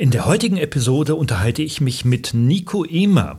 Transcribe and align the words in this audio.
In 0.00 0.10
der 0.10 0.24
heutigen 0.24 0.56
Episode 0.56 1.14
unterhalte 1.14 1.60
ich 1.60 1.82
mich 1.82 2.06
mit 2.06 2.30
Nico 2.32 2.86
Emer. 2.86 3.36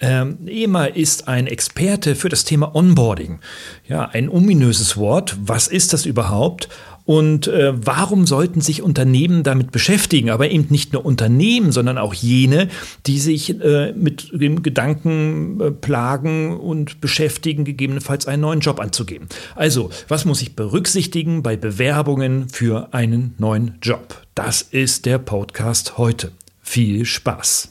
Ähm, 0.00 0.38
EMA 0.48 0.86
ist 0.86 1.28
ein 1.28 1.46
Experte 1.46 2.16
für 2.16 2.28
das 2.28 2.42
Thema 2.42 2.74
Onboarding. 2.74 3.38
Ja, 3.86 4.06
ein 4.06 4.28
ominöses 4.28 4.96
Wort. 4.96 5.36
Was 5.40 5.68
ist 5.68 5.92
das 5.92 6.06
überhaupt? 6.06 6.68
Und 7.10 7.48
äh, 7.48 7.72
warum 7.74 8.24
sollten 8.24 8.60
sich 8.60 8.82
Unternehmen 8.82 9.42
damit 9.42 9.72
beschäftigen? 9.72 10.30
Aber 10.30 10.48
eben 10.48 10.68
nicht 10.70 10.92
nur 10.92 11.04
Unternehmen, 11.04 11.72
sondern 11.72 11.98
auch 11.98 12.14
jene, 12.14 12.68
die 13.04 13.18
sich 13.18 13.60
äh, 13.60 13.92
mit 13.94 14.30
dem 14.32 14.62
Gedanken 14.62 15.60
äh, 15.60 15.70
plagen 15.72 16.56
und 16.56 17.00
beschäftigen, 17.00 17.64
gegebenenfalls 17.64 18.28
einen 18.28 18.42
neuen 18.42 18.60
Job 18.60 18.78
anzugeben. 18.78 19.26
Also, 19.56 19.90
was 20.06 20.24
muss 20.24 20.40
ich 20.40 20.54
berücksichtigen 20.54 21.42
bei 21.42 21.56
Bewerbungen 21.56 22.48
für 22.48 22.94
einen 22.94 23.34
neuen 23.38 23.78
Job? 23.82 24.22
Das 24.36 24.62
ist 24.62 25.04
der 25.04 25.18
Podcast 25.18 25.98
heute. 25.98 26.30
Viel 26.62 27.04
Spaß! 27.06 27.70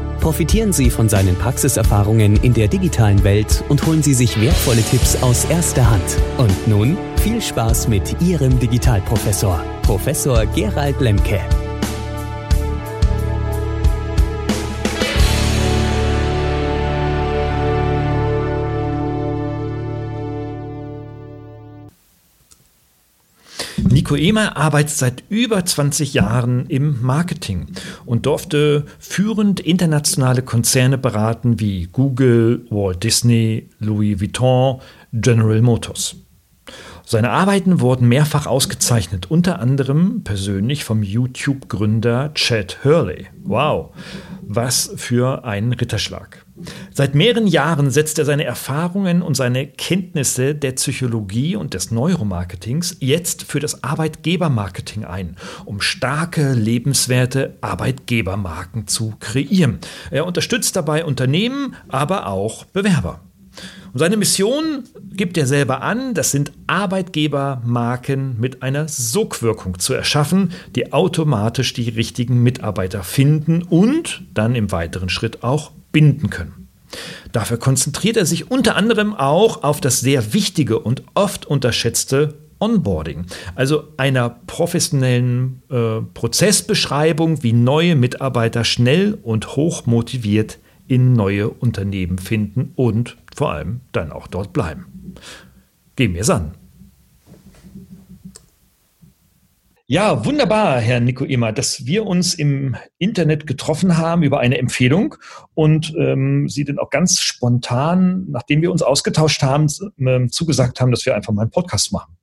Profitieren 0.21 0.71
Sie 0.71 0.91
von 0.91 1.09
seinen 1.09 1.35
Praxiserfahrungen 1.35 2.35
in 2.37 2.53
der 2.53 2.67
digitalen 2.67 3.23
Welt 3.23 3.63
und 3.69 3.83
holen 3.87 4.03
Sie 4.03 4.13
sich 4.13 4.39
wertvolle 4.39 4.83
Tipps 4.83 5.21
aus 5.23 5.45
erster 5.45 5.89
Hand. 5.89 6.03
Und 6.37 6.67
nun 6.67 6.95
viel 7.17 7.41
Spaß 7.41 7.87
mit 7.87 8.21
Ihrem 8.21 8.59
Digitalprofessor, 8.59 9.63
Professor 9.81 10.45
Gerald 10.45 11.01
Lemke. 11.01 11.39
Emer 24.17 24.57
arbeitet 24.57 24.91
seit 24.91 25.23
über 25.29 25.65
20 25.65 26.13
Jahren 26.13 26.65
im 26.67 27.01
Marketing 27.01 27.67
und 28.05 28.25
durfte 28.25 28.85
führend 28.99 29.59
internationale 29.59 30.41
Konzerne 30.41 30.97
beraten 30.97 31.59
wie 31.59 31.87
Google, 31.91 32.65
Walt 32.69 33.03
Disney, 33.03 33.69
Louis 33.79 34.19
Vuitton, 34.19 34.81
General 35.13 35.61
Motors. 35.61 36.15
Seine 37.05 37.31
Arbeiten 37.31 37.81
wurden 37.81 38.07
mehrfach 38.07 38.45
ausgezeichnet, 38.45 39.29
unter 39.29 39.59
anderem 39.59 40.23
persönlich 40.23 40.85
vom 40.85 41.03
YouTube-Gründer 41.03 42.33
Chad 42.35 42.85
Hurley. 42.85 43.27
Wow, 43.43 43.89
was 44.43 44.93
für 44.95 45.43
ein 45.43 45.73
Ritterschlag. 45.73 46.45
Seit 46.93 47.15
mehreren 47.15 47.47
Jahren 47.47 47.91
setzt 47.91 48.19
er 48.19 48.25
seine 48.25 48.43
Erfahrungen 48.43 49.21
und 49.21 49.35
seine 49.35 49.67
Kenntnisse 49.67 50.55
der 50.55 50.73
Psychologie 50.73 51.55
und 51.55 51.73
des 51.73 51.91
Neuromarketings 51.91 52.97
jetzt 52.99 53.43
für 53.43 53.59
das 53.59 53.83
Arbeitgebermarketing 53.83 55.05
ein, 55.05 55.37
um 55.65 55.81
starke, 55.81 56.53
lebenswerte 56.53 57.57
Arbeitgebermarken 57.61 58.87
zu 58.87 59.13
kreieren. 59.19 59.79
Er 60.09 60.25
unterstützt 60.25 60.75
dabei 60.75 61.05
Unternehmen, 61.05 61.75
aber 61.87 62.27
auch 62.27 62.65
Bewerber. 62.65 63.21
Und 63.93 63.99
seine 63.99 64.15
Mission 64.15 64.83
gibt 65.11 65.37
er 65.37 65.45
selber 65.45 65.81
an, 65.81 66.13
das 66.13 66.31
sind 66.31 66.53
Arbeitgebermarken 66.67 68.39
mit 68.39 68.63
einer 68.63 68.87
Sogwirkung 68.87 69.79
zu 69.79 69.93
erschaffen, 69.93 70.53
die 70.75 70.93
automatisch 70.93 71.73
die 71.73 71.89
richtigen 71.89 72.41
Mitarbeiter 72.41 73.03
finden 73.03 73.63
und 73.63 74.23
dann 74.33 74.55
im 74.55 74.71
weiteren 74.71 75.09
Schritt 75.09 75.43
auch 75.43 75.71
binden 75.91 76.29
können. 76.29 76.67
Dafür 77.31 77.57
konzentriert 77.57 78.17
er 78.17 78.25
sich 78.25 78.51
unter 78.51 78.75
anderem 78.75 79.13
auch 79.13 79.63
auf 79.63 79.79
das 79.79 80.01
sehr 80.01 80.33
wichtige 80.33 80.79
und 80.79 81.03
oft 81.13 81.45
unterschätzte 81.45 82.35
Onboarding, 82.59 83.25
also 83.55 83.85
einer 83.97 84.29
professionellen 84.29 85.63
äh, 85.69 86.01
Prozessbeschreibung, 86.13 87.41
wie 87.41 87.53
neue 87.53 87.95
Mitarbeiter 87.95 88.63
schnell 88.63 89.17
und 89.23 89.55
hoch 89.55 89.87
motiviert 89.87 90.59
in 90.87 91.13
neue 91.13 91.49
Unternehmen 91.49 92.19
finden 92.19 92.73
und 92.75 93.17
vor 93.33 93.51
allem 93.51 93.79
dann 93.93 94.11
auch 94.11 94.27
dort 94.27 94.53
bleiben. 94.53 95.15
Gehen 95.95 96.13
wir 96.13 96.21
es 96.21 96.29
an. 96.29 96.51
Ja, 99.91 100.23
wunderbar, 100.23 100.79
Herr 100.79 101.01
Nico 101.01 101.25
Immer, 101.25 101.51
dass 101.51 101.85
wir 101.85 102.05
uns 102.05 102.33
im 102.33 102.77
Internet 102.97 103.45
getroffen 103.45 103.97
haben 103.97 104.23
über 104.23 104.39
eine 104.39 104.57
Empfehlung 104.57 105.15
und 105.53 105.93
ähm, 105.99 106.47
Sie 106.47 106.63
dann 106.63 106.79
auch 106.79 106.89
ganz 106.89 107.19
spontan, 107.19 108.23
nachdem 108.29 108.61
wir 108.61 108.71
uns 108.71 108.83
ausgetauscht 108.83 109.43
haben, 109.43 109.67
äh, 109.97 110.27
zugesagt 110.27 110.79
haben, 110.79 110.91
dass 110.91 111.05
wir 111.05 111.13
einfach 111.13 111.33
mal 111.33 111.41
einen 111.41 111.51
Podcast 111.51 111.91
machen. 111.91 112.15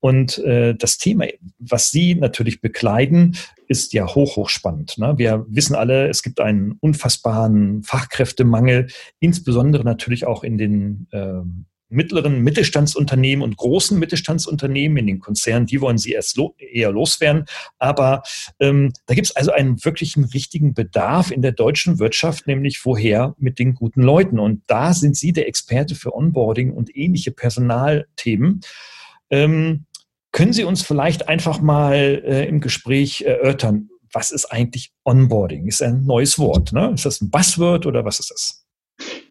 Und 0.00 0.38
äh, 0.38 0.74
das 0.74 0.96
Thema, 0.96 1.26
was 1.58 1.90
Sie 1.90 2.14
natürlich 2.14 2.62
bekleiden, 2.62 3.36
ist 3.68 3.92
ja 3.92 4.06
hoch, 4.06 4.36
hoch 4.36 4.48
spannend. 4.48 4.96
Ne? 4.96 5.12
Wir 5.18 5.44
wissen 5.46 5.74
alle, 5.74 6.08
es 6.08 6.22
gibt 6.22 6.40
einen 6.40 6.78
unfassbaren 6.80 7.82
Fachkräftemangel, 7.82 8.86
insbesondere 9.20 9.84
natürlich 9.84 10.26
auch 10.26 10.42
in 10.42 10.56
den 10.56 11.06
äh, 11.10 11.42
mittleren 11.94 12.40
Mittelstandsunternehmen 12.40 13.42
und 13.42 13.56
großen 13.56 13.98
Mittelstandsunternehmen, 13.98 14.98
in 14.98 15.06
den 15.06 15.20
Konzernen, 15.20 15.66
die 15.66 15.80
wollen 15.80 15.98
sie 15.98 16.12
erst 16.12 16.36
lo 16.36 16.54
eher 16.58 16.92
loswerden. 16.92 17.44
Aber 17.78 18.22
ähm, 18.60 18.92
da 19.06 19.14
gibt 19.14 19.28
es 19.28 19.36
also 19.36 19.52
einen 19.52 19.84
wirklichen 19.84 20.24
richtigen 20.24 20.74
Bedarf 20.74 21.30
in 21.30 21.42
der 21.42 21.52
deutschen 21.52 21.98
Wirtschaft, 21.98 22.46
nämlich 22.46 22.84
woher 22.84 23.34
mit 23.38 23.58
den 23.58 23.74
guten 23.74 24.02
Leuten. 24.02 24.38
Und 24.38 24.62
da 24.66 24.92
sind 24.92 25.16
Sie 25.16 25.32
der 25.32 25.48
Experte 25.48 25.94
für 25.94 26.14
Onboarding 26.14 26.72
und 26.72 26.94
ähnliche 26.96 27.32
Personalthemen. 27.32 28.60
Ähm, 29.30 29.86
können 30.32 30.52
Sie 30.52 30.64
uns 30.64 30.82
vielleicht 30.82 31.28
einfach 31.28 31.60
mal 31.60 31.94
äh, 31.94 32.48
im 32.48 32.60
Gespräch 32.60 33.22
erörtern, 33.22 33.88
was 34.12 34.30
ist 34.30 34.46
eigentlich 34.46 34.92
Onboarding? 35.04 35.66
Ist 35.66 35.82
ein 35.82 36.04
neues 36.04 36.38
Wort. 36.38 36.72
Ne? 36.72 36.92
Ist 36.94 37.04
das 37.04 37.20
ein 37.20 37.30
Buzzword 37.30 37.86
oder 37.86 38.04
was 38.04 38.20
ist 38.20 38.30
das? 38.30 38.63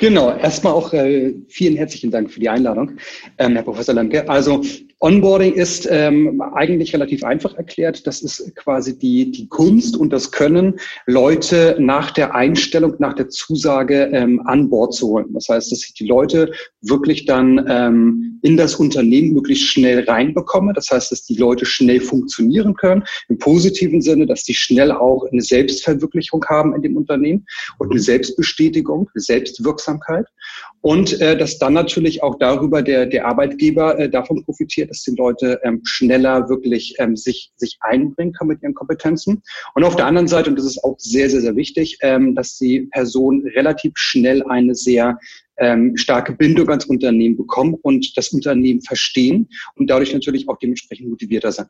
Genau, 0.04 0.36
erstmal 0.36 0.74
auch 0.74 0.92
äh, 0.92 1.34
vielen 1.48 1.78
herzlichen 1.78 2.12
Dank 2.12 2.30
für 2.30 2.42
die 2.42 2.50
Einladung, 2.50 2.98
ähm, 3.38 3.54
Herr 3.54 3.64
Professor 3.64 3.96
Lemke. 3.96 4.28
Also 4.30 4.62
Onboarding 5.00 5.54
ist 5.54 5.88
ähm, 5.90 6.42
eigentlich 6.42 6.94
relativ 6.94 7.24
einfach 7.24 7.56
erklärt. 7.56 8.06
Das 8.06 8.22
ist 8.22 8.54
quasi 8.58 9.00
die, 9.00 9.32
die 9.32 9.48
Kunst 9.48 9.96
und 9.96 10.12
das 10.12 10.34
Können, 10.34 10.78
Leute 11.06 11.78
nach 11.80 12.12
der 12.12 12.36
Einstellung, 12.36 12.96
nach 13.00 13.14
der 13.14 13.30
Zusage 13.30 14.10
ähm, 14.12 14.42
an 14.46 14.70
Bord 14.70 14.94
zu 14.94 15.08
holen. 15.08 15.28
Das 15.30 15.48
heißt, 15.48 15.72
dass 15.72 15.86
ich 15.86 15.94
die 15.94 16.08
Leute 16.08 16.52
wirklich 16.84 17.26
dann 17.26 17.66
ähm, 17.68 18.40
in 18.44 18.58
das 18.58 18.76
Unternehmen 18.76 19.34
möglichst 19.34 19.66
schnell 19.66 20.04
reinbekomme. 20.04 20.74
Das 20.74 20.92
heißt, 20.92 21.12
dass 21.12 21.24
die 21.24 21.36
Leute 21.36 21.66
schnell 21.66 22.02
funktionieren 22.02 22.76
können, 22.76 23.04
im 23.30 23.38
positiven 23.38 24.02
Sinne, 24.02 24.26
dass 24.28 24.44
die 24.44 24.54
schnell 24.54 24.92
auch 24.92 25.26
eine 25.32 25.42
Selbstverwirklichung 25.42 26.44
haben 26.50 26.76
in 26.76 26.82
dem 26.82 26.98
Unternehmen 26.98 27.46
und 27.80 27.92
eine 27.92 28.02
Selbstbestätigung, 28.02 29.10
eine 29.14 29.22
Selbstwirksamkeit. 29.22 30.28
Und 30.82 31.20
äh, 31.22 31.38
dass 31.38 31.58
dann 31.58 31.74
natürlich 31.74 32.22
auch 32.22 32.38
darüber 32.38 32.82
der, 32.82 33.06
der 33.06 33.26
Arbeitgeber 33.26 33.98
äh, 33.98 34.10
davon 34.10 34.44
profitiert, 34.44 34.90
dass 34.90 35.04
die 35.04 35.16
Leute 35.16 35.62
ähm, 35.64 35.80
schneller 35.86 36.50
wirklich 36.50 36.96
ähm, 37.00 37.16
sich, 37.16 37.54
sich 37.56 37.78
einbringen 37.80 38.34
können 38.34 38.50
mit 38.50 38.62
ihren 38.62 38.74
Kompetenzen. 38.74 39.42
Und 39.76 39.86
auf 39.86 39.96
der 39.96 40.08
anderen 40.08 40.28
Seite, 40.28 40.50
und 40.50 40.58
das 40.58 40.66
ist 40.66 40.84
auch 40.84 40.96
sehr, 41.00 41.30
sehr, 41.30 41.40
sehr 41.40 41.56
wichtig, 41.56 41.98
ähm, 42.02 42.36
dass 42.36 42.58
die 42.58 42.82
Person 42.92 43.48
relativ 43.56 43.94
schnell 43.96 44.44
eine 44.44 44.76
sehr 44.76 45.18
ähm, 45.58 45.96
starke 45.98 46.34
Bindung 46.34 46.70
ans 46.70 46.86
Unternehmen 46.86 47.38
bekommen 47.38 47.76
und 47.82 48.18
das 48.18 48.30
Unternehmen 48.30 48.82
verstehen 48.82 49.50
und 49.76 49.90
dadurch 49.90 50.14
natürlich 50.14 50.48
auch 50.50 50.58
dementsprechend 50.58 51.10
motivierter 51.10 51.52
sind. 51.52 51.68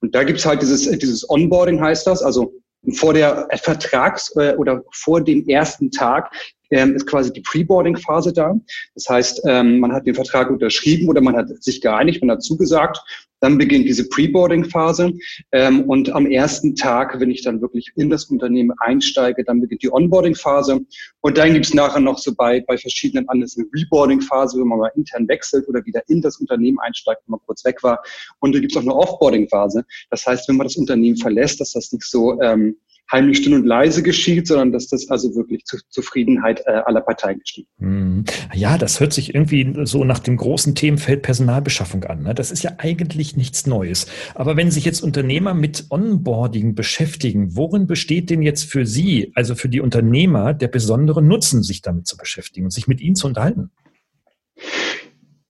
Und 0.00 0.14
da 0.14 0.24
gibt's 0.24 0.46
halt 0.46 0.62
dieses, 0.62 0.88
dieses 0.98 1.28
Onboarding 1.28 1.80
heißt 1.80 2.06
das, 2.06 2.22
also 2.22 2.54
vor 2.94 3.14
der 3.14 3.48
Vertrags- 3.62 4.34
äh, 4.36 4.54
oder 4.56 4.82
vor 4.92 5.22
dem 5.22 5.46
ersten 5.48 5.90
Tag 5.90 6.32
ähm, 6.70 6.96
ist 6.96 7.06
quasi 7.06 7.32
die 7.32 7.42
Pre-Boarding-Phase 7.42 8.32
da. 8.32 8.54
Das 8.94 9.08
heißt, 9.08 9.42
ähm, 9.46 9.78
man 9.78 9.92
hat 9.92 10.06
den 10.06 10.14
Vertrag 10.14 10.50
unterschrieben 10.50 11.08
oder 11.08 11.20
man 11.20 11.36
hat 11.36 11.48
sich 11.62 11.80
geeinigt, 11.80 12.22
man 12.22 12.32
hat 12.32 12.42
zugesagt. 12.42 12.98
Dann 13.42 13.58
beginnt 13.58 13.86
diese 13.86 14.08
Pre-Boarding-Phase. 14.08 15.12
Ähm, 15.50 15.82
und 15.88 16.10
am 16.12 16.26
ersten 16.26 16.76
Tag, 16.76 17.18
wenn 17.18 17.30
ich 17.30 17.42
dann 17.42 17.60
wirklich 17.60 17.92
in 17.96 18.08
das 18.08 18.26
Unternehmen 18.26 18.72
einsteige, 18.78 19.42
dann 19.42 19.60
beginnt 19.60 19.82
die 19.82 19.92
Onboarding-Phase. 19.92 20.80
Und 21.20 21.38
dann 21.38 21.52
gibt 21.52 21.66
es 21.66 21.74
nachher 21.74 22.00
noch 22.00 22.18
so 22.18 22.34
bei, 22.34 22.60
bei 22.60 22.78
verschiedenen 22.78 23.28
anderen 23.28 23.50
eine 23.56 23.66
Reboarding-Phase, 23.74 24.60
wenn 24.60 24.68
man 24.68 24.78
mal 24.78 24.92
intern 24.94 25.26
wechselt 25.26 25.68
oder 25.68 25.84
wieder 25.84 26.02
in 26.06 26.22
das 26.22 26.36
Unternehmen 26.36 26.78
einsteigt, 26.78 27.22
wenn 27.26 27.32
man 27.32 27.40
kurz 27.44 27.64
weg 27.64 27.82
war. 27.82 28.00
Und 28.38 28.54
da 28.54 28.60
gibt 28.60 28.72
es 28.72 28.78
auch 28.78 28.82
eine 28.82 28.94
Offboarding-Phase. 28.94 29.84
Das 30.10 30.24
heißt, 30.24 30.48
wenn 30.48 30.56
man 30.56 30.68
das 30.68 30.76
Unternehmen 30.76 31.16
verlässt, 31.16 31.60
dass 31.60 31.72
das 31.72 31.92
nicht 31.92 32.04
so 32.04 32.40
ähm, 32.40 32.76
heimlich 33.10 33.38
still 33.38 33.54
und 33.54 33.66
leise 33.66 34.02
geschieht, 34.02 34.46
sondern 34.46 34.72
dass 34.72 34.88
das 34.88 35.08
also 35.08 35.34
wirklich 35.34 35.64
zur 35.64 35.80
Zufriedenheit 35.88 36.62
äh, 36.66 36.70
aller 36.84 37.00
Parteien 37.00 37.38
geschieht. 37.40 37.66
Hm. 37.78 38.24
Ja, 38.54 38.78
das 38.78 39.00
hört 39.00 39.12
sich 39.12 39.34
irgendwie 39.34 39.74
so 39.84 40.04
nach 40.04 40.18
dem 40.18 40.36
großen 40.36 40.74
Themenfeld 40.74 41.22
Personalbeschaffung 41.22 42.04
an. 42.04 42.22
Ne? 42.22 42.34
Das 42.34 42.50
ist 42.50 42.62
ja 42.62 42.72
eigentlich 42.78 43.36
nichts 43.36 43.66
Neues. 43.66 44.06
Aber 44.34 44.56
wenn 44.56 44.70
sich 44.70 44.84
jetzt 44.84 45.02
Unternehmer 45.02 45.54
mit 45.54 45.86
Onboarding 45.90 46.74
beschäftigen, 46.74 47.56
worin 47.56 47.86
besteht 47.86 48.30
denn 48.30 48.42
jetzt 48.42 48.64
für 48.64 48.86
Sie, 48.86 49.32
also 49.34 49.54
für 49.54 49.68
die 49.68 49.80
Unternehmer, 49.80 50.54
der 50.54 50.68
besondere 50.68 51.22
Nutzen, 51.22 51.62
sich 51.62 51.82
damit 51.82 52.06
zu 52.06 52.16
beschäftigen 52.16 52.66
und 52.66 52.70
sich 52.70 52.86
mit 52.86 53.00
Ihnen 53.00 53.16
zu 53.16 53.26
unterhalten? 53.26 53.70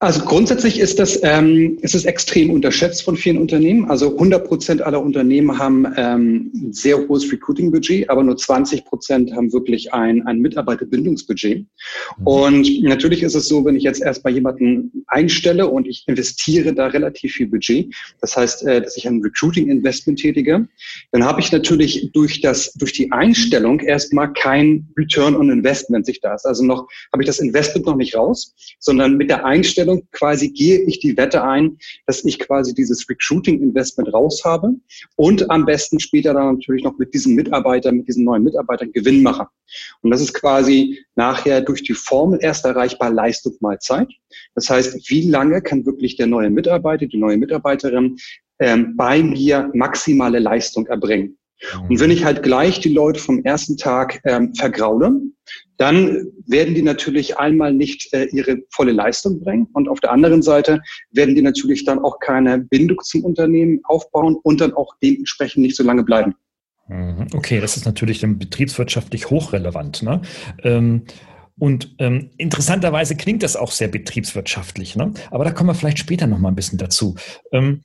Also 0.03 0.25
grundsätzlich 0.25 0.81
ist 0.81 0.99
das, 0.99 1.21
ähm, 1.23 1.79
ist 1.81 1.95
es 1.95 2.07
extrem 2.07 2.51
unterschätzt 2.51 3.05
von 3.05 3.17
vielen 3.17 3.39
Unternehmen. 3.39 3.89
Also 3.89 4.15
100 4.15 4.49
Prozent 4.49 4.83
aller 4.83 5.01
Unternehmen 5.01 5.61
haben 5.61 5.87
ähm, 5.97 6.51
ein 6.53 6.73
sehr 6.73 7.07
hohes 7.07 7.31
Recruiting-Budget, 7.31 8.11
aber 8.11 8.25
nur 8.25 8.37
20 8.37 8.85
Prozent 8.85 9.33
haben 9.33 9.53
wirklich 9.53 9.95
ein, 9.95 10.27
ein 10.27 10.41
Mitarbeiterbindungsbudget. 10.41 11.61
Mhm. 12.19 12.27
Und 12.27 12.83
natürlich 12.83 13.23
ist 13.23 13.37
es 13.37 13.47
so, 13.47 13.65
wenn 13.65 13.77
ich 13.77 13.85
jetzt 13.85 14.03
erstmal 14.03 14.35
jemanden 14.35 15.05
einstelle 15.07 15.69
und 15.69 15.87
ich 15.87 16.03
investiere 16.09 16.75
da 16.75 16.89
relativ 16.89 17.35
viel 17.35 17.47
Budget, 17.47 17.95
das 18.21 18.37
heißt, 18.37 18.67
äh, 18.67 18.83
dass 18.83 18.97
ich 18.97 19.07
ein 19.07 19.23
Recruiting-Investment 19.23 20.19
tätige, 20.19 20.67
dann 21.13 21.25
habe 21.25 21.41
ich 21.41 21.53
natürlich 21.53 22.11
durch 22.13 22.41
das, 22.41 22.73
durch 22.73 22.93
die 22.93 23.13
Einstellung 23.13 23.79
erstmal 23.79 24.33
kein 24.33 24.89
Return 24.99 25.37
on 25.37 25.49
Investment 25.49 26.07
sich 26.07 26.21
da 26.21 26.35
ist. 26.35 26.45
Also 26.45 26.65
noch, 26.65 26.89
habe 27.13 27.23
ich 27.23 27.29
das 27.29 27.39
Investment 27.39 27.87
noch 27.87 27.95
nicht 27.95 28.17
raus, 28.17 28.57
sondern 28.81 29.17
mit 29.17 29.31
der 29.31 29.47
Einstellung 29.47 29.92
Einstellung 29.93 30.09
quasi 30.13 30.51
gehe 30.51 30.81
ich 30.83 31.01
die 31.01 31.17
Wette 31.17 31.43
ein, 31.43 31.79
dass 32.07 32.25
ich 32.25 32.39
quasi 32.39 32.75
dieses 32.75 33.09
Recruiting-Investment 33.09 34.13
raus 34.13 34.43
habe 34.45 34.75
und 35.17 35.51
am 35.51 35.65
besten 35.65 36.01
später 36.01 36.35
dann 36.35 36.55
natürlich 36.55 36.85
noch 36.85 36.99
mit 36.99 37.13
diesen 37.15 37.35
Mitarbeitern, 37.35 37.97
mit 37.97 38.09
diesen 38.09 38.25
neuen 38.25 38.43
Mitarbeitern 38.43 38.93
Gewinn 38.93 39.23
mache. 39.23 39.47
Und 40.03 40.11
das 40.11 40.21
ist 40.21 40.35
quasi 40.35 41.05
nachher 41.15 41.61
durch 41.61 41.83
die 41.83 41.95
Formel 41.95 42.39
erst 42.43 42.65
erreichbar 42.65 43.11
Leistung 43.11 43.55
mal 43.61 43.79
Zeit. 43.79 44.09
Das 44.55 44.69
heißt, 44.69 45.11
wie 45.11 45.29
lange 45.29 45.63
kann 45.63 45.87
wirklich 45.87 46.17
der 46.17 46.27
neue 46.27 46.51
Mitarbeiter, 46.51 47.07
die 47.07 47.19
neue 47.19 47.37
Mitarbeiterin 47.37 48.17
ähm, 48.59 48.97
bei 48.97 49.23
mir 49.23 49.71
maximale 49.75 50.39
Leistung 50.39 50.87
erbringen? 50.87 51.39
Und 51.89 52.01
wenn 52.01 52.11
ich 52.11 52.25
halt 52.25 52.43
gleich 52.43 52.81
die 52.81 52.93
Leute 52.93 53.21
vom 53.21 53.45
ersten 53.45 53.77
Tag 53.77 54.21
ähm, 54.25 54.55
vergraule, 54.55 55.21
dann 55.77 56.29
werden 56.47 56.75
die 56.75 56.83
natürlich 56.83 57.39
einmal 57.39 57.73
nicht 57.73 58.13
äh, 58.13 58.27
ihre 58.27 58.59
volle 58.71 58.93
Leistung 58.93 59.41
bringen 59.41 59.67
und 59.73 59.89
auf 59.89 60.01
der 60.01 60.13
anderen 60.13 60.43
Seite 60.43 60.81
werden 61.11 61.35
die 61.35 61.43
natürlich 61.43 61.85
dann 61.85 61.99
auch 61.99 62.19
keine 62.21 62.59
Bindung 62.59 62.99
zum 63.03 63.25
Unternehmen 63.25 63.81
aufbauen 63.85 64.37
und 64.43 64.61
dann 64.61 64.75
auch 64.75 64.95
dementsprechend 65.03 65.63
nicht 65.63 65.77
so 65.77 65.83
lange 65.83 66.05
bleiben. 66.05 66.35
Mhm. 66.89 67.27
Okay, 67.35 67.61
das 67.61 67.77
ist 67.77 67.87
natürlich 67.87 68.21
dann 68.21 68.39
betriebswirtschaftlich 68.39 69.31
hochrelevant. 69.31 70.03
Ne? 70.03 70.23
Ähm 70.63 71.03
und 71.59 71.95
ähm, 71.99 72.31
interessanterweise 72.39 73.15
klingt 73.15 73.43
das 73.43 73.57
auch 73.57 73.73
sehr 73.73 73.89
betriebswirtschaftlich, 73.89 74.97
ne? 74.97 75.13
aber 75.31 75.45
da 75.45 75.51
kommen 75.51 75.69
wir 75.69 75.75
vielleicht 75.75 75.99
später 75.99 76.27
noch 76.27 76.39
mal 76.39 76.49
ein 76.49 76.57
bisschen 76.57 76.79
dazu. 76.79 77.15
Ähm, 77.53 77.83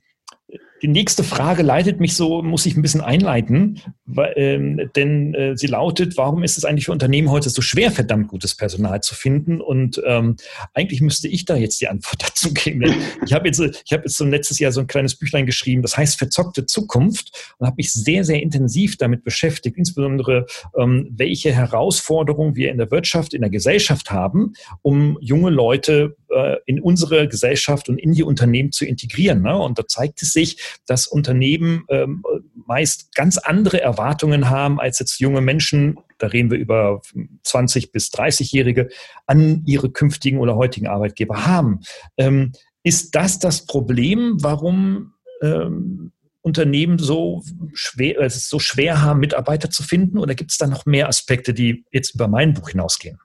die 0.82 0.88
nächste 0.88 1.24
Frage 1.24 1.62
leitet 1.62 2.00
mich 2.00 2.14
so, 2.14 2.42
muss 2.42 2.66
ich 2.66 2.76
ein 2.76 2.82
bisschen 2.82 3.00
einleiten, 3.00 3.80
weil, 4.06 4.32
ähm, 4.36 4.90
denn 4.94 5.34
äh, 5.34 5.56
sie 5.56 5.66
lautet, 5.66 6.16
warum 6.16 6.42
ist 6.42 6.56
es 6.56 6.64
eigentlich 6.64 6.86
für 6.86 6.92
Unternehmen 6.92 7.30
heute 7.30 7.50
so 7.50 7.62
schwer, 7.62 7.90
verdammt 7.90 8.28
gutes 8.28 8.54
Personal 8.54 9.00
zu 9.00 9.14
finden? 9.14 9.60
Und 9.60 10.00
ähm, 10.06 10.36
eigentlich 10.74 11.00
müsste 11.00 11.28
ich 11.28 11.44
da 11.44 11.56
jetzt 11.56 11.80
die 11.80 11.88
Antwort 11.88 12.22
dazu 12.26 12.52
geben. 12.52 12.94
ich 13.24 13.32
habe 13.32 13.48
jetzt, 13.48 13.60
ich 13.60 13.92
habe 13.92 14.04
jetzt 14.04 14.16
so 14.16 14.24
letztes 14.24 14.58
Jahr 14.58 14.72
so 14.72 14.80
ein 14.80 14.86
kleines 14.86 15.16
Büchlein 15.16 15.46
geschrieben, 15.46 15.82
das 15.82 15.96
heißt 15.96 16.18
Verzockte 16.18 16.66
Zukunft 16.66 17.54
und 17.58 17.66
habe 17.66 17.76
mich 17.78 17.92
sehr, 17.92 18.24
sehr 18.24 18.42
intensiv 18.42 18.96
damit 18.96 19.24
beschäftigt, 19.24 19.76
insbesondere 19.76 20.46
ähm, 20.78 21.08
welche 21.10 21.52
Herausforderungen 21.52 22.54
wir 22.54 22.70
in 22.70 22.78
der 22.78 22.90
Wirtschaft, 22.90 23.34
in 23.34 23.40
der 23.40 23.50
Gesellschaft 23.50 24.10
haben, 24.10 24.52
um 24.82 25.18
junge 25.20 25.50
Leute 25.50 26.16
äh, 26.30 26.56
in 26.66 26.80
unsere 26.80 27.28
Gesellschaft 27.28 27.88
und 27.88 27.98
in 27.98 28.12
die 28.12 28.22
Unternehmen 28.22 28.72
zu 28.72 28.84
integrieren. 28.84 29.42
Ne? 29.42 29.56
Und 29.56 29.78
da 29.78 29.86
zeigt 29.86 30.22
es 30.22 30.32
sich, 30.32 30.58
dass 30.86 31.06
Unternehmen 31.06 31.84
ähm, 31.88 32.22
meist 32.54 33.14
ganz 33.14 33.38
andere 33.38 33.80
Erwartungen 33.80 34.50
haben 34.50 34.80
als 34.80 34.98
jetzt 34.98 35.20
junge 35.20 35.40
Menschen, 35.40 35.98
da 36.18 36.28
reden 36.28 36.50
wir 36.50 36.58
über 36.58 37.00
20 37.44 37.92
bis 37.92 38.08
30-Jährige, 38.08 38.88
an 39.26 39.62
ihre 39.66 39.90
künftigen 39.90 40.38
oder 40.38 40.56
heutigen 40.56 40.86
Arbeitgeber 40.86 41.46
haben. 41.46 41.80
Ähm, 42.16 42.52
ist 42.82 43.14
das 43.14 43.38
das 43.38 43.66
Problem, 43.66 44.36
warum 44.40 45.14
ähm, 45.42 46.12
Unternehmen 46.42 46.98
so 46.98 47.42
schwer, 47.74 48.20
äh, 48.20 48.30
so 48.30 48.58
schwer 48.58 49.02
haben, 49.02 49.20
Mitarbeiter 49.20 49.70
zu 49.70 49.82
finden? 49.82 50.18
Oder 50.18 50.34
gibt 50.34 50.50
es 50.50 50.58
da 50.58 50.66
noch 50.66 50.86
mehr 50.86 51.08
Aspekte, 51.08 51.52
die 51.54 51.84
jetzt 51.92 52.14
über 52.14 52.28
mein 52.28 52.54
Buch 52.54 52.70
hinausgehen? 52.70 53.18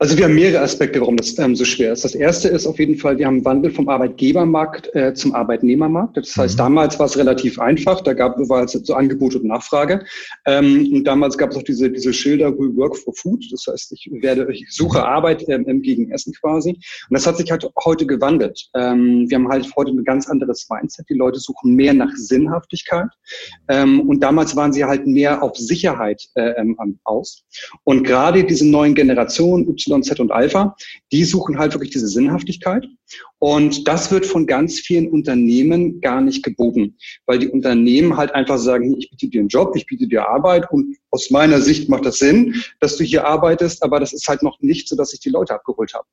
Also 0.00 0.16
wir 0.16 0.26
haben 0.26 0.36
mehrere 0.36 0.62
Aspekte, 0.62 1.00
warum 1.00 1.16
das 1.16 1.36
ähm, 1.40 1.56
so 1.56 1.64
schwer 1.64 1.92
ist. 1.92 2.04
Das 2.04 2.14
erste 2.14 2.46
ist 2.46 2.68
auf 2.68 2.78
jeden 2.78 2.96
Fall, 2.96 3.18
wir 3.18 3.26
haben 3.26 3.38
einen 3.38 3.44
Wandel 3.44 3.72
vom 3.72 3.88
Arbeitgebermarkt 3.88 4.94
äh, 4.94 5.12
zum 5.12 5.34
Arbeitnehmermarkt. 5.34 6.16
Das 6.16 6.36
heißt, 6.36 6.54
mhm. 6.54 6.58
damals 6.58 7.00
war 7.00 7.06
es 7.06 7.18
relativ 7.18 7.58
einfach, 7.58 8.00
da 8.02 8.12
gab 8.12 8.38
es 8.38 8.72
so 8.72 8.94
Angebot 8.94 9.34
und 9.34 9.46
Nachfrage. 9.46 10.04
Ähm, 10.46 10.88
und 10.92 11.02
damals 11.02 11.36
gab 11.36 11.50
es 11.50 11.56
auch 11.56 11.64
diese, 11.64 11.90
diese 11.90 12.12
Schilder 12.12 12.56
We 12.56 12.76
Work 12.76 12.96
for 12.96 13.12
Food. 13.16 13.44
Das 13.50 13.66
heißt, 13.66 13.90
ich 13.90 14.08
werde, 14.22 14.46
ich 14.52 14.66
suche 14.70 15.04
Arbeit 15.04 15.44
ähm, 15.48 15.82
gegen 15.82 16.12
Essen 16.12 16.32
quasi. 16.32 16.70
Und 16.70 16.80
das 17.10 17.26
hat 17.26 17.36
sich 17.36 17.50
halt 17.50 17.68
heute 17.84 18.06
gewandelt. 18.06 18.68
Ähm, 18.76 19.28
wir 19.28 19.36
haben 19.36 19.48
halt 19.48 19.68
heute 19.74 19.90
ein 19.90 20.04
ganz 20.04 20.28
anderes 20.28 20.68
Mindset. 20.70 21.08
Die 21.08 21.14
Leute 21.14 21.40
suchen 21.40 21.74
mehr 21.74 21.92
nach 21.92 22.14
Sinnhaftigkeit. 22.14 23.08
Ähm, 23.66 24.08
und 24.08 24.20
damals 24.20 24.54
waren 24.54 24.72
sie 24.72 24.84
halt 24.84 25.08
mehr 25.08 25.42
auf 25.42 25.56
Sicherheit 25.56 26.22
äh, 26.36 26.50
ähm, 26.50 26.76
aus. 27.02 27.42
Und 27.82 28.04
gerade 28.04 28.44
diese 28.44 28.64
neuen 28.64 28.94
Generationen, 28.94 29.66
Z 30.02 30.20
und 30.20 30.32
Alpha, 30.32 30.76
die 31.12 31.24
suchen 31.24 31.58
halt 31.58 31.72
wirklich 31.72 31.90
diese 31.90 32.08
Sinnhaftigkeit. 32.08 32.86
Und 33.38 33.86
das 33.86 34.10
wird 34.10 34.26
von 34.26 34.46
ganz 34.46 34.80
vielen 34.80 35.08
Unternehmen 35.08 36.00
gar 36.00 36.20
nicht 36.20 36.42
gebogen, 36.42 36.96
weil 37.26 37.38
die 37.38 37.48
Unternehmen 37.48 38.16
halt 38.16 38.34
einfach 38.34 38.58
sagen, 38.58 38.96
ich 38.98 39.10
biete 39.10 39.28
dir 39.28 39.40
einen 39.40 39.48
Job, 39.48 39.74
ich 39.76 39.86
biete 39.86 40.08
dir 40.08 40.28
Arbeit 40.28 40.70
und 40.70 40.96
aus 41.10 41.30
meiner 41.30 41.60
Sicht 41.60 41.88
macht 41.88 42.04
das 42.04 42.18
Sinn, 42.18 42.62
dass 42.80 42.96
du 42.96 43.04
hier 43.04 43.26
arbeitest, 43.26 43.82
aber 43.82 44.00
das 44.00 44.12
ist 44.12 44.28
halt 44.28 44.42
noch 44.42 44.60
nicht 44.60 44.88
so, 44.88 44.96
dass 44.96 45.12
ich 45.12 45.20
die 45.20 45.30
Leute 45.30 45.54
abgeholt 45.54 45.94
habe. 45.94 46.06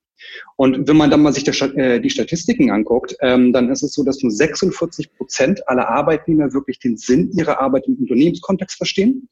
Und 0.56 0.88
wenn 0.88 0.97
man 0.97 1.09
dann 1.09 1.21
mal 1.21 1.33
sich 1.33 1.47
äh, 1.47 2.00
die 2.00 2.09
Statistiken 2.09 2.71
anguckt, 2.71 3.15
ähm, 3.21 3.53
dann 3.53 3.69
ist 3.69 3.83
es 3.83 3.94
so, 3.94 4.03
dass 4.03 4.21
nur 4.21 4.31
46 4.31 5.13
Prozent 5.15 5.67
aller 5.67 5.89
Arbeitnehmer 5.89 6.53
wirklich 6.53 6.79
den 6.79 6.97
Sinn 6.97 7.31
ihrer 7.33 7.59
Arbeit 7.59 7.88
im 7.88 7.95
Unternehmenskontext 7.95 8.77
verstehen 8.77 9.29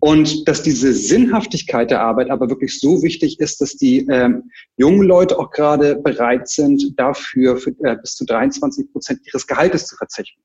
und 0.00 0.46
dass 0.46 0.62
diese 0.62 0.92
Sinnhaftigkeit 0.92 1.90
der 1.90 2.02
Arbeit 2.02 2.30
aber 2.30 2.48
wirklich 2.48 2.78
so 2.78 3.02
wichtig 3.02 3.40
ist, 3.40 3.60
dass 3.60 3.76
die 3.76 4.06
ähm, 4.10 4.50
jungen 4.76 5.02
Leute 5.02 5.38
auch 5.38 5.50
gerade 5.50 5.96
bereit 5.96 6.48
sind, 6.48 6.98
dafür 6.98 7.56
für, 7.56 7.70
äh, 7.82 7.96
bis 7.96 8.14
zu 8.14 8.24
23 8.24 8.92
Prozent 8.92 9.20
ihres 9.26 9.46
Gehaltes 9.46 9.86
zu 9.86 9.96
verzichten. 9.96 10.40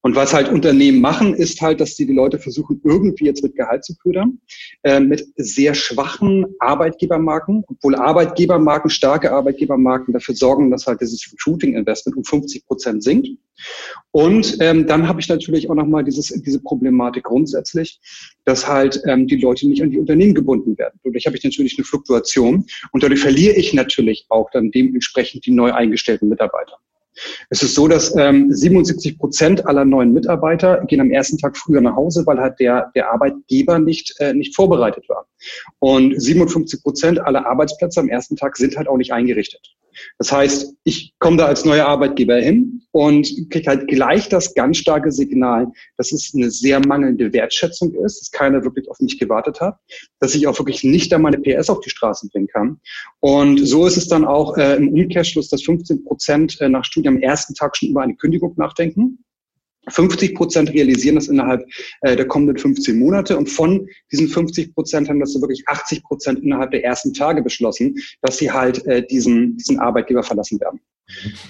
Und 0.00 0.14
was 0.14 0.32
halt 0.32 0.48
Unternehmen 0.48 1.00
machen, 1.00 1.34
ist 1.34 1.60
halt, 1.60 1.80
dass 1.80 1.96
sie 1.96 2.06
die 2.06 2.12
Leute 2.12 2.38
versuchen, 2.38 2.80
irgendwie 2.84 3.24
jetzt 3.24 3.42
mit 3.42 3.56
Gehalt 3.56 3.84
zu 3.84 3.96
ködern, 3.96 4.40
äh, 4.84 5.00
mit 5.00 5.26
sehr 5.36 5.74
schwachen 5.74 6.46
Arbeitgebermarken, 6.60 7.64
obwohl 7.66 7.96
Arbeitgebermarken, 7.96 8.90
starke 8.90 9.32
Arbeitgebermarken 9.32 10.14
dafür 10.14 10.36
sorgen, 10.36 10.70
dass 10.70 10.86
halt 10.86 11.00
dieses 11.00 11.32
Recruiting-Investment 11.32 12.16
um 12.16 12.24
50 12.24 12.66
Prozent 12.66 13.02
sinkt. 13.02 13.28
Und 14.12 14.58
ähm, 14.60 14.86
dann 14.86 15.08
habe 15.08 15.20
ich 15.20 15.28
natürlich 15.28 15.68
auch 15.68 15.74
nochmal 15.74 16.04
diese 16.04 16.62
Problematik 16.62 17.24
grundsätzlich, 17.24 18.00
dass 18.44 18.68
halt 18.68 19.02
ähm, 19.06 19.26
die 19.26 19.36
Leute 19.36 19.68
nicht 19.68 19.82
an 19.82 19.90
die 19.90 19.98
Unternehmen 19.98 20.34
gebunden 20.34 20.78
werden. 20.78 21.00
Dadurch 21.02 21.26
habe 21.26 21.36
ich 21.36 21.42
natürlich 21.42 21.76
eine 21.76 21.84
Fluktuation 21.84 22.66
und 22.92 23.02
dadurch 23.02 23.20
verliere 23.20 23.56
ich 23.56 23.74
natürlich 23.74 24.26
auch 24.28 24.48
dann 24.52 24.70
dementsprechend 24.70 25.44
die 25.44 25.50
neu 25.50 25.72
eingestellten 25.72 26.28
Mitarbeiter. 26.28 26.78
Es 27.50 27.62
ist 27.62 27.74
so, 27.74 27.88
dass 27.88 28.14
ähm, 28.16 28.52
77 28.52 29.18
Prozent 29.18 29.66
aller 29.66 29.84
neuen 29.84 30.12
Mitarbeiter 30.12 30.84
gehen 30.86 31.00
am 31.00 31.10
ersten 31.10 31.38
Tag 31.38 31.56
früher 31.56 31.80
nach 31.80 31.96
Hause, 31.96 32.24
weil 32.26 32.38
halt 32.38 32.58
der, 32.60 32.90
der 32.94 33.10
Arbeitgeber 33.12 33.78
nicht, 33.78 34.14
äh, 34.20 34.34
nicht 34.34 34.54
vorbereitet 34.54 35.08
war. 35.08 35.26
Und 35.78 36.20
57 36.20 36.82
Prozent 36.82 37.20
aller 37.20 37.46
Arbeitsplätze 37.46 38.00
am 38.00 38.08
ersten 38.08 38.36
Tag 38.36 38.56
sind 38.56 38.76
halt 38.76 38.88
auch 38.88 38.96
nicht 38.96 39.12
eingerichtet. 39.12 39.74
Das 40.18 40.32
heißt, 40.32 40.74
ich 40.84 41.14
komme 41.18 41.36
da 41.36 41.46
als 41.46 41.64
neuer 41.64 41.86
Arbeitgeber 41.86 42.36
hin 42.36 42.82
und 42.92 43.28
kriege 43.50 43.68
halt 43.68 43.88
gleich 43.88 44.28
das 44.28 44.54
ganz 44.54 44.78
starke 44.78 45.12
Signal, 45.12 45.66
dass 45.96 46.12
es 46.12 46.32
eine 46.34 46.50
sehr 46.50 46.84
mangelnde 46.86 47.32
Wertschätzung 47.32 47.94
ist, 48.04 48.20
dass 48.20 48.30
keiner 48.30 48.64
wirklich 48.64 48.88
auf 48.88 48.98
mich 49.00 49.18
gewartet 49.18 49.60
hat, 49.60 49.78
dass 50.20 50.34
ich 50.34 50.46
auch 50.46 50.58
wirklich 50.58 50.84
nicht 50.84 51.12
da 51.12 51.18
meine 51.18 51.38
PS 51.38 51.70
auf 51.70 51.80
die 51.80 51.90
Straße 51.90 52.28
bringen 52.28 52.48
kann. 52.48 52.80
Und 53.20 53.66
so 53.66 53.86
ist 53.86 53.96
es 53.96 54.08
dann 54.08 54.24
auch 54.24 54.56
äh, 54.56 54.76
im 54.76 54.88
Umkehrschluss, 54.88 55.48
dass 55.48 55.62
15 55.62 56.04
Prozent 56.04 56.60
äh, 56.60 56.68
nach 56.68 56.84
Studien 56.84 57.14
am 57.14 57.22
ersten 57.22 57.54
Tag 57.54 57.76
schon 57.76 57.90
über 57.90 58.02
eine 58.02 58.16
Kündigung 58.16 58.54
nachdenken. 58.56 59.24
50 59.90 60.34
Prozent 60.34 60.70
realisieren 60.72 61.16
das 61.16 61.28
innerhalb 61.28 61.66
äh, 62.02 62.16
der 62.16 62.26
kommenden 62.26 62.58
15 62.58 62.98
Monate 62.98 63.36
und 63.36 63.48
von 63.48 63.86
diesen 64.12 64.28
50 64.28 64.74
Prozent 64.74 65.08
haben 65.08 65.20
das 65.20 65.32
so 65.32 65.40
wirklich 65.40 65.62
80 65.66 66.02
Prozent 66.04 66.40
innerhalb 66.40 66.70
der 66.70 66.84
ersten 66.84 67.14
Tage 67.14 67.42
beschlossen, 67.42 67.96
dass 68.22 68.38
sie 68.38 68.50
halt 68.50 68.84
äh, 68.86 69.06
diesen, 69.06 69.56
diesen 69.56 69.78
Arbeitgeber 69.78 70.22
verlassen 70.22 70.60
werden. 70.60 70.80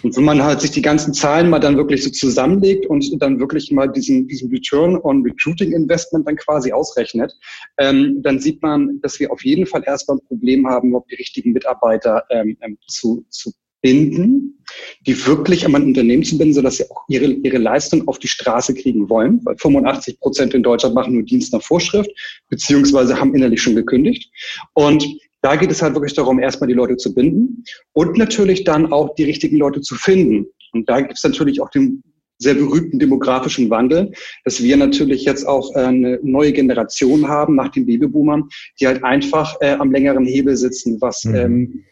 Und 0.03 0.17
wenn 0.17 0.25
man 0.25 0.43
halt 0.43 0.61
sich 0.61 0.71
die 0.71 0.83
ganzen 0.83 1.13
Zahlen 1.13 1.51
mal 1.51 1.59
dann 1.59 1.77
wirklich 1.77 2.05
so 2.05 2.11
zusammenlegt 2.11 2.87
und 2.87 3.21
dann 3.21 3.41
wirklich 3.41 3.73
mal 3.73 3.89
diesen, 3.89 4.29
diesen 4.29 4.51
Return 4.51 4.97
on 5.03 5.23
Recruiting 5.23 5.73
Investment 5.73 6.29
dann 6.29 6.37
quasi 6.37 6.71
ausrechnet, 6.71 7.35
ähm, 7.79 8.21
dann 8.23 8.39
sieht 8.39 8.63
man, 8.63 9.01
dass 9.03 9.19
wir 9.19 9.33
auf 9.33 9.45
jeden 9.45 9.67
Fall 9.67 9.83
erstmal 9.85 10.19
ein 10.19 10.27
Problem 10.29 10.69
haben, 10.69 10.95
ob 10.95 11.09
die 11.09 11.17
richtigen 11.17 11.53
Mitarbeiter 11.53 12.25
ähm, 12.31 12.57
ähm 12.61 12.79
zu, 12.87 13.25
zu 13.31 13.53
binden, 13.81 14.65
die 15.07 15.27
wirklich 15.27 15.65
an 15.65 15.75
ein 15.75 15.85
Unternehmen 15.85 16.25
zu 16.25 16.37
binden, 16.37 16.55
sodass 16.55 16.77
sie 16.77 16.91
auch 16.91 17.05
ihre, 17.09 17.27
ihre 17.27 17.59
Leistung 17.59 18.07
auf 18.09 18.19
die 18.19 18.29
Straße 18.29 18.75
kriegen 18.75 19.09
wollen, 19.09 19.41
weil 19.45 19.57
85 19.57 20.21
Prozent 20.21 20.55
in 20.55 20.63
Deutschland 20.63 20.95
machen 20.95 21.15
nur 21.15 21.23
Dienst 21.23 21.53
nach 21.53 21.63
Vorschrift, 21.63 22.11
beziehungsweise 22.49 23.19
haben 23.19 23.35
innerlich 23.35 23.63
schon 23.63 23.77
gekündigt. 23.77 24.31
Und 24.75 25.07
da 25.43 25.57
geht 25.57 25.71
es 25.71 25.83
halt 25.83 25.95
wirklich 25.95 26.15
darum, 26.15 26.39
erstmal 26.39 26.69
die 26.69 26.75
Leute 26.75 26.97
zu 26.97 27.15
binden 27.15 27.65
und 27.93 28.19
natürlich 28.19 28.65
dann 28.65 28.93
auch 28.93 29.15
die 29.15 29.25
richtigen 29.25 29.57
Leute 29.57 29.81
zu 29.81 29.95
finden. 29.95 30.47
Und 30.73 30.89
da 30.89 31.01
gibt 31.01 31.15
es 31.15 31.25
natürlich 31.25 31.61
auch 31.61 31.71
den 31.71 32.03
sehr 32.39 32.55
berühmten 32.55 32.99
demografischen 32.99 33.69
Wandel, 33.69 34.13
dass 34.45 34.63
wir 34.63 34.77
natürlich 34.77 35.25
jetzt 35.25 35.47
auch 35.47 35.75
äh, 35.75 35.81
eine 35.81 36.21
neue 36.23 36.53
Generation 36.53 37.27
haben 37.27 37.57
nach 37.57 37.69
den 37.69 37.87
Babyboomern, 37.87 38.49
die 38.81 38.87
halt 38.87 39.03
einfach 39.03 39.57
äh, 39.61 39.73
am 39.73 39.91
längeren 39.91 40.25
Hebel 40.25 40.57
sitzen, 40.57 41.01
was 41.01 41.25
mhm. 41.25 41.35
ähm, 41.35 41.85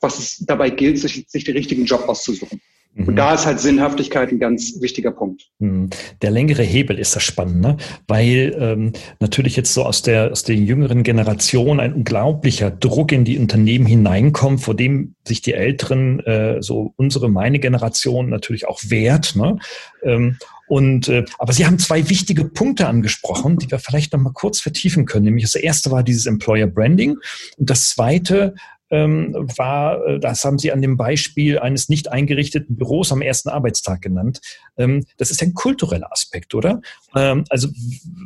was 0.00 0.18
es 0.18 0.38
dabei 0.38 0.70
gilt, 0.70 0.98
sich, 0.98 1.24
sich 1.28 1.44
den 1.44 1.56
richtigen 1.56 1.84
Job 1.84 2.08
auszusuchen. 2.08 2.60
Und 2.96 3.10
mhm. 3.10 3.16
da 3.16 3.34
ist 3.34 3.46
halt 3.46 3.60
Sinnhaftigkeit 3.60 4.32
ein 4.32 4.40
ganz 4.40 4.80
wichtiger 4.80 5.12
Punkt. 5.12 5.48
Mhm. 5.60 5.90
Der 6.20 6.30
längere 6.30 6.62
Hebel 6.62 6.98
ist 6.98 7.14
das 7.14 7.22
Spannende, 7.22 7.76
weil 8.08 8.56
ähm, 8.58 8.92
natürlich 9.20 9.54
jetzt 9.56 9.72
so 9.72 9.84
aus 9.84 10.02
der, 10.02 10.32
aus 10.32 10.42
der 10.42 10.56
jüngeren 10.56 11.04
Generation 11.04 11.78
ein 11.78 11.92
unglaublicher 11.92 12.70
Druck 12.70 13.12
in 13.12 13.24
die 13.24 13.38
Unternehmen 13.38 13.86
hineinkommt, 13.86 14.62
vor 14.62 14.74
dem 14.74 15.14
sich 15.26 15.42
die 15.42 15.54
Älteren, 15.54 16.20
äh, 16.20 16.60
so 16.60 16.92
unsere, 16.96 17.28
meine 17.28 17.60
Generation 17.60 18.30
natürlich 18.30 18.66
auch 18.66 18.80
wehrt. 18.88 19.36
Ne? 19.36 19.58
Ähm, 20.02 20.38
und 20.66 21.08
äh, 21.08 21.24
aber 21.38 21.52
Sie 21.52 21.66
haben 21.66 21.78
zwei 21.78 22.08
wichtige 22.08 22.44
Punkte 22.44 22.88
angesprochen, 22.88 23.58
die 23.58 23.70
wir 23.70 23.78
vielleicht 23.78 24.12
noch 24.12 24.20
mal 24.20 24.32
kurz 24.32 24.60
vertiefen 24.60 25.06
können. 25.06 25.24
Nämlich 25.24 25.44
das 25.44 25.54
erste 25.54 25.90
war 25.90 26.02
dieses 26.02 26.26
Employer 26.26 26.66
Branding 26.66 27.16
und 27.56 27.70
das 27.70 27.90
zweite 27.90 28.54
ähm, 28.90 29.34
war, 29.56 30.04
äh, 30.06 30.20
das 30.20 30.44
haben 30.44 30.58
Sie 30.58 30.72
an 30.72 30.82
dem 30.82 30.96
Beispiel 30.96 31.58
eines 31.58 31.88
nicht 31.88 32.10
eingerichteten 32.10 32.76
Büros 32.76 33.12
am 33.12 33.22
ersten 33.22 33.48
Arbeitstag 33.48 34.02
genannt. 34.02 34.40
Ähm, 34.76 35.04
das 35.16 35.30
ist 35.30 35.42
ein 35.42 35.54
kultureller 35.54 36.12
Aspekt, 36.12 36.54
oder? 36.54 36.80
Ähm, 37.14 37.44
also 37.48 37.68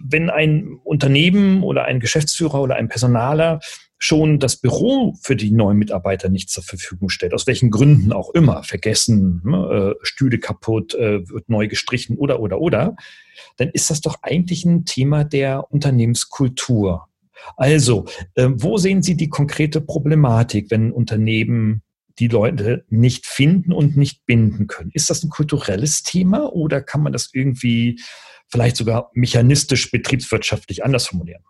wenn 0.05 0.31
ein 0.31 0.79
Unternehmen 0.85 1.63
oder 1.63 1.85
ein 1.85 2.01
Geschäftsführer 2.01 2.61
oder 2.61 2.77
ein 2.77 2.89
Personaler 2.89 3.61
schon 3.99 4.41
das 4.41 4.57
Büro 4.57 5.15
für 5.23 5.37
die 5.37 5.53
neuen 5.53 5.79
Mitarbeiter 5.79 6.29
nicht 6.29 6.51
zur 6.51 6.65
Verfügung 6.65 7.09
stellt, 7.09 7.35
aus 7.35 7.47
welchen 7.47 7.71
Gründen 7.71 8.13
auch 8.13 8.31
immer, 8.31 8.65
vergessen, 8.65 9.41
ne, 9.45 9.95
äh, 9.95 10.05
Stühle 10.05 10.39
kaputt, 10.39 10.95
äh, 10.95 11.29
wird 11.29 11.49
neu 11.49 11.69
gestrichen 11.69 12.19
oder, 12.19 12.41
oder, 12.41 12.61
oder, 12.61 12.97
dann 13.59 13.69
ist 13.69 13.91
das 13.91 14.01
doch 14.01 14.17
eigentlich 14.23 14.65
ein 14.65 14.85
Thema 14.85 15.23
der 15.23 15.71
Unternehmenskultur. 15.71 17.07
Also, 17.57 18.07
äh, 18.35 18.49
wo 18.53 18.79
sehen 18.79 19.03
Sie 19.03 19.17
die 19.17 19.29
konkrete 19.29 19.81
Problematik, 19.81 20.71
wenn 20.71 20.93
Unternehmen 20.93 21.83
die 22.19 22.29
Leute 22.29 22.85
nicht 22.89 23.27
finden 23.27 23.73
und 23.73 23.97
nicht 23.97 24.25
binden 24.27 24.67
können? 24.67 24.91
Ist 24.93 25.11
das 25.11 25.23
ein 25.23 25.31
kulturelles 25.31 26.03
Thema 26.03 26.53
oder 26.53 26.81
kann 26.83 27.03
man 27.03 27.13
das 27.13 27.31
irgendwie 27.33 28.01
vielleicht 28.49 28.77
sogar 28.77 29.11
mechanistisch 29.15 29.91
betriebswirtschaftlich 29.91 30.85
anders 30.85 31.07
formulieren? 31.07 31.43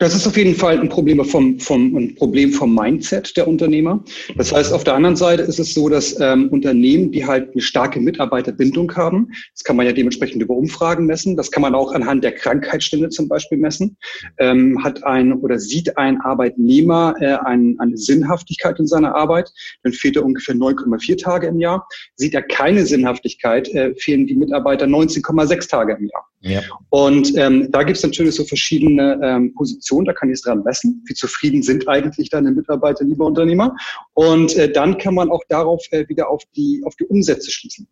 Das 0.00 0.14
ist 0.14 0.26
auf 0.26 0.34
jeden 0.38 0.54
Fall 0.54 0.80
ein 0.80 0.88
Problem 0.88 1.22
vom, 1.26 1.60
vom, 1.60 1.94
ein 1.94 2.14
Problem 2.14 2.54
vom 2.54 2.74
Mindset 2.74 3.36
der 3.36 3.46
Unternehmer. 3.46 4.02
Das 4.34 4.50
heißt, 4.50 4.72
auf 4.72 4.82
der 4.82 4.94
anderen 4.94 5.14
Seite 5.14 5.42
ist 5.42 5.58
es 5.58 5.74
so, 5.74 5.90
dass 5.90 6.18
ähm, 6.18 6.48
Unternehmen, 6.48 7.12
die 7.12 7.26
halt 7.26 7.52
eine 7.52 7.60
starke 7.60 8.00
Mitarbeiterbindung 8.00 8.96
haben, 8.96 9.30
das 9.52 9.62
kann 9.62 9.76
man 9.76 9.84
ja 9.84 9.92
dementsprechend 9.92 10.40
über 10.40 10.54
Umfragen 10.54 11.04
messen, 11.04 11.36
das 11.36 11.50
kann 11.50 11.60
man 11.60 11.74
auch 11.74 11.92
anhand 11.92 12.24
der 12.24 12.32
Krankheitsstände 12.32 13.10
zum 13.10 13.28
Beispiel 13.28 13.58
messen, 13.58 13.98
ähm, 14.38 14.82
hat 14.82 15.04
ein 15.04 15.34
oder 15.34 15.58
sieht 15.58 15.98
ein 15.98 16.18
Arbeitnehmer 16.22 17.16
äh, 17.20 17.36
ein, 17.44 17.76
eine 17.78 17.98
Sinnhaftigkeit 17.98 18.78
in 18.78 18.86
seiner 18.86 19.14
Arbeit, 19.14 19.52
dann 19.82 19.92
fehlt 19.92 20.16
er 20.16 20.24
ungefähr 20.24 20.54
9,4 20.54 21.18
Tage 21.18 21.48
im 21.48 21.60
Jahr. 21.60 21.86
Sieht 22.16 22.32
er 22.32 22.40
keine 22.40 22.86
Sinnhaftigkeit, 22.86 23.68
äh, 23.74 23.94
fehlen 23.96 24.26
die 24.26 24.36
Mitarbeiter 24.36 24.86
19,6 24.86 25.68
Tage 25.68 25.98
im 26.00 26.06
Jahr. 26.06 26.29
Ja. 26.42 26.62
Und 26.88 27.36
ähm, 27.36 27.70
da 27.70 27.82
gibt 27.82 27.98
es 27.98 28.02
natürlich 28.02 28.34
so 28.34 28.44
verschiedene 28.44 29.20
ähm, 29.22 29.54
Positionen, 29.54 30.06
da 30.06 30.14
kann 30.14 30.30
ich 30.30 30.34
es 30.34 30.42
dran 30.42 30.62
messen. 30.62 31.04
Wie 31.06 31.14
zufrieden 31.14 31.62
sind 31.62 31.86
eigentlich 31.86 32.30
deine 32.30 32.50
Mitarbeiter, 32.50 33.04
lieber 33.04 33.26
Unternehmer? 33.26 33.76
Und 34.14 34.56
äh, 34.56 34.72
dann 34.72 34.96
kann 34.96 35.14
man 35.14 35.30
auch 35.30 35.42
darauf 35.48 35.82
äh, 35.90 36.08
wieder 36.08 36.30
auf 36.30 36.42
die, 36.56 36.82
auf 36.86 36.96
die 36.96 37.04
Umsätze 37.04 37.50
schließen 37.50 37.86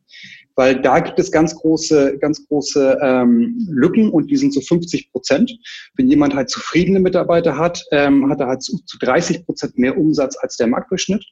weil 0.59 0.83
da 0.83 0.99
gibt 0.99 1.21
es 1.21 1.31
ganz 1.31 1.55
große, 1.55 2.19
ganz 2.19 2.45
große 2.49 2.99
ähm, 3.01 3.65
Lücken 3.71 4.11
und 4.11 4.29
die 4.29 4.37
sind 4.37 4.53
so 4.53 4.61
50 4.61 5.13
Prozent. 5.13 5.57
Wenn 5.95 6.09
jemand 6.09 6.35
halt 6.35 6.51
zufriedene 6.51 6.99
Mitarbeiter 6.99 7.57
hat, 7.57 7.85
ähm, 7.93 8.29
hat 8.29 8.41
er 8.41 8.49
halt 8.49 8.65
zu, 8.65 8.77
zu 8.85 8.99
30 8.99 9.47
Prozent 9.47 9.79
mehr 9.79 9.97
Umsatz 9.97 10.37
als 10.37 10.57
der 10.57 10.67
Marktdurchschnitt 10.67 11.25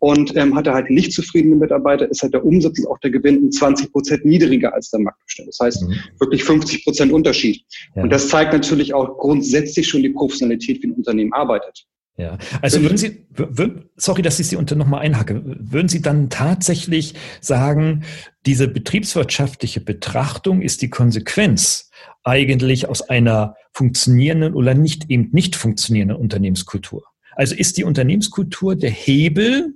und 0.00 0.36
ähm, 0.36 0.54
hat 0.54 0.66
er 0.66 0.74
halt 0.74 0.90
nicht 0.90 1.14
zufriedene 1.14 1.56
Mitarbeiter, 1.56 2.10
ist 2.10 2.22
halt 2.22 2.34
der 2.34 2.44
Umsatz 2.44 2.78
und 2.78 2.88
auch 2.88 2.98
der 2.98 3.10
Gewinn 3.10 3.50
20 3.50 3.90
Prozent 3.90 4.26
niedriger 4.26 4.74
als 4.74 4.90
der 4.90 5.00
Marktdurchschnitt. 5.00 5.48
Das 5.48 5.60
heißt 5.60 5.88
mhm. 5.88 5.94
wirklich 6.18 6.44
50 6.44 6.63
Prozent 6.84 7.12
Unterschied. 7.12 7.64
Ja. 7.94 8.02
Und 8.02 8.10
das 8.10 8.28
zeigt 8.28 8.52
natürlich 8.52 8.94
auch 8.94 9.18
grundsätzlich 9.18 9.88
schon 9.88 10.02
die 10.02 10.10
Professionalität, 10.10 10.82
wie 10.82 10.88
ein 10.88 10.92
Unternehmen 10.92 11.32
arbeitet. 11.32 11.86
Ja, 12.16 12.38
also 12.62 12.80
würden 12.80 12.96
Sie, 12.96 13.26
würden, 13.30 13.90
sorry, 13.96 14.22
dass 14.22 14.38
ich 14.38 14.46
Sie 14.46 14.54
unter 14.54 14.76
nochmal 14.76 15.00
einhacke, 15.00 15.42
würden 15.44 15.88
Sie 15.88 16.00
dann 16.00 16.30
tatsächlich 16.30 17.14
sagen, 17.40 18.04
diese 18.46 18.68
betriebswirtschaftliche 18.68 19.80
Betrachtung 19.80 20.62
ist 20.62 20.82
die 20.82 20.90
Konsequenz 20.90 21.90
eigentlich 22.22 22.88
aus 22.88 23.02
einer 23.02 23.56
funktionierenden 23.72 24.54
oder 24.54 24.74
nicht 24.74 25.10
eben 25.10 25.30
nicht 25.32 25.56
funktionierenden 25.56 26.16
Unternehmenskultur? 26.16 27.02
Also 27.34 27.56
ist 27.56 27.78
die 27.78 27.84
Unternehmenskultur 27.84 28.76
der 28.76 28.90
Hebel, 28.90 29.74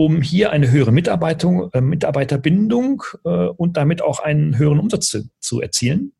um 0.00 0.22
hier 0.22 0.50
eine 0.50 0.70
höhere 0.70 0.92
äh, 0.92 1.80
Mitarbeiterbindung 1.82 3.02
äh, 3.26 3.28
und 3.28 3.76
damit 3.76 4.00
auch 4.00 4.20
einen 4.20 4.56
höheren 4.56 4.80
Umsatz 4.80 5.08
zu, 5.08 5.28
zu 5.40 5.60
erzielen? 5.60 6.14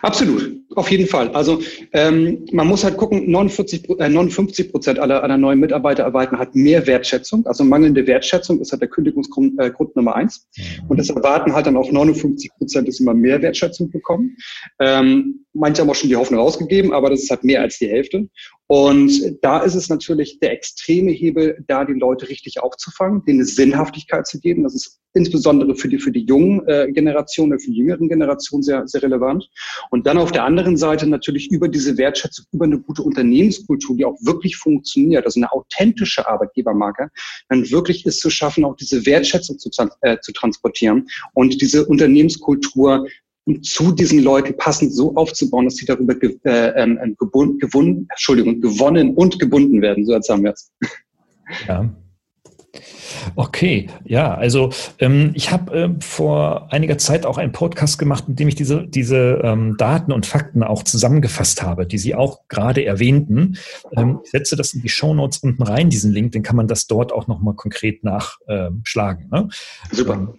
Absolut, 0.00 0.60
auf 0.76 0.90
jeden 0.92 1.08
Fall. 1.08 1.30
Also 1.30 1.60
ähm, 1.92 2.46
man 2.52 2.68
muss 2.68 2.84
halt 2.84 2.96
gucken, 2.96 3.28
49, 3.30 3.90
äh, 3.98 4.08
59 4.08 4.70
Prozent 4.70 4.98
aller, 5.00 5.24
aller 5.24 5.36
neuen 5.36 5.58
Mitarbeiter 5.58 6.04
erwarten 6.04 6.38
hat 6.38 6.54
mehr 6.54 6.86
Wertschätzung. 6.86 7.46
Also 7.46 7.64
mangelnde 7.64 8.06
Wertschätzung 8.06 8.60
ist 8.60 8.70
halt 8.70 8.82
der 8.82 8.88
Kündigungsgrund 8.88 9.58
äh, 9.60 9.70
Grund 9.70 9.96
Nummer 9.96 10.14
eins. 10.14 10.46
Mhm. 10.56 10.90
Und 10.90 11.00
das 11.00 11.10
erwarten 11.10 11.52
halt 11.52 11.66
dann 11.66 11.76
auch 11.76 11.90
59 11.90 12.50
Prozent, 12.56 12.86
dass 12.86 12.96
sie 12.96 13.04
mal 13.04 13.14
mehr 13.14 13.42
Wertschätzung 13.42 13.90
bekommen. 13.90 14.36
Ähm, 14.78 15.46
manche 15.52 15.82
haben 15.82 15.90
auch 15.90 15.96
schon 15.96 16.10
die 16.10 16.16
Hoffnung 16.16 16.40
rausgegeben, 16.40 16.92
aber 16.92 17.10
das 17.10 17.24
ist 17.24 17.30
halt 17.30 17.42
mehr 17.42 17.60
als 17.60 17.78
die 17.78 17.88
Hälfte. 17.88 18.28
Und 18.68 19.36
da 19.42 19.58
ist 19.58 19.74
es 19.74 19.90
natürlich 19.90 20.38
der 20.38 20.52
extreme 20.52 21.10
Hebel, 21.10 21.62
da 21.66 21.84
die 21.84 21.92
Leute 21.92 22.30
richtig 22.30 22.62
aufzufangen, 22.62 23.22
denen 23.26 23.40
eine 23.40 23.46
Sinnhaftigkeit 23.46 24.26
zu 24.26 24.40
geben. 24.40 24.62
Das 24.62 24.74
ist 24.74 25.00
insbesondere 25.12 25.74
für 25.74 25.88
die, 25.88 25.98
für 25.98 26.10
die 26.10 26.24
jungen 26.24 26.66
äh, 26.66 26.90
Generationen, 26.90 27.60
für 27.60 27.70
die 27.70 27.76
jüngeren 27.76 28.08
Generationen 28.08 28.62
sehr, 28.62 28.86
sehr 28.88 29.02
relevant. 29.02 29.46
Und 29.90 30.06
dann 30.06 30.18
auf 30.18 30.32
der 30.32 30.44
anderen 30.44 30.76
Seite 30.76 31.06
natürlich 31.06 31.50
über 31.50 31.68
diese 31.68 31.96
Wertschätzung, 31.98 32.46
über 32.52 32.64
eine 32.64 32.78
gute 32.78 33.02
Unternehmenskultur, 33.02 33.96
die 33.96 34.04
auch 34.04 34.16
wirklich 34.20 34.56
funktioniert, 34.56 35.24
also 35.24 35.40
eine 35.40 35.52
authentische 35.52 36.26
Arbeitgebermarke, 36.26 37.10
dann 37.48 37.70
wirklich 37.70 38.06
ist 38.06 38.20
zu 38.20 38.30
schaffen, 38.30 38.64
auch 38.64 38.76
diese 38.76 39.04
Wertschätzung 39.06 39.58
zu, 39.58 39.70
äh, 40.00 40.18
zu 40.20 40.32
transportieren 40.32 41.06
und 41.34 41.60
diese 41.60 41.86
Unternehmenskultur 41.86 43.06
zu 43.62 43.92
diesen 43.92 44.22
Leuten 44.22 44.56
passend 44.56 44.94
so 44.94 45.16
aufzubauen, 45.16 45.64
dass 45.64 45.76
sie 45.76 45.86
darüber 45.86 46.14
ge 46.14 46.38
äh, 46.44 46.80
ähm, 46.80 47.16
gewonnen, 47.18 48.06
Entschuldigung, 48.08 48.60
gewonnen 48.60 49.14
und 49.14 49.38
gebunden 49.40 49.82
werden. 49.82 50.06
So 50.06 50.12
jetzt 50.12 50.28
haben 50.28 50.44
wir 50.44 50.52
es. 50.52 50.72
Ja. 51.66 51.92
Okay, 53.36 53.88
ja, 54.04 54.34
also 54.34 54.70
ähm, 54.98 55.32
ich 55.34 55.50
habe 55.50 55.74
äh, 55.74 55.90
vor 56.00 56.72
einiger 56.72 56.96
Zeit 56.96 57.26
auch 57.26 57.36
einen 57.36 57.52
Podcast 57.52 57.98
gemacht, 57.98 58.24
in 58.28 58.36
dem 58.36 58.48
ich 58.48 58.54
diese, 58.54 58.86
diese 58.86 59.40
ähm, 59.44 59.76
Daten 59.76 60.12
und 60.12 60.24
Fakten 60.24 60.62
auch 60.62 60.82
zusammengefasst 60.82 61.62
habe, 61.62 61.86
die 61.86 61.98
Sie 61.98 62.14
auch 62.14 62.48
gerade 62.48 62.84
erwähnten. 62.84 63.58
Ähm, 63.94 64.20
ich 64.24 64.30
setze 64.30 64.56
das 64.56 64.72
in 64.72 64.82
die 64.82 64.88
Show 64.88 65.12
Notes 65.14 65.38
unten 65.38 65.62
rein, 65.62 65.90
diesen 65.90 66.12
Link, 66.12 66.32
den 66.32 66.42
kann 66.42 66.56
man 66.56 66.66
das 66.66 66.86
dort 66.86 67.12
auch 67.12 67.26
nochmal 67.26 67.54
konkret 67.54 68.04
nachschlagen. 68.04 69.28
Ne? 69.30 69.48
Super. 69.90 70.34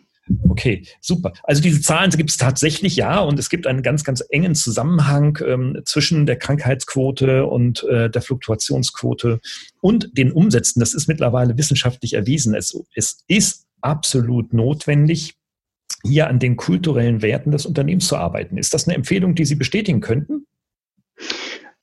Okay, 0.50 0.86
super. 1.02 1.34
Also 1.44 1.62
diese 1.62 1.82
Zahlen 1.82 2.12
gibt 2.12 2.30
es 2.30 2.38
tatsächlich, 2.38 2.96
ja, 2.96 3.20
und 3.20 3.40
es 3.40 3.50
gibt 3.50 3.68
einen 3.68 3.82
ganz, 3.82 4.04
ganz 4.04 4.24
engen 4.30 4.56
Zusammenhang 4.56 5.38
ähm, 5.46 5.82
zwischen 5.86 6.26
der 6.26 6.38
Krankheitsquote 6.38 7.46
und 7.46 7.84
äh, 7.86 8.10
der 8.10 8.22
Fluktuationsquote 8.22 9.40
und 9.82 10.18
den 10.18 10.32
Umsätzen. 10.32 10.80
Das 10.80 10.94
ist 10.94 11.08
mittlerweile 11.08 11.58
wissenschaftlich 11.58 12.14
erwiesen. 12.14 12.56
Es, 12.56 12.78
es 12.96 13.24
ist 13.28 13.66
absolut 13.82 14.54
notwendig, 14.54 15.36
hier 16.04 16.28
an 16.28 16.40
den 16.40 16.58
kulturellen 16.58 17.22
Werten 17.22 17.52
des 17.52 17.66
Unternehmens 17.66 18.08
zu 18.08 18.18
arbeiten. 18.18 18.58
Ist 18.58 18.74
das 18.74 18.88
eine 18.88 18.96
Empfehlung, 18.96 19.36
die 19.36 19.46
Sie 19.46 19.56
bestätigen 19.56 20.02
könnten? 20.02 20.43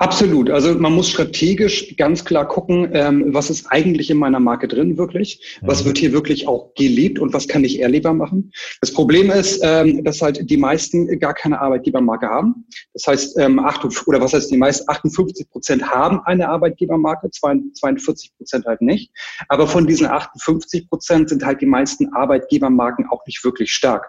Absolut. 0.01 0.49
Also 0.49 0.73
man 0.77 0.95
muss 0.95 1.11
strategisch 1.11 1.95
ganz 1.99 2.25
klar 2.25 2.49
gucken, 2.49 2.89
ähm, 2.95 3.35
was 3.35 3.51
ist 3.51 3.67
eigentlich 3.67 4.09
in 4.09 4.17
meiner 4.17 4.41
Marke 4.41 4.67
drin 4.67 4.97
wirklich, 4.97 5.59
was 5.61 5.85
wird 5.85 5.99
hier 5.99 6.15
wirklich 6.15 6.49
auch 6.49 6.73
gelebt 6.75 7.19
und 7.19 7.35
was 7.35 7.49
kann 7.49 7.65
ich 7.65 7.83
erlebbar 7.83 8.15
machen. 8.15 8.51
Das 8.81 8.95
Problem 8.95 9.31
ist, 9.31 9.61
ähm, 9.63 10.03
dass 10.03 10.23
halt 10.23 10.49
die 10.49 10.57
meisten 10.57 11.19
gar 11.19 11.35
keine 11.35 11.61
Arbeitgebermarke 11.61 12.27
haben. 12.29 12.67
Das 12.95 13.07
heißt, 13.09 13.39
ähm, 13.41 13.59
acht, 13.59 13.85
oder 14.07 14.23
was 14.23 14.33
heißt 14.33 14.51
die 14.51 14.57
meisten, 14.57 14.89
58 14.89 15.51
Prozent 15.51 15.83
haben 15.83 16.21
eine 16.25 16.49
Arbeitgebermarke, 16.49 17.31
42 17.31 18.35
Prozent 18.39 18.65
halt 18.65 18.81
nicht. 18.81 19.13
Aber 19.49 19.67
von 19.67 19.87
diesen 19.87 20.07
58 20.07 20.89
Prozent 20.89 21.29
sind 21.29 21.45
halt 21.45 21.61
die 21.61 21.67
meisten 21.67 22.11
Arbeitgebermarken 22.15 23.07
auch 23.11 23.27
nicht 23.27 23.45
wirklich 23.45 23.71
stark 23.71 24.07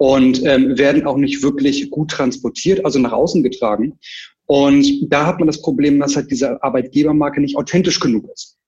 und 0.00 0.42
ähm, 0.46 0.78
werden 0.78 1.06
auch 1.06 1.18
nicht 1.18 1.42
wirklich 1.42 1.90
gut 1.90 2.10
transportiert, 2.10 2.86
also 2.86 2.98
nach 2.98 3.12
außen 3.12 3.42
getragen. 3.42 3.98
Und 4.50 5.12
da 5.12 5.26
hat 5.26 5.38
man 5.38 5.46
das 5.46 5.62
Problem, 5.62 6.00
dass 6.00 6.16
halt 6.16 6.28
diese 6.28 6.60
Arbeitgebermarke 6.60 7.40
nicht 7.40 7.56
authentisch 7.56 8.00
genug 8.00 8.28
ist. 8.34 8.58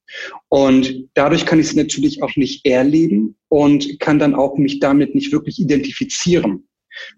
Und 0.49 1.09
dadurch 1.15 1.45
kann 1.45 1.59
ich 1.59 1.71
sie 1.71 1.77
natürlich 1.77 2.23
auch 2.23 2.37
nicht 2.37 2.65
erleben 2.65 3.35
und 3.49 3.99
kann 3.99 4.21
dann 4.21 4.37
auch 4.37 4.57
mich 4.59 4.79
damit 4.79 5.17
nicht 5.17 5.33
wirklich 5.33 5.59
identifizieren. 5.59 6.69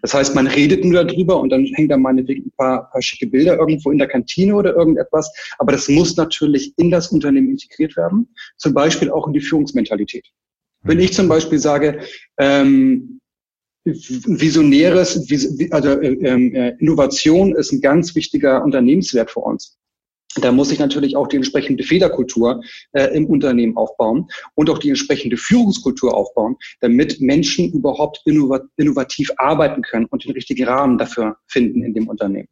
Das 0.01 0.15
heißt, 0.15 0.33
man 0.33 0.47
redet 0.47 0.83
nur 0.83 1.03
darüber 1.03 1.39
und 1.39 1.51
dann 1.51 1.65
hängt 1.75 1.91
da 1.91 1.97
meinetwegen 1.97 2.47
ein 2.47 2.53
paar, 2.57 2.89
paar 2.89 3.03
schicke 3.03 3.27
Bilder 3.27 3.55
irgendwo 3.59 3.91
in 3.91 3.99
der 3.99 4.07
Kantine 4.07 4.55
oder 4.55 4.75
irgendetwas. 4.75 5.31
Aber 5.59 5.71
das 5.71 5.87
muss 5.87 6.17
natürlich 6.17 6.73
in 6.77 6.89
das 6.89 7.09
Unternehmen 7.09 7.51
integriert 7.51 7.95
werden. 7.95 8.33
Zum 8.57 8.73
Beispiel 8.73 9.11
auch 9.11 9.27
in 9.27 9.33
die 9.33 9.41
Führungsmentalität. 9.41 10.25
Wenn 10.81 10.99
ich 10.99 11.13
zum 11.13 11.27
Beispiel 11.27 11.59
sage, 11.59 11.99
ähm, 12.39 13.19
visionäres, 13.85 15.15
also 15.71 15.89
äh, 15.89 16.07
ähm, 16.07 16.55
äh, 16.55 16.69
Innovation 16.79 17.55
ist 17.55 17.71
ein 17.71 17.81
ganz 17.81 18.15
wichtiger 18.15 18.63
Unternehmenswert 18.63 19.31
für 19.31 19.41
uns. 19.41 19.77
Da 20.41 20.51
muss 20.51 20.71
ich 20.71 20.79
natürlich 20.79 21.15
auch 21.15 21.27
die 21.27 21.37
entsprechende 21.37 21.83
Federkultur 21.83 22.61
äh, 22.91 23.15
im 23.15 23.27
Unternehmen 23.27 23.77
aufbauen 23.77 24.27
und 24.55 24.69
auch 24.69 24.79
die 24.79 24.89
entsprechende 24.89 25.37
Führungskultur 25.37 26.13
aufbauen, 26.13 26.57
damit 26.81 27.21
Menschen 27.21 27.71
überhaupt 27.71 28.21
innovativ 28.25 29.31
arbeiten 29.37 29.81
können 29.81 30.05
und 30.05 30.25
den 30.25 30.33
richtigen 30.33 30.65
Rahmen 30.65 30.97
dafür 30.97 31.37
finden 31.47 31.83
in 31.83 31.93
dem 31.93 32.09
Unternehmen. 32.09 32.49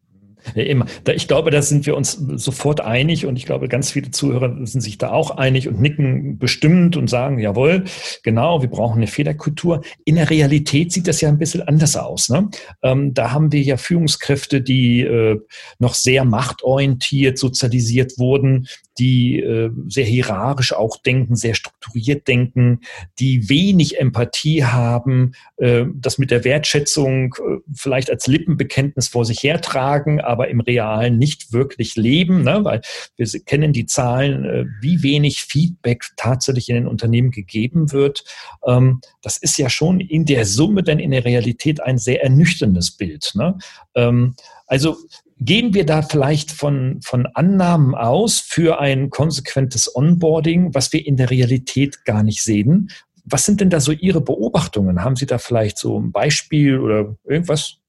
Immer. 0.56 0.86
Ich 1.14 1.28
glaube, 1.28 1.52
da 1.52 1.62
sind 1.62 1.86
wir 1.86 1.96
uns 1.96 2.14
sofort 2.14 2.82
einig 2.82 3.26
und 3.26 3.36
ich 3.38 3.46
glaube, 3.46 3.68
ganz 3.68 3.92
viele 3.92 4.12
Zuhörer 4.12 4.66
sind 4.66 4.82
sich 4.82 4.98
da 4.98 5.12
auch 5.12 5.32
einig 5.32 5.68
und 5.68 5.82
nicken 5.82 6.38
bestimmt 6.38 6.98
und 6.98 7.10
sagen, 7.10 7.40
jawohl, 7.40 7.86
genau, 8.24 8.62
wir 8.62 8.70
brauchen 8.70 8.98
eine 8.98 9.08
Fehlerkultur. 9.08 9.82
In 10.06 10.16
der 10.16 10.30
Realität 10.30 10.92
sieht 10.92 11.08
das 11.08 11.22
ja 11.22 11.30
ein 11.30 11.38
bisschen 11.38 11.62
anders 11.62 11.96
aus. 11.96 12.30
Ne? 12.30 12.50
Ähm, 12.82 13.14
da 13.14 13.32
haben 13.32 13.52
wir 13.52 13.62
ja 13.62 13.78
Führungskräfte, 13.78 14.62
die 14.62 15.02
äh, 15.02 15.40
noch 15.80 15.94
sehr 15.94 16.26
machtorientiert 16.26 17.38
sozialisiert 17.38 18.18
wurden, 18.18 18.68
die 18.98 19.40
äh, 19.40 19.72
sehr 19.88 20.06
hierarchisch 20.06 20.74
auch 20.74 20.98
denken, 20.98 21.36
sehr 21.36 21.56
strukturiert 21.56 22.28
denken, 22.28 22.82
die 23.20 23.50
wenig 23.50 24.00
Empathie 24.00 24.64
haben, 24.66 25.34
äh, 25.58 25.86
das 25.96 26.18
mit 26.18 26.32
der 26.32 26.44
Wertschätzung 26.44 27.34
äh, 27.36 27.58
vielleicht 27.74 28.12
als 28.12 28.28
Lippenbekenntnis 28.28 29.08
vor 29.08 29.26
sich 29.26 29.42
hertragen, 29.42 30.22
aber 30.34 30.50
im 30.50 30.60
Realen 30.60 31.18
nicht 31.18 31.54
wirklich 31.54 31.96
leben, 31.96 32.44
ne? 32.44 32.66
weil 32.66 32.82
wir 33.16 33.28
kennen 33.46 33.72
die 33.72 33.86
Zahlen, 33.86 34.44
äh, 34.44 34.66
wie 34.82 35.04
wenig 35.04 35.44
Feedback 35.44 36.04
tatsächlich 36.18 36.68
in 36.68 36.76
den 36.76 36.88
Unternehmen 36.88 37.32
gegeben 37.32 37.92
wird. 37.92 38.26
Ähm, 38.66 39.00
das 39.22 39.38
ist 39.38 39.58
ja 39.58 39.70
schon 39.70 40.00
in 40.02 40.26
der 40.26 40.46
Summe 40.46 40.84
denn 40.84 41.00
in 41.00 41.12
der 41.12 41.24
Realität 41.24 41.82
ein 41.82 41.98
sehr 41.98 42.24
ernüchterndes 42.24 42.98
Bild. 42.98 43.32
Ne? 43.36 43.58
Ähm, 43.96 44.36
also 44.68 44.98
Gehen 45.40 45.74
wir 45.74 45.86
da 45.86 46.02
vielleicht 46.04 46.52
von, 46.52 47.02
von 47.04 47.26
Annahmen 47.26 47.96
aus 47.96 48.40
für 48.40 48.80
ein 48.80 49.10
konsequentes 49.10 49.94
Onboarding, 49.94 50.74
was 50.74 50.94
wir 50.94 51.06
in 51.06 51.18
der 51.18 51.32
Realität 51.32 52.06
gar 52.06 52.24
nicht 52.24 52.42
sehen? 52.42 52.90
Was 53.26 53.46
sind 53.46 53.60
denn 53.60 53.70
da 53.70 53.82
so 53.82 53.92
Ihre 53.92 54.22
Beobachtungen? 54.22 55.04
Haben 55.04 55.18
Sie 55.18 55.26
da 55.26 55.40
vielleicht 55.40 55.78
so 55.78 56.00
ein 56.00 56.14
Beispiel 56.14 56.80
oder 56.80 57.18
irgendwas? 57.26 57.83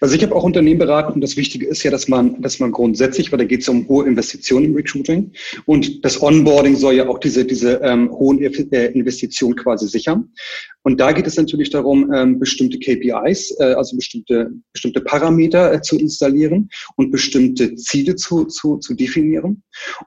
Also 0.00 0.14
ich 0.14 0.22
habe 0.22 0.34
auch 0.34 0.44
Unternehmen 0.44 0.78
beraten 0.78 1.14
und 1.14 1.20
das 1.20 1.36
Wichtige 1.36 1.66
ist 1.66 1.82
ja, 1.82 1.90
dass 1.90 2.08
man, 2.08 2.40
dass 2.40 2.60
man 2.60 2.70
grundsätzlich, 2.72 3.32
weil 3.32 3.38
da 3.38 3.44
geht 3.44 3.62
es 3.62 3.68
um 3.68 3.88
hohe 3.88 4.06
Investitionen 4.06 4.66
im 4.66 4.74
Recruiting 4.74 5.32
und 5.66 6.04
das 6.04 6.22
Onboarding 6.22 6.76
soll 6.76 6.94
ja 6.94 7.08
auch 7.08 7.18
diese, 7.18 7.44
diese 7.44 7.80
ähm, 7.82 8.10
hohen 8.10 8.40
äh, 8.40 8.86
Investitionen 8.86 9.56
quasi 9.56 9.88
sichern. 9.88 10.32
Und 10.82 11.00
da 11.00 11.12
geht 11.12 11.26
es 11.26 11.36
natürlich 11.36 11.70
darum, 11.70 12.12
ähm, 12.12 12.38
bestimmte 12.38 12.78
KPIs, 12.78 13.56
äh, 13.58 13.74
also 13.74 13.96
bestimmte, 13.96 14.50
bestimmte 14.72 15.00
Parameter 15.00 15.72
äh, 15.72 15.82
zu 15.82 15.98
installieren 15.98 16.68
und 16.96 17.10
bestimmte 17.10 17.74
Ziele 17.76 18.16
zu, 18.16 18.44
zu, 18.44 18.78
zu 18.78 18.94
definieren. 18.94 19.62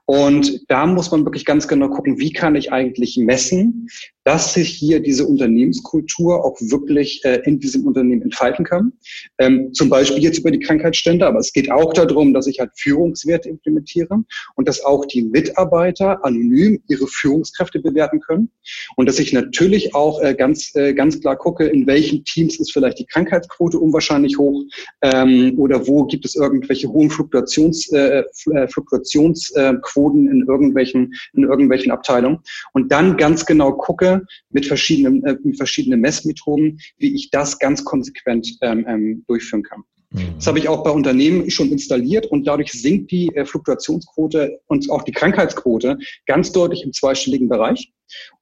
Und 0.06 0.62
da 0.70 0.86
muss 0.86 1.12
man 1.12 1.26
wirklich 1.26 1.46
ganz 1.46 1.68
genau 1.68 1.90
gucken, 1.90 2.20
wie 2.20 2.34
kann 2.34 2.56
ich 2.56 2.72
eigentlich 2.72 3.18
messen, 3.18 3.88
dass 4.24 4.54
sich 4.54 4.70
hier 4.70 5.00
diese 5.00 5.26
Unternehmenskultur 5.26 6.46
auch 6.46 6.56
wirklich 6.62 7.24
äh, 7.26 7.42
in 7.46 7.60
diesem 7.60 7.86
Unternehmen 7.86 8.22
entfalten 8.22 8.66
kann. 8.66 8.94
Ähm, 9.40 9.74
zum 9.74 9.90
Beispiel 9.90 10.22
jetzt 10.22 10.40
über 10.40 10.52
die 10.52 10.60
Krankheitsstände, 10.60 11.26
aber 11.26 11.40
es 11.40 11.52
geht 11.54 11.72
auch 11.72 11.94
darum, 11.94 12.34
dass 12.34 12.48
ich 12.48 12.60
halt 12.60 12.72
Führungswerte 12.76 13.50
implementiere 13.50 14.24
und 14.56 14.68
dass 14.68 14.84
auch 14.84 15.06
die 15.06 15.24
Mitarbeiter 15.24 16.24
anonym 16.24 16.82
ihre 16.88 17.08
Führungskräfte 17.08 17.80
bewerten 17.80 18.20
können 18.20 18.52
und 18.96 19.08
dass 19.08 19.20
ich 19.20 19.34
natürlich 19.34 19.96
auch 19.96 20.22
äh, 20.22 20.36
ganz, 20.36 20.61
äh, 20.76 20.94
ganz 20.94 21.20
klar 21.20 21.36
gucke, 21.36 21.66
in 21.66 21.88
welchen 21.88 22.24
Teams 22.24 22.60
ist 22.60 22.72
vielleicht 22.72 23.00
die 23.00 23.06
Krankheitsquote 23.06 23.80
unwahrscheinlich 23.80 24.38
hoch 24.38 24.64
ähm, 25.02 25.54
oder 25.58 25.88
wo 25.88 26.06
gibt 26.06 26.26
es 26.26 26.36
irgendwelche 26.36 26.90
hohen 26.90 27.10
Fluktuations, 27.10 27.92
äh, 27.92 28.24
äh 28.54 28.68
Fluktuationsquoten 28.68 30.30
in 30.30 30.46
irgendwelchen, 30.48 31.14
in 31.34 31.44
irgendwelchen 31.44 31.92
Abteilungen 31.92 32.40
und 32.74 32.92
dann 32.92 33.18
ganz 33.18 33.46
genau 33.46 33.74
gucke, 33.74 34.24
mit 34.50 34.66
verschiedenen, 34.66 35.24
äh, 35.26 35.38
mit 35.44 35.58
verschiedenen 35.58 36.02
Messmethoden, 36.02 36.80
wie 36.98 37.16
ich 37.16 37.30
das 37.32 37.60
ganz 37.60 37.84
konsequent 37.84 38.58
ähm, 38.62 38.86
ähm, 38.88 39.24
durchführen 39.28 39.64
kann. 39.64 39.84
Mhm. 40.12 40.36
Das 40.36 40.48
habe 40.48 40.60
ich 40.60 40.68
auch 40.68 40.84
bei 40.84 40.92
Unternehmen 40.92 41.50
schon 41.50 41.70
installiert 41.70 42.26
und 42.28 42.46
dadurch 42.46 42.72
sinkt 42.72 43.12
die 43.12 43.34
äh, 43.36 43.46
Fluktuationsquote 43.46 44.60
und 44.68 44.90
auch 44.90 45.04
die 45.04 45.12
Krankheitsquote 45.12 45.98
ganz 46.26 46.52
deutlich 46.52 46.84
im 46.84 46.94
zweistelligen 46.94 47.50
Bereich. 47.50 47.92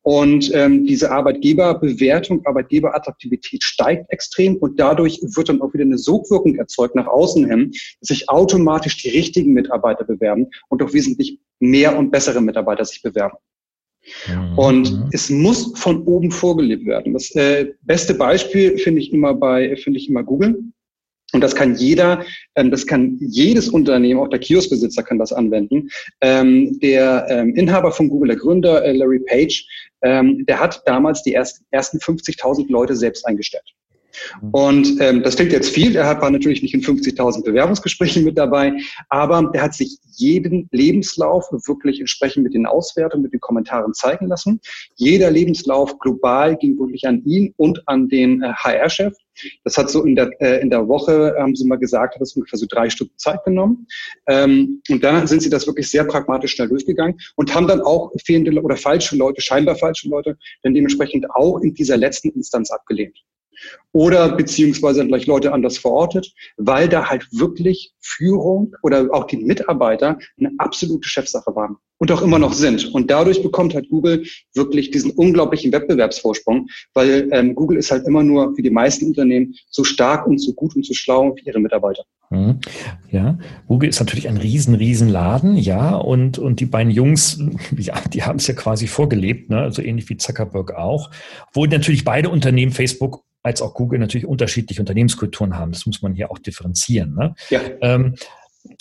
Und 0.01 0.51
ähm, 0.53 0.85
diese 0.85 1.11
Arbeitgeberbewertung, 1.11 2.45
Arbeitgeberattraktivität 2.45 3.63
steigt 3.63 4.11
extrem 4.11 4.57
und 4.57 4.79
dadurch 4.79 5.19
wird 5.21 5.49
dann 5.49 5.61
auch 5.61 5.73
wieder 5.73 5.83
eine 5.83 5.97
Sogwirkung 5.97 6.55
erzeugt 6.55 6.95
nach 6.95 7.07
außen 7.07 7.49
hin, 7.49 7.71
dass 7.99 8.07
sich 8.07 8.29
automatisch 8.29 9.01
die 9.01 9.09
richtigen 9.09 9.53
Mitarbeiter 9.53 10.05
bewerben 10.05 10.47
und 10.69 10.81
auch 10.81 10.93
wesentlich 10.93 11.39
mehr 11.59 11.97
und 11.97 12.11
bessere 12.11 12.41
Mitarbeiter 12.41 12.85
sich 12.85 13.01
bewerben. 13.01 13.37
Mhm. 14.27 14.57
Und 14.57 15.09
es 15.11 15.29
muss 15.29 15.77
von 15.77 16.03
oben 16.03 16.31
vorgelebt 16.31 16.85
werden. 16.85 17.13
Das 17.13 17.31
äh, 17.35 17.73
beste 17.81 18.13
Beispiel 18.13 18.77
finde 18.77 19.01
ich 19.01 19.13
immer 19.13 19.33
bei, 19.33 19.75
finde 19.75 19.99
ich 19.99 20.09
immer 20.09 20.23
Google. 20.23 20.63
Und 21.33 21.41
das 21.41 21.55
kann 21.55 21.75
jeder, 21.75 22.23
ähm, 22.55 22.71
das 22.71 22.85
kann 22.87 23.17
jedes 23.19 23.69
Unternehmen, 23.69 24.19
auch 24.19 24.29
der 24.29 24.39
Kioskbesitzer 24.39 25.03
kann 25.03 25.19
das 25.19 25.31
anwenden. 25.31 25.89
Ähm, 26.21 26.79
der 26.79 27.27
ähm, 27.29 27.55
Inhaber 27.55 27.91
von 27.91 28.09
Google, 28.09 28.29
der 28.29 28.37
Gründer 28.37 28.83
äh, 28.83 28.93
Larry 28.93 29.19
Page, 29.19 29.67
der 30.01 30.61
hat 30.61 30.81
damals 30.85 31.23
die 31.23 31.33
ersten 31.33 31.97
50.000 31.97 32.71
Leute 32.71 32.95
selbst 32.95 33.27
eingestellt. 33.27 33.75
Mhm. 34.41 34.49
Und 34.51 35.01
ähm, 35.01 35.23
das 35.23 35.35
klingt 35.35 35.51
jetzt 35.51 35.69
viel. 35.69 35.95
Er 35.95 36.21
war 36.21 36.31
natürlich 36.31 36.61
nicht 36.61 36.73
in 36.73 36.81
50.000 36.81 37.43
Bewerbungsgesprächen 37.43 38.23
mit 38.23 38.37
dabei, 38.37 38.73
aber 39.09 39.49
er 39.53 39.61
hat 39.61 39.73
sich 39.73 39.97
jeden 40.15 40.67
Lebenslauf 40.71 41.45
wirklich 41.51 41.99
entsprechend 41.99 42.43
mit 42.43 42.53
den 42.53 42.65
Auswertungen, 42.65 43.23
mit 43.23 43.33
den 43.33 43.39
Kommentaren 43.39 43.93
zeigen 43.93 44.27
lassen. 44.27 44.59
Jeder 44.95 45.31
Lebenslauf 45.31 45.97
global 45.99 46.57
ging 46.57 46.77
wirklich 46.77 47.07
an 47.07 47.23
ihn 47.25 47.53
und 47.57 47.81
an 47.87 48.09
den 48.09 48.43
äh, 48.43 48.53
HR-Chef. 48.53 49.13
Das 49.63 49.77
hat 49.77 49.89
so 49.89 50.03
in 50.03 50.15
der, 50.15 50.29
äh, 50.41 50.61
in 50.61 50.69
der 50.69 50.87
Woche, 50.87 51.35
haben 51.39 51.55
sie 51.55 51.65
mal 51.65 51.77
gesagt, 51.77 52.15
hat 52.15 52.21
das 52.21 52.33
ungefähr 52.33 52.59
so 52.59 52.65
drei 52.67 52.89
Stunden 52.89 53.17
Zeit 53.17 53.43
genommen. 53.45 53.87
Ähm, 54.27 54.81
und 54.89 55.03
dann 55.03 55.27
sind 55.27 55.41
sie 55.41 55.49
das 55.49 55.65
wirklich 55.65 55.89
sehr 55.89 56.03
pragmatisch 56.03 56.51
schnell 56.51 56.67
durchgegangen 56.67 57.17
und 57.35 57.53
haben 57.55 57.67
dann 57.67 57.81
auch 57.81 58.11
fehlende 58.25 58.51
oder 58.61 58.75
falsche 58.75 59.15
Leute, 59.15 59.41
scheinbar 59.41 59.75
falsche 59.75 60.09
Leute, 60.09 60.37
dann 60.63 60.73
dementsprechend 60.73 61.29
auch 61.31 61.59
in 61.59 61.73
dieser 61.73 61.97
letzten 61.97 62.29
Instanz 62.29 62.71
abgelehnt 62.71 63.17
oder 63.91 64.35
beziehungsweise 64.35 65.05
gleich 65.07 65.25
Leute 65.25 65.51
anders 65.51 65.77
verortet, 65.77 66.31
weil 66.57 66.87
da 66.89 67.09
halt 67.09 67.27
wirklich 67.31 67.93
Führung 67.99 68.75
oder 68.83 69.09
auch 69.11 69.25
die 69.25 69.37
Mitarbeiter 69.37 70.19
eine 70.37 70.51
absolute 70.57 71.07
Chefsache 71.07 71.55
waren 71.55 71.77
und 71.97 72.11
auch 72.11 72.21
immer 72.21 72.39
noch 72.39 72.53
sind. 72.53 72.93
Und 72.93 73.09
dadurch 73.11 73.43
bekommt 73.43 73.73
halt 73.73 73.89
Google 73.89 74.25
wirklich 74.53 74.91
diesen 74.91 75.11
unglaublichen 75.11 75.71
Wettbewerbsvorsprung, 75.71 76.67
weil 76.93 77.29
ähm, 77.31 77.55
Google 77.55 77.77
ist 77.77 77.91
halt 77.91 78.07
immer 78.07 78.23
nur 78.23 78.55
wie 78.57 78.61
die 78.61 78.69
meisten 78.69 79.07
Unternehmen 79.07 79.53
so 79.69 79.83
stark 79.83 80.25
und 80.27 80.39
so 80.39 80.53
gut 80.53 80.75
und 80.75 80.85
so 80.85 80.93
schlau 80.93 81.35
wie 81.35 81.45
ihre 81.45 81.59
Mitarbeiter. 81.59 82.03
Mhm. 82.29 82.59
Ja, 83.11 83.39
Google 83.67 83.89
ist 83.89 83.99
natürlich 83.99 84.27
ein 84.27 84.37
riesen, 84.37 84.75
riesen 84.75 85.09
Laden, 85.09 85.57
ja, 85.57 85.95
und, 85.95 86.37
und 86.37 86.59
die 86.59 86.67
beiden 86.67 86.91
Jungs, 86.91 87.39
ja, 87.77 87.99
die 88.13 88.23
haben 88.23 88.37
es 88.37 88.47
ja 88.47 88.53
quasi 88.53 88.87
vorgelebt, 88.87 89.49
ne? 89.49 89.57
also 89.57 89.81
ähnlich 89.81 90.09
wie 90.09 90.17
Zuckerberg 90.17 90.75
auch, 90.75 91.09
wo 91.53 91.65
natürlich 91.65 92.05
beide 92.05 92.29
Unternehmen, 92.29 92.71
Facebook 92.71 93.23
als 93.43 93.61
auch 93.61 93.73
Google 93.73 93.99
natürlich 93.99 94.27
unterschiedliche 94.27 94.81
Unternehmenskulturen 94.81 95.55
haben. 95.55 95.71
Das 95.71 95.85
muss 95.85 96.01
man 96.01 96.13
hier 96.13 96.31
auch 96.31 96.39
differenzieren. 96.39 97.15
Ne? 97.15 97.35
Ja. 97.49 97.61
Ähm, 97.81 98.15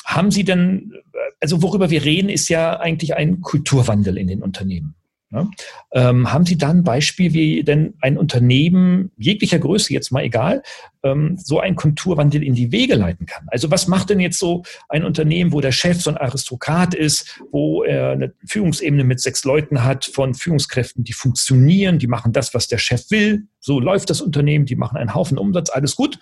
haben 0.05 0.31
Sie 0.31 0.45
denn, 0.45 0.95
also 1.41 1.63
worüber 1.63 1.91
wir 1.91 2.05
reden, 2.05 2.29
ist 2.29 2.49
ja 2.49 2.79
eigentlich 2.81 3.15
ein 3.15 3.41
Kulturwandel 3.41 4.19
in 4.19 4.27
den 4.27 4.43
Unternehmen. 4.43 4.97
Ne? 5.31 5.51
Ähm, 5.93 6.33
haben 6.33 6.47
Sie 6.47 6.57
da 6.57 6.71
ein 6.71 6.85
Beispiel, 6.85 7.35
wie 7.35 7.63
denn 7.63 7.95
ein 8.01 8.17
Unternehmen 8.17 9.13
jeglicher 9.19 9.59
Größe, 9.59 9.93
jetzt 9.93 10.11
mal 10.11 10.25
egal, 10.25 10.63
ähm, 11.03 11.37
so 11.37 11.61
einen 11.61 11.77
Kulturwandel 11.77 12.43
in 12.43 12.55
die 12.55 12.73
Wege 12.73 12.95
leiten 12.95 13.27
kann? 13.27 13.47
Also 13.49 13.71
was 13.71 13.89
macht 13.89 14.09
denn 14.09 14.21
jetzt 14.21 14.39
so 14.39 14.63
ein 14.89 15.05
Unternehmen, 15.05 15.53
wo 15.53 15.61
der 15.61 15.73
Chef 15.73 16.01
so 16.01 16.09
ein 16.09 16.17
Aristokrat 16.17 16.95
ist, 16.95 17.41
wo 17.51 17.83
er 17.85 18.13
eine 18.13 18.33
Führungsebene 18.47 19.05
mit 19.05 19.21
sechs 19.21 19.45
Leuten 19.45 19.85
hat, 19.85 20.07
von 20.07 20.33
Führungskräften, 20.33 21.05
die 21.05 21.13
funktionieren, 21.13 21.99
die 21.99 22.07
machen 22.07 22.33
das, 22.33 22.55
was 22.55 22.67
der 22.67 22.79
Chef 22.79 23.11
will, 23.11 23.49
so 23.61 23.81
läuft 23.81 24.09
das 24.09 24.23
Unternehmen, 24.23 24.65
die 24.65 24.77
machen 24.77 24.97
einen 24.97 25.15
Haufen 25.15 25.37
Umsatz, 25.37 25.69
alles 25.69 25.95
gut. 25.95 26.19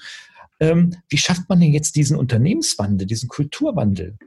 Ähm, 0.58 0.96
wie 1.08 1.18
schafft 1.18 1.48
man 1.48 1.60
denn 1.60 1.72
jetzt 1.72 1.94
diesen 1.94 2.16
Unternehmenswandel, 2.16 3.06
diesen 3.06 3.28
Kulturwandel? 3.28 4.18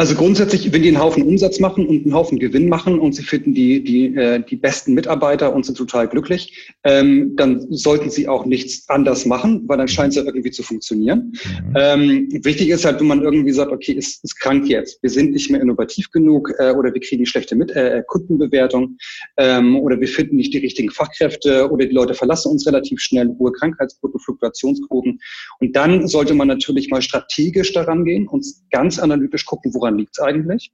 Also 0.00 0.14
grundsätzlich, 0.14 0.72
wenn 0.72 0.82
die 0.82 0.88
einen 0.88 1.00
Haufen 1.00 1.24
Umsatz 1.24 1.58
machen 1.58 1.84
und 1.84 2.04
einen 2.04 2.14
Haufen 2.14 2.38
Gewinn 2.38 2.68
machen 2.68 3.00
und 3.00 3.16
sie 3.16 3.24
finden 3.24 3.52
die, 3.52 3.82
die, 3.82 4.14
äh, 4.14 4.40
die 4.48 4.54
besten 4.54 4.94
Mitarbeiter 4.94 5.52
und 5.52 5.66
sind 5.66 5.76
total 5.76 6.06
glücklich, 6.06 6.72
ähm, 6.84 7.34
dann 7.34 7.66
sollten 7.72 8.08
sie 8.08 8.28
auch 8.28 8.46
nichts 8.46 8.88
anders 8.88 9.26
machen, 9.26 9.64
weil 9.66 9.76
dann 9.76 9.88
scheint 9.88 10.10
es 10.10 10.14
ja 10.14 10.22
irgendwie 10.22 10.52
zu 10.52 10.62
funktionieren. 10.62 11.32
Mhm. 11.44 11.74
Ähm, 11.74 12.28
wichtig 12.44 12.68
ist 12.68 12.84
halt, 12.84 13.00
wenn 13.00 13.08
man 13.08 13.22
irgendwie 13.22 13.50
sagt, 13.50 13.72
okay, 13.72 13.90
ist, 13.90 14.22
ist 14.22 14.38
krank 14.38 14.68
jetzt, 14.68 15.02
wir 15.02 15.10
sind 15.10 15.32
nicht 15.32 15.50
mehr 15.50 15.60
innovativ 15.60 16.12
genug 16.12 16.52
äh, 16.60 16.70
oder 16.70 16.94
wir 16.94 17.00
kriegen 17.00 17.26
schlechte 17.26 17.56
Mit 17.56 17.72
äh, 17.72 18.04
Kundenbewertung 18.06 18.98
ähm, 19.36 19.80
oder 19.80 19.98
wir 19.98 20.06
finden 20.06 20.36
nicht 20.36 20.54
die 20.54 20.58
richtigen 20.58 20.92
Fachkräfte 20.92 21.68
oder 21.72 21.86
die 21.86 21.94
Leute 21.94 22.14
verlassen 22.14 22.52
uns 22.52 22.64
relativ 22.68 23.00
schnell, 23.00 23.34
hohe 23.36 23.50
Krankheitsquoten, 23.50 24.20
Fluktuationsquoten. 24.20 25.18
Und 25.58 25.74
dann 25.74 26.06
sollte 26.06 26.34
man 26.34 26.46
natürlich 26.46 26.88
mal 26.88 27.02
strategisch 27.02 27.72
daran 27.72 28.04
gehen 28.04 28.28
und 28.28 28.46
ganz 28.70 29.00
analytisch 29.00 29.44
gucken, 29.44 29.74
woran 29.74 29.87
woran 29.88 29.98
liegt 29.98 30.18
es 30.18 30.22
eigentlich? 30.22 30.70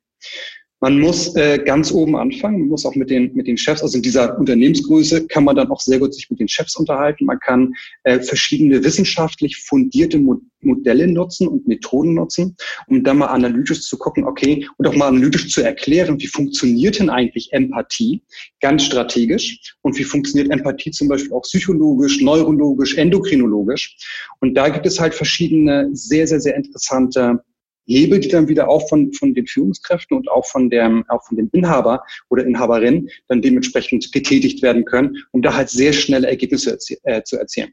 Man 0.81 1.01
muss 1.01 1.35
äh, 1.35 1.59
ganz 1.65 1.93
oben 1.93 2.15
anfangen, 2.15 2.61
man 2.61 2.69
muss 2.69 2.85
auch 2.85 2.95
mit 2.95 3.09
den, 3.09 3.35
mit 3.35 3.47
den 3.47 3.57
Chefs, 3.57 3.83
also 3.83 3.97
in 3.97 4.03
dieser 4.03 4.39
Unternehmensgröße 4.39 5.27
kann 5.29 5.45
man 5.45 5.57
dann 5.57 5.71
auch 5.71 5.81
sehr 5.81 5.99
gut 5.99 6.13
sich 6.13 6.29
mit 6.29 6.41
den 6.41 6.49
Chefs 6.49 6.77
unterhalten. 6.77 7.25
Man 7.25 7.39
kann 7.39 7.73
äh, 8.03 8.21
verschiedene 8.21 8.85
wissenschaftlich 8.85 9.57
fundierte 9.57 10.19
Mo 10.19 10.41
Modelle 10.61 11.07
nutzen 11.07 11.47
und 11.47 11.69
Methoden 11.69 12.15
nutzen, 12.15 12.57
um 12.87 13.05
dann 13.05 13.19
mal 13.19 13.27
analytisch 13.27 13.83
zu 13.83 13.99
gucken, 13.99 14.25
okay, 14.25 14.67
und 14.79 14.87
auch 14.87 14.95
mal 14.95 15.09
analytisch 15.09 15.51
zu 15.51 15.63
erklären, 15.63 16.19
wie 16.21 16.27
funktioniert 16.27 16.99
denn 16.99 17.11
eigentlich 17.11 17.53
Empathie 17.53 18.23
ganz 18.61 18.85
strategisch 18.85 19.75
und 19.83 19.99
wie 19.99 20.05
funktioniert 20.05 20.51
Empathie 20.51 20.91
zum 20.91 21.09
Beispiel 21.09 21.33
auch 21.35 21.43
psychologisch, 21.43 22.23
neurologisch, 22.23 22.97
endokrinologisch. 22.97 23.95
Und 24.41 24.55
da 24.55 24.71
gibt 24.71 24.87
es 24.87 24.99
halt 24.99 25.15
verschiedene 25.15 25.91
sehr, 25.93 26.27
sehr, 26.27 26.41
sehr 26.41 26.57
interessante 26.57 27.43
Hebel, 27.87 28.21
die 28.21 28.29
dann 28.29 28.49
wieder 28.49 28.69
auch 28.69 28.89
von, 28.89 29.13
von 29.13 29.35
den 29.35 29.47
Führungskräften 29.47 30.17
und 30.17 30.31
auch 30.31 30.47
von, 30.47 30.71
dem, 30.71 31.05
auch 31.09 31.25
von 31.27 31.37
dem 31.37 31.49
Inhaber 31.53 32.03
oder 32.31 32.45
Inhaberin 32.45 33.09
dann 33.29 33.43
dementsprechend 33.43 34.11
getätigt 34.13 34.63
werden 34.63 34.85
können, 34.85 35.17
um 35.33 35.43
da 35.43 35.55
halt 35.55 35.69
sehr 35.69 35.93
schnelle 35.93 36.29
Ergebnisse 36.29 36.79
äh, 37.05 37.23
zu 37.23 37.39
erzielen. 37.39 37.73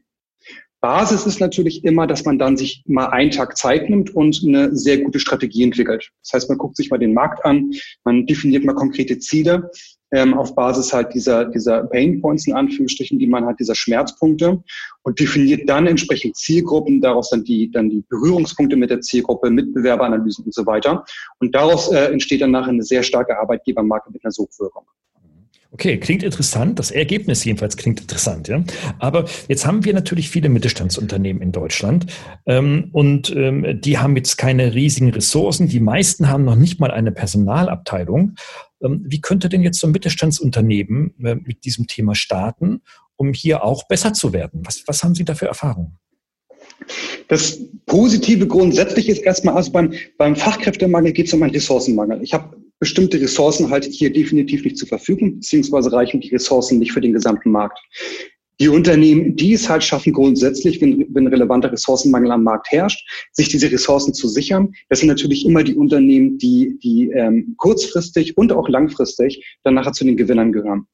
Basis 0.80 1.26
ist 1.26 1.38
natürlich 1.38 1.84
immer, 1.84 2.08
dass 2.08 2.24
man 2.24 2.40
dann 2.40 2.56
sich 2.56 2.82
mal 2.86 3.06
einen 3.06 3.30
Tag 3.30 3.56
Zeit 3.56 3.88
nimmt 3.88 4.14
und 4.16 4.42
eine 4.44 4.74
sehr 4.76 4.98
gute 4.98 5.20
Strategie 5.20 5.62
entwickelt. 5.62 6.10
Das 6.24 6.32
heißt, 6.32 6.48
man 6.48 6.58
guckt 6.58 6.76
sich 6.76 6.90
mal 6.90 6.98
den 6.98 7.14
Markt 7.14 7.44
an, 7.44 7.70
man 8.04 8.26
definiert 8.26 8.64
mal 8.64 8.74
konkrete 8.74 9.20
Ziele 9.20 9.70
ähm, 10.12 10.34
auf 10.34 10.54
Basis 10.54 10.92
halt 10.92 11.14
dieser, 11.14 11.46
dieser 11.46 11.84
Pain 11.84 12.20
Points 12.20 12.46
in 12.46 12.54
Anführungsstrichen, 12.54 13.18
die 13.18 13.26
man 13.26 13.46
hat, 13.46 13.58
dieser 13.58 13.74
Schmerzpunkte 13.74 14.62
und 15.02 15.18
definiert 15.20 15.68
dann 15.68 15.86
entsprechend 15.86 16.36
Zielgruppen, 16.36 17.00
daraus 17.00 17.30
dann 17.30 17.44
die, 17.44 17.70
dann 17.70 17.90
die 17.90 18.04
Berührungspunkte 18.08 18.76
mit 18.76 18.90
der 18.90 19.00
Zielgruppe, 19.00 19.50
Mitbewerberanalysen 19.50 20.44
und 20.44 20.54
so 20.54 20.66
weiter. 20.66 21.04
Und 21.40 21.54
daraus 21.54 21.90
äh, 21.90 22.12
entsteht 22.12 22.42
dann 22.42 22.50
nachher 22.50 22.70
eine 22.70 22.84
sehr 22.84 23.02
starke 23.02 23.38
Arbeitgebermarke 23.38 24.10
mit 24.12 24.24
einer 24.24 24.32
Sogwirkung. 24.32 24.84
Okay, 25.74 25.98
klingt 25.98 26.22
interessant. 26.22 26.78
Das 26.78 26.90
Ergebnis 26.90 27.44
jedenfalls 27.46 27.78
klingt 27.78 27.98
interessant, 27.98 28.46
ja. 28.46 28.62
Aber 28.98 29.24
jetzt 29.48 29.66
haben 29.66 29.86
wir 29.86 29.94
natürlich 29.94 30.28
viele 30.28 30.50
Mittelstandsunternehmen 30.50 31.40
in 31.40 31.50
Deutschland 31.50 32.12
ähm, 32.44 32.90
und 32.92 33.34
ähm, 33.34 33.80
die 33.80 33.96
haben 33.96 34.14
jetzt 34.14 34.36
keine 34.36 34.74
riesigen 34.74 35.08
Ressourcen. 35.10 35.68
Die 35.68 35.80
meisten 35.80 36.28
haben 36.28 36.44
noch 36.44 36.56
nicht 36.56 36.78
mal 36.78 36.90
eine 36.90 37.10
Personalabteilung. 37.10 38.34
Ähm, 38.82 39.02
wie 39.06 39.22
könnte 39.22 39.48
denn 39.48 39.62
jetzt 39.62 39.80
so 39.80 39.86
ein 39.86 39.92
Mittelstandsunternehmen 39.92 41.14
äh, 41.24 41.36
mit 41.36 41.64
diesem 41.64 41.86
Thema 41.86 42.14
starten, 42.14 42.82
um 43.16 43.32
hier 43.32 43.64
auch 43.64 43.88
besser 43.88 44.12
zu 44.12 44.34
werden? 44.34 44.60
Was, 44.66 44.84
was 44.86 45.02
haben 45.02 45.14
Sie 45.14 45.24
da 45.24 45.34
für 45.34 45.46
Erfahrungen? 45.46 45.96
Das 47.28 47.60
Positive 47.86 48.46
grundsätzlich 48.46 49.08
ist 49.08 49.22
erstmal, 49.22 49.54
also 49.54 49.72
beim, 49.72 49.92
beim 50.18 50.36
Fachkräftemangel 50.36 51.12
geht 51.12 51.26
es 51.26 51.32
um 51.32 51.42
einen 51.42 51.52
Ressourcenmangel. 51.52 52.22
Ich 52.22 52.34
habe 52.34 52.56
bestimmte 52.78 53.20
Ressourcen 53.20 53.70
halt 53.70 53.84
hier 53.84 54.12
definitiv 54.12 54.64
nicht 54.64 54.76
zur 54.76 54.88
Verfügung, 54.88 55.36
beziehungsweise 55.36 55.92
reichen 55.92 56.20
die 56.20 56.30
Ressourcen 56.30 56.78
nicht 56.78 56.92
für 56.92 57.00
den 57.00 57.12
gesamten 57.12 57.50
Markt. 57.50 57.78
Die 58.60 58.68
Unternehmen, 58.68 59.34
die 59.34 59.54
es 59.54 59.68
halt 59.68 59.82
schaffen, 59.82 60.12
grundsätzlich, 60.12 60.80
wenn, 60.80 61.06
wenn 61.10 61.26
relevanter 61.26 61.72
Ressourcenmangel 61.72 62.30
am 62.30 62.44
Markt 62.44 62.70
herrscht, 62.70 63.04
sich 63.32 63.48
diese 63.48 63.70
Ressourcen 63.72 64.14
zu 64.14 64.28
sichern, 64.28 64.72
das 64.88 65.00
sind 65.00 65.08
natürlich 65.08 65.46
immer 65.46 65.64
die 65.64 65.74
Unternehmen, 65.74 66.38
die, 66.38 66.78
die 66.82 67.10
ähm, 67.10 67.54
kurzfristig 67.56 68.36
und 68.36 68.52
auch 68.52 68.68
langfristig 68.68 69.44
dann 69.64 69.74
nachher 69.74 69.92
zu 69.92 70.04
den 70.04 70.16
Gewinnern 70.16 70.52
gehören. 70.52 70.86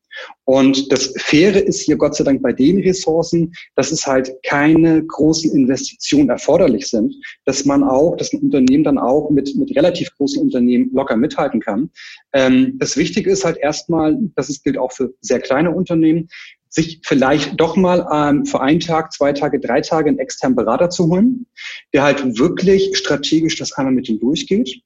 Und 0.44 0.90
das 0.90 1.12
Faire 1.18 1.60
ist 1.60 1.80
hier 1.80 1.96
Gott 1.96 2.16
sei 2.16 2.24
Dank 2.24 2.42
bei 2.42 2.52
den 2.52 2.80
Ressourcen, 2.80 3.52
dass 3.74 3.92
es 3.92 4.06
halt 4.06 4.32
keine 4.44 5.04
großen 5.04 5.50
Investitionen 5.52 6.30
erforderlich 6.30 6.86
sind, 6.88 7.14
dass 7.44 7.64
man 7.64 7.84
auch, 7.84 8.16
dass 8.16 8.32
ein 8.32 8.40
Unternehmen 8.40 8.84
dann 8.84 8.98
auch 8.98 9.30
mit, 9.30 9.54
mit 9.56 9.76
relativ 9.76 10.10
großen 10.16 10.40
Unternehmen 10.40 10.90
locker 10.94 11.16
mithalten 11.16 11.60
kann. 11.60 11.90
Ähm, 12.32 12.78
das 12.78 12.96
Wichtige 12.96 13.30
ist 13.30 13.44
halt 13.44 13.58
erstmal, 13.58 14.16
das 14.36 14.62
gilt 14.62 14.78
auch 14.78 14.92
für 14.92 15.12
sehr 15.20 15.40
kleine 15.40 15.70
Unternehmen, 15.70 16.28
sich 16.68 17.00
vielleicht 17.04 17.58
doch 17.60 17.76
mal 17.76 18.06
ähm, 18.12 18.44
für 18.44 18.60
einen 18.60 18.80
Tag, 18.80 19.12
zwei 19.12 19.32
Tage, 19.32 19.60
drei 19.60 19.80
Tage 19.80 20.08
einen 20.08 20.18
externen 20.18 20.56
Berater 20.56 20.90
zu 20.90 21.08
holen, 21.08 21.46
der 21.92 22.02
halt 22.02 22.38
wirklich 22.38 22.96
strategisch 22.96 23.56
das 23.58 23.72
einmal 23.72 23.94
mit 23.94 24.08
ihm 24.08 24.20
durchgeht, 24.20 24.82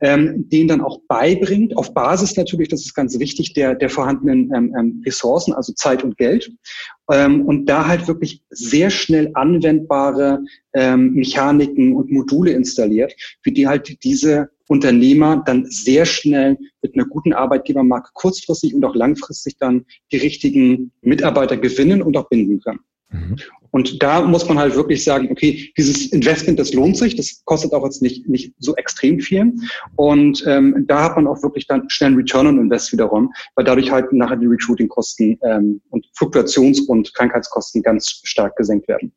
ähm, 0.00 0.48
den 0.48 0.68
dann 0.68 0.80
auch 0.80 1.00
beibringt, 1.08 1.76
auf 1.76 1.94
Basis 1.94 2.36
natürlich, 2.36 2.68
das 2.68 2.82
ist 2.82 2.94
ganz 2.94 3.18
wichtig, 3.18 3.52
der, 3.54 3.74
der 3.74 3.90
vorhandenen 3.90 4.52
ähm, 4.54 4.74
ähm 4.78 5.02
Ressourcen, 5.04 5.52
also 5.52 5.72
Zeit 5.72 6.02
und 6.02 6.16
Geld, 6.16 6.50
ähm, 7.10 7.46
und 7.46 7.66
da 7.66 7.86
halt 7.86 8.08
wirklich 8.08 8.42
sehr 8.50 8.90
schnell 8.90 9.30
anwendbare 9.34 10.42
ähm, 10.72 11.12
Mechaniken 11.14 11.94
und 11.94 12.10
Module 12.10 12.52
installiert, 12.52 13.14
für 13.42 13.52
die 13.52 13.66
halt 13.66 14.02
diese 14.04 14.50
Unternehmer 14.68 15.42
dann 15.46 15.66
sehr 15.66 16.04
schnell 16.04 16.58
mit 16.82 16.94
einer 16.94 17.06
guten 17.06 17.32
Arbeitgebermarke 17.32 18.10
kurzfristig 18.14 18.74
und 18.74 18.84
auch 18.84 18.94
langfristig 18.94 19.56
dann 19.58 19.84
die 20.12 20.16
richtigen 20.18 20.92
Mitarbeiter 21.02 21.56
gewinnen 21.56 22.02
und 22.02 22.16
auch 22.16 22.28
binden 22.28 22.60
können. 22.60 22.80
Mhm. 23.10 23.36
Und 23.70 24.02
da 24.02 24.22
muss 24.22 24.48
man 24.48 24.58
halt 24.58 24.74
wirklich 24.74 25.04
sagen, 25.04 25.28
okay, 25.30 25.70
dieses 25.76 26.06
Investment, 26.12 26.58
das 26.58 26.72
lohnt 26.72 26.96
sich, 26.96 27.14
das 27.14 27.42
kostet 27.44 27.72
auch 27.74 27.84
jetzt 27.84 28.00
nicht, 28.00 28.26
nicht 28.26 28.54
so 28.58 28.74
extrem 28.76 29.20
viel. 29.20 29.52
Und 29.96 30.44
ähm, 30.46 30.84
da 30.86 31.04
hat 31.04 31.16
man 31.16 31.26
auch 31.26 31.42
wirklich 31.42 31.66
dann 31.66 31.84
schnell 31.88 32.08
einen 32.08 32.16
Return 32.16 32.46
on 32.46 32.58
Invest 32.58 32.92
wiederum, 32.92 33.32
weil 33.54 33.64
dadurch 33.64 33.90
halt 33.90 34.12
nachher 34.12 34.36
die 34.36 34.46
Recruiting-Kosten 34.46 35.38
ähm, 35.42 35.80
und 35.90 36.06
Fluktuations- 36.18 36.86
und 36.86 37.12
Krankheitskosten 37.14 37.82
ganz 37.82 38.20
stark 38.24 38.56
gesenkt 38.56 38.88
werden. 38.88 39.12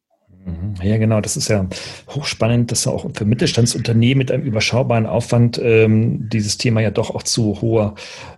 Mhm. 0.46 0.76
Ja, 0.82 0.98
genau. 0.98 1.22
Das 1.22 1.36
ist 1.38 1.50
ja 1.50 1.68
hochspannend, 2.10 2.72
dass 2.72 2.88
auch 2.88 3.10
für 3.14 3.26
Mittelstandsunternehmen 3.26 4.18
mit 4.20 4.32
einem 4.32 4.44
überschaubaren 4.44 5.06
Aufwand 5.06 5.60
ähm, 5.62 6.30
dieses 6.30 6.58
Thema 6.58 6.82
ja 6.82 6.92
doch 6.92 7.14
auch 7.14 7.24
zu 7.24 7.62
hoher 7.62 7.96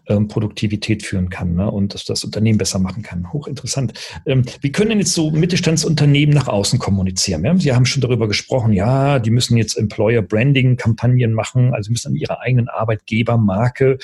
ähm, 0.07 0.27
Produktivität 0.27 1.03
führen 1.03 1.29
kann 1.29 1.55
ne? 1.55 1.69
und 1.69 1.93
dass 1.93 2.05
das 2.05 2.23
Unternehmen 2.23 2.57
besser 2.57 2.79
machen 2.79 3.03
kann. 3.03 3.31
Hochinteressant. 3.31 3.93
Ähm, 4.25 4.43
wie 4.61 4.71
können 4.71 4.89
denn 4.89 4.99
jetzt 4.99 5.13
so 5.13 5.31
Mittelstandsunternehmen 5.31 6.33
nach 6.33 6.47
außen 6.47 6.79
kommunizieren? 6.79 7.45
Ja? 7.45 7.55
Sie 7.57 7.73
haben 7.73 7.85
schon 7.85 8.01
darüber 8.01 8.27
gesprochen, 8.27 8.73
ja, 8.73 9.19
die 9.19 9.31
müssen 9.31 9.57
jetzt 9.57 9.77
Employer 9.77 10.21
Branding 10.21 10.77
Kampagnen 10.77 11.33
machen, 11.33 11.73
also 11.73 11.91
müssen 11.91 12.09
an 12.09 12.15
ihrer 12.15 12.41
eigenen 12.41 12.67
Arbeitgebermarke 12.67 13.99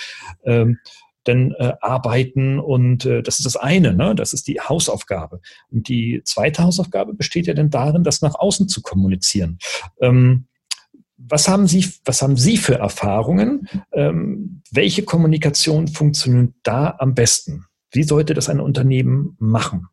ähm, 0.45 0.79
denn 1.27 1.53
äh, 1.57 1.73
arbeiten 1.81 2.59
und 2.59 3.05
äh, 3.05 3.21
das 3.21 3.39
ist 3.39 3.45
das 3.45 3.55
eine, 3.55 3.93
ne? 3.93 4.15
das 4.15 4.33
ist 4.33 4.47
die 4.47 4.59
Hausaufgabe. 4.59 5.41
Und 5.69 5.87
die 5.89 6.21
zweite 6.23 6.63
Hausaufgabe 6.63 7.13
besteht 7.13 7.47
ja 7.47 7.53
dann 7.53 7.69
darin, 7.69 8.03
das 8.03 8.21
nach 8.21 8.35
außen 8.35 8.67
zu 8.67 8.81
kommunizieren. 8.81 9.59
Ähm, 10.01 10.47
was 11.17 11.47
haben 11.47 11.67
Sie, 11.67 11.85
was 12.05 12.21
haben 12.21 12.37
Sie 12.37 12.57
für 12.57 12.75
Erfahrungen? 12.75 13.67
Ähm, 13.91 14.61
welche 14.71 15.03
Kommunikation 15.03 15.87
funktioniert 15.87 16.53
da 16.63 16.95
am 16.99 17.15
besten? 17.15 17.65
Wie 17.91 18.03
sollte 18.03 18.33
das 18.33 18.49
ein 18.49 18.59
Unternehmen 18.59 19.35
machen? 19.39 19.87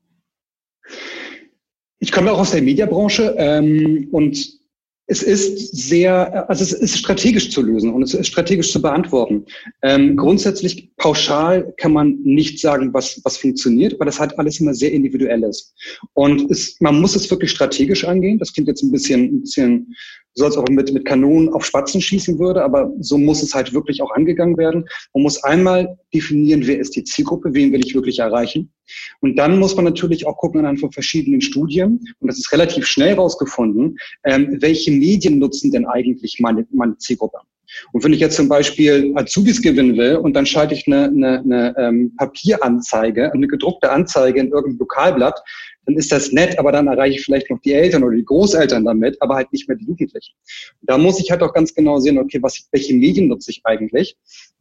Ich 1.98 2.12
komme 2.12 2.32
auch 2.32 2.40
aus 2.40 2.50
der 2.50 2.62
Mediabranche 2.62 3.34
ähm, 3.38 4.08
und 4.12 4.63
es 5.06 5.22
ist 5.22 5.76
sehr, 5.76 6.48
also 6.48 6.62
es 6.62 6.72
ist 6.72 6.98
strategisch 6.98 7.50
zu 7.50 7.62
lösen 7.62 7.92
und 7.92 8.02
es 8.02 8.14
ist 8.14 8.26
strategisch 8.26 8.72
zu 8.72 8.80
beantworten. 8.80 9.44
Ähm, 9.82 10.16
grundsätzlich 10.16 10.90
pauschal 10.96 11.74
kann 11.76 11.92
man 11.92 12.18
nicht 12.22 12.58
sagen, 12.58 12.94
was, 12.94 13.20
was 13.22 13.36
funktioniert, 13.36 13.94
aber 13.94 14.06
das 14.06 14.18
hat 14.18 14.38
alles 14.38 14.60
immer 14.60 14.74
sehr 14.74 14.92
individuelles. 14.92 15.74
Und 16.14 16.50
es, 16.50 16.80
man 16.80 17.00
muss 17.00 17.16
es 17.16 17.30
wirklich 17.30 17.50
strategisch 17.50 18.04
angehen. 18.04 18.38
Das 18.38 18.52
klingt 18.52 18.68
jetzt 18.68 18.82
ein 18.82 18.92
bisschen, 18.92 19.24
ein 19.24 19.40
bisschen 19.42 19.94
so, 20.34 20.46
als 20.46 20.56
ob 20.56 20.68
man 20.68 20.76
mit, 20.76 20.92
mit 20.92 21.04
Kanonen 21.04 21.50
auf 21.50 21.64
Spatzen 21.64 22.00
schießen 22.00 22.38
würde, 22.38 22.64
aber 22.64 22.90
so 23.00 23.18
muss 23.18 23.42
es 23.42 23.54
halt 23.54 23.72
wirklich 23.72 24.02
auch 24.02 24.10
angegangen 24.12 24.56
werden. 24.56 24.84
Man 25.12 25.22
muss 25.22 25.42
einmal 25.44 25.98
definieren, 26.12 26.66
wer 26.66 26.78
ist 26.78 26.96
die 26.96 27.04
Zielgruppe, 27.04 27.52
wen 27.52 27.72
will 27.72 27.84
ich 27.84 27.94
wirklich 27.94 28.18
erreichen. 28.18 28.72
Und 29.20 29.36
dann 29.36 29.58
muss 29.58 29.76
man 29.76 29.84
natürlich 29.84 30.26
auch 30.26 30.36
gucken 30.36 30.60
anhand 30.60 30.80
von 30.80 30.92
verschiedenen 30.92 31.40
Studien, 31.40 32.00
und 32.20 32.28
das 32.28 32.38
ist 32.38 32.52
relativ 32.52 32.86
schnell 32.86 33.14
rausgefunden, 33.14 33.96
ähm, 34.24 34.58
welche 34.60 34.90
Medien 34.90 35.38
nutzen 35.38 35.70
denn 35.70 35.86
eigentlich 35.86 36.38
meine, 36.40 36.66
meine 36.70 36.96
Zielgruppe. 36.98 37.38
Und 37.92 38.04
wenn 38.04 38.12
ich 38.12 38.20
jetzt 38.20 38.36
zum 38.36 38.48
Beispiel 38.48 39.12
Azubis 39.16 39.60
gewinnen 39.60 39.96
will 39.96 40.16
und 40.16 40.34
dann 40.34 40.46
schalte 40.46 40.74
ich 40.74 40.86
eine, 40.86 41.04
eine, 41.06 41.40
eine 41.40 41.74
ähm, 41.78 42.14
Papieranzeige, 42.16 43.32
eine 43.32 43.48
gedruckte 43.48 43.90
Anzeige 43.90 44.40
in 44.40 44.50
irgendeinem 44.50 44.78
Lokalblatt, 44.78 45.40
dann 45.86 45.96
ist 45.96 46.12
das 46.12 46.32
nett, 46.32 46.58
aber 46.58 46.72
dann 46.72 46.86
erreiche 46.86 47.18
ich 47.18 47.24
vielleicht 47.24 47.50
noch 47.50 47.60
die 47.60 47.72
Eltern 47.72 48.02
oder 48.04 48.16
die 48.16 48.24
Großeltern 48.24 48.84
damit, 48.84 49.20
aber 49.20 49.36
halt 49.36 49.52
nicht 49.52 49.68
mehr 49.68 49.76
die 49.76 49.86
Jugendlichen. 49.86 50.34
Da 50.82 50.98
muss 50.98 51.20
ich 51.20 51.30
halt 51.30 51.42
auch 51.42 51.52
ganz 51.52 51.74
genau 51.74 51.98
sehen, 51.98 52.18
okay, 52.18 52.38
was, 52.42 52.68
welche 52.72 52.94
Medien 52.94 53.28
nutze 53.28 53.50
ich 53.50 53.60
eigentlich 53.64 54.16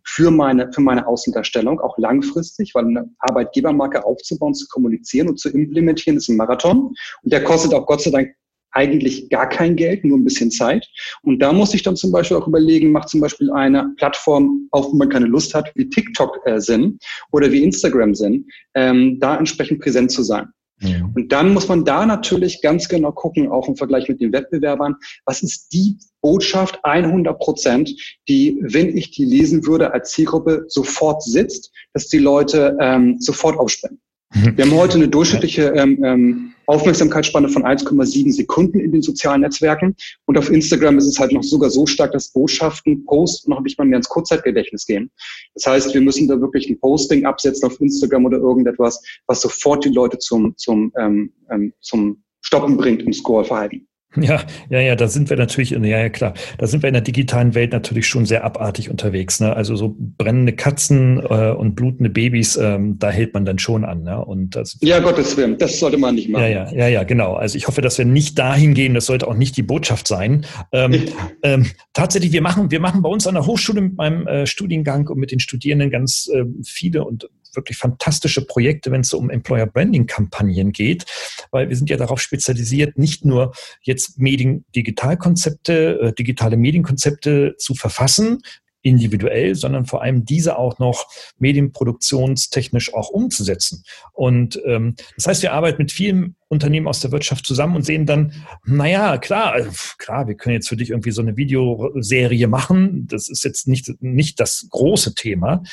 für 0.05 0.31
meine, 0.31 0.71
für 0.73 0.81
meine 0.81 1.07
Außendarstellung, 1.07 1.79
auch 1.79 1.97
langfristig, 1.97 2.75
weil 2.75 2.85
eine 2.85 3.09
Arbeitgebermarke 3.19 4.05
aufzubauen, 4.05 4.53
zu 4.53 4.67
kommunizieren 4.67 5.29
und 5.29 5.39
zu 5.39 5.49
implementieren, 5.49 6.17
ist 6.17 6.29
ein 6.29 6.35
Marathon. 6.37 6.93
Und 7.23 7.33
der 7.33 7.43
kostet 7.43 7.73
auch 7.73 7.85
Gott 7.85 8.01
sei 8.01 8.11
Dank 8.11 8.35
eigentlich 8.73 9.29
gar 9.29 9.47
kein 9.47 9.75
Geld, 9.75 10.03
nur 10.03 10.17
ein 10.17 10.23
bisschen 10.23 10.51
Zeit. 10.51 10.87
Und 11.21 11.39
da 11.39 11.53
muss 11.53 11.73
ich 11.73 11.83
dann 11.83 11.95
zum 11.95 12.11
Beispiel 12.11 12.37
auch 12.37 12.47
überlegen, 12.47 12.91
macht 12.91 13.09
zum 13.09 13.21
Beispiel 13.21 13.51
eine 13.51 13.93
Plattform, 13.97 14.67
auf 14.71 14.89
die 14.91 14.97
man 14.97 15.09
keine 15.09 15.27
Lust 15.27 15.53
hat, 15.53 15.71
wie 15.75 15.89
TikTok 15.89 16.39
äh, 16.45 16.59
Sinn 16.59 16.97
oder 17.31 17.51
wie 17.51 17.63
Instagram 17.63 18.15
Sinn, 18.15 18.47
ähm, 18.73 19.19
da 19.19 19.37
entsprechend 19.37 19.81
präsent 19.81 20.11
zu 20.11 20.23
sein. 20.23 20.47
Ja. 20.83 21.09
Und 21.13 21.31
dann 21.31 21.53
muss 21.53 21.67
man 21.67 21.85
da 21.85 22.05
natürlich 22.05 22.61
ganz 22.61 22.87
genau 22.87 23.11
gucken, 23.11 23.49
auch 23.49 23.67
im 23.67 23.75
Vergleich 23.75 24.07
mit 24.09 24.21
den 24.21 24.33
Wettbewerbern, 24.33 24.95
was 25.25 25.41
ist 25.41 25.73
die 25.73 25.97
Botschaft 26.21 26.79
100 26.83 27.39
Prozent, 27.39 27.91
die, 28.27 28.57
wenn 28.61 28.95
ich 28.97 29.11
die 29.11 29.25
lesen 29.25 29.65
würde, 29.65 29.93
als 29.93 30.11
Zielgruppe 30.11 30.65
sofort 30.67 31.23
sitzt, 31.23 31.71
dass 31.93 32.07
die 32.07 32.19
Leute 32.19 32.77
ähm, 32.79 33.17
sofort 33.19 33.57
aufspringen. 33.57 33.99
Mhm. 34.33 34.53
Wir 34.57 34.65
haben 34.65 34.75
heute 34.75 34.95
eine 34.95 35.07
durchschnittliche 35.07 35.73
ähm, 35.75 36.03
ähm, 36.03 36.52
Aufmerksamkeitsspanne 36.67 37.49
von 37.49 37.63
1,7 37.63 38.31
Sekunden 38.33 38.79
in 38.79 38.91
den 38.91 39.01
sozialen 39.01 39.41
Netzwerken. 39.41 39.95
Und 40.25 40.37
auf 40.37 40.49
Instagram 40.49 40.97
ist 40.97 41.07
es 41.07 41.19
halt 41.19 41.31
noch 41.31 41.43
sogar 41.43 41.69
so 41.69 41.85
stark, 41.85 42.11
dass 42.11 42.31
Botschaften, 42.31 43.05
Posts 43.05 43.47
noch 43.47 43.61
nicht 43.61 43.77
mal 43.77 43.85
mehr 43.85 43.97
ins 43.97 44.09
Kurzzeitgedächtnis 44.09 44.85
gehen. 44.85 45.11
Das 45.55 45.65
heißt, 45.65 45.93
wir 45.93 46.01
müssen 46.01 46.27
da 46.27 46.39
wirklich 46.39 46.69
ein 46.69 46.79
Posting 46.79 47.25
absetzen 47.25 47.67
auf 47.67 47.79
Instagram 47.79 48.25
oder 48.25 48.37
irgendetwas, 48.37 49.01
was 49.27 49.41
sofort 49.41 49.85
die 49.85 49.89
Leute 49.89 50.17
zum, 50.17 50.55
zum, 50.57 50.91
ähm, 50.97 51.33
ähm, 51.49 51.73
zum 51.81 52.23
Stoppen 52.41 52.77
bringt 52.77 53.03
im 53.03 53.13
Scrollverhalten. 53.13 53.87
Ja, 54.15 54.41
ja, 54.69 54.79
ja, 54.79 54.95
da 54.95 55.07
sind 55.07 55.29
wir 55.29 55.37
natürlich, 55.37 55.71
ja, 55.71 55.79
ja, 55.79 56.09
klar, 56.09 56.33
da 56.57 56.67
sind 56.67 56.83
wir 56.83 56.87
in 56.87 56.93
der 56.93 57.01
digitalen 57.01 57.55
Welt 57.55 57.71
natürlich 57.71 58.07
schon 58.07 58.25
sehr 58.25 58.43
abartig 58.43 58.89
unterwegs. 58.89 59.39
Ne? 59.39 59.55
Also 59.55 59.75
so 59.75 59.95
brennende 59.97 60.53
Katzen 60.53 61.19
äh, 61.19 61.51
und 61.51 61.75
blutende 61.75 62.09
Babys, 62.09 62.55
ähm, 62.57 62.99
da 62.99 63.09
hält 63.09 63.33
man 63.33 63.45
dann 63.45 63.57
schon 63.59 63.83
an. 63.83 64.03
Ne? 64.03 64.23
Und 64.23 64.55
das, 64.55 64.77
ja, 64.81 64.99
Gottes 64.99 65.35
Willen, 65.35 65.57
das 65.57 65.79
sollte 65.79 65.97
man 65.97 66.15
nicht 66.15 66.29
machen. 66.29 66.43
Ja, 66.43 66.49
ja, 66.49 66.71
ja, 66.71 66.87
ja, 66.87 67.03
genau. 67.03 67.33
Also 67.33 67.57
ich 67.57 67.67
hoffe, 67.67 67.81
dass 67.81 67.97
wir 67.97 68.05
nicht 68.05 68.37
dahin 68.37 68.73
gehen. 68.73 68.93
Das 68.93 69.07
sollte 69.07 69.27
auch 69.27 69.35
nicht 69.35 69.57
die 69.57 69.63
Botschaft 69.63 70.07
sein. 70.07 70.45
Ähm, 70.71 71.03
ähm, 71.41 71.65
tatsächlich, 71.93 72.31
wir 72.31 72.41
machen, 72.41 72.69
wir 72.69 72.79
machen 72.79 73.01
bei 73.01 73.09
uns 73.09 73.25
an 73.25 73.33
der 73.33 73.45
Hochschule 73.47 73.81
mit 73.81 73.97
meinem 73.97 74.27
äh, 74.27 74.45
Studiengang 74.45 75.07
und 75.07 75.17
mit 75.17 75.31
den 75.31 75.39
Studierenden 75.39 75.89
ganz 75.89 76.29
äh, 76.31 76.43
viele 76.63 77.03
und 77.03 77.29
wirklich 77.55 77.77
fantastische 77.77 78.45
Projekte, 78.45 78.91
wenn 78.91 79.01
es 79.01 79.13
um 79.13 79.29
Employer 79.29 79.65
Branding 79.65 80.05
Kampagnen 80.05 80.71
geht, 80.71 81.05
weil 81.51 81.69
wir 81.69 81.75
sind 81.75 81.89
ja 81.89 81.97
darauf 81.97 82.21
spezialisiert, 82.21 82.97
nicht 82.97 83.25
nur 83.25 83.53
jetzt 83.81 84.19
Medien, 84.19 84.65
Digitalkonzepte, 84.75 85.99
äh, 85.99 86.13
digitale 86.13 86.57
Medienkonzepte 86.57 87.55
zu 87.57 87.75
verfassen, 87.75 88.41
individuell, 88.83 89.55
sondern 89.55 89.85
vor 89.85 90.01
allem 90.03 90.25
diese 90.25 90.57
auch 90.57 90.77
noch 90.77 91.07
medienproduktionstechnisch 91.39 92.93
auch 92.93 93.09
umzusetzen. 93.09 93.83
Und 94.11 94.61
ähm, 94.65 94.95
das 95.15 95.25
heißt, 95.25 95.41
wir 95.41 95.53
arbeiten 95.53 95.81
mit 95.81 95.91
vielen 95.91 96.35
Unternehmen 96.53 96.87
aus 96.87 97.01
der 97.01 97.11
Wirtschaft 97.11 97.45
zusammen 97.45 97.75
und 97.75 97.83
sehen 97.83 98.05
dann, 98.05 98.33
naja, 98.65 99.17
klar, 99.17 99.51
also, 99.51 99.71
klar, 99.97 100.27
wir 100.27 100.35
können 100.35 100.55
jetzt 100.55 100.69
für 100.69 100.77
dich 100.77 100.91
irgendwie 100.91 101.11
so 101.11 101.21
eine 101.21 101.35
Videoserie 101.35 102.47
machen. 102.47 103.07
Das 103.07 103.27
ist 103.27 103.43
jetzt 103.43 103.67
nicht, 103.67 103.91
nicht 104.01 104.39
das 104.39 104.67
große 104.69 105.15
Thema. 105.15 105.63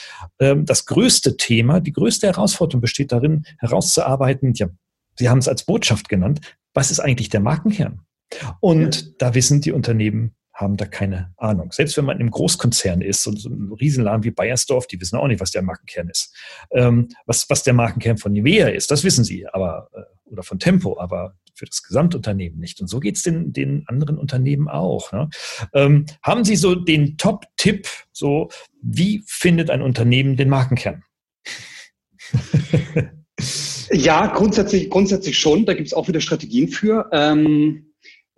Ähm, 0.40 0.66
das 0.66 0.86
größte 0.86 1.36
Thema, 1.36 1.80
die 1.80 1.92
größte 1.92 2.26
Herausforderung 2.26 2.80
besteht 2.80 3.12
darin, 3.12 3.44
herauszuarbeiten, 3.58 4.54
ja, 4.54 4.68
Sie 5.20 5.28
haben 5.28 5.38
es 5.38 5.48
als 5.48 5.64
Botschaft 5.64 6.08
genannt, 6.08 6.40
was 6.72 6.90
ist 6.90 7.00
eigentlich 7.00 7.28
der 7.28 7.40
Markenkern? 7.40 8.00
Und 8.60 9.02
ja. 9.02 9.08
da 9.18 9.34
wissen 9.34 9.60
die 9.60 9.72
Unternehmen 9.72 10.34
haben 10.60 10.76
da 10.76 10.84
keine 10.84 11.32
Ahnung. 11.36 11.72
Selbst 11.72 11.96
wenn 11.96 12.04
man 12.04 12.20
im 12.20 12.30
Großkonzern 12.30 13.00
ist 13.00 13.26
und 13.26 13.38
so 13.40 13.48
ein 13.48 13.72
Riesenladen 13.72 14.24
wie 14.24 14.30
Bayersdorf, 14.30 14.86
die 14.86 15.00
wissen 15.00 15.16
auch 15.16 15.26
nicht, 15.26 15.40
was 15.40 15.52
der 15.52 15.62
Markenkern 15.62 16.08
ist. 16.08 16.34
Ähm, 16.70 17.08
was, 17.24 17.48
was 17.48 17.62
der 17.62 17.72
Markenkern 17.72 18.18
von 18.18 18.32
Nivea 18.32 18.68
ist, 18.68 18.90
das 18.90 19.02
wissen 19.02 19.24
sie, 19.24 19.46
aber 19.48 19.88
äh, 19.94 20.00
oder 20.30 20.42
von 20.42 20.58
Tempo, 20.58 20.98
aber 20.98 21.34
für 21.54 21.66
das 21.66 21.82
Gesamtunternehmen 21.82 22.58
nicht. 22.58 22.80
Und 22.80 22.88
so 22.88 23.00
geht 23.00 23.16
es 23.16 23.22
den, 23.22 23.52
den 23.52 23.84
anderen 23.86 24.18
Unternehmen 24.18 24.68
auch. 24.68 25.12
Ne? 25.12 25.28
Ähm, 25.74 26.06
haben 26.22 26.44
Sie 26.44 26.56
so 26.56 26.74
den 26.74 27.18
Top-Tipp, 27.18 27.86
so 28.12 28.48
wie 28.82 29.22
findet 29.26 29.70
ein 29.70 29.82
Unternehmen 29.82 30.36
den 30.36 30.48
Markenkern? 30.48 31.02
ja, 33.92 34.26
grundsätzlich, 34.28 34.88
grundsätzlich 34.88 35.38
schon. 35.38 35.66
Da 35.66 35.74
gibt 35.74 35.88
es 35.88 35.94
auch 35.94 36.08
wieder 36.08 36.20
Strategien 36.20 36.68
für. 36.68 37.08
Ähm 37.12 37.89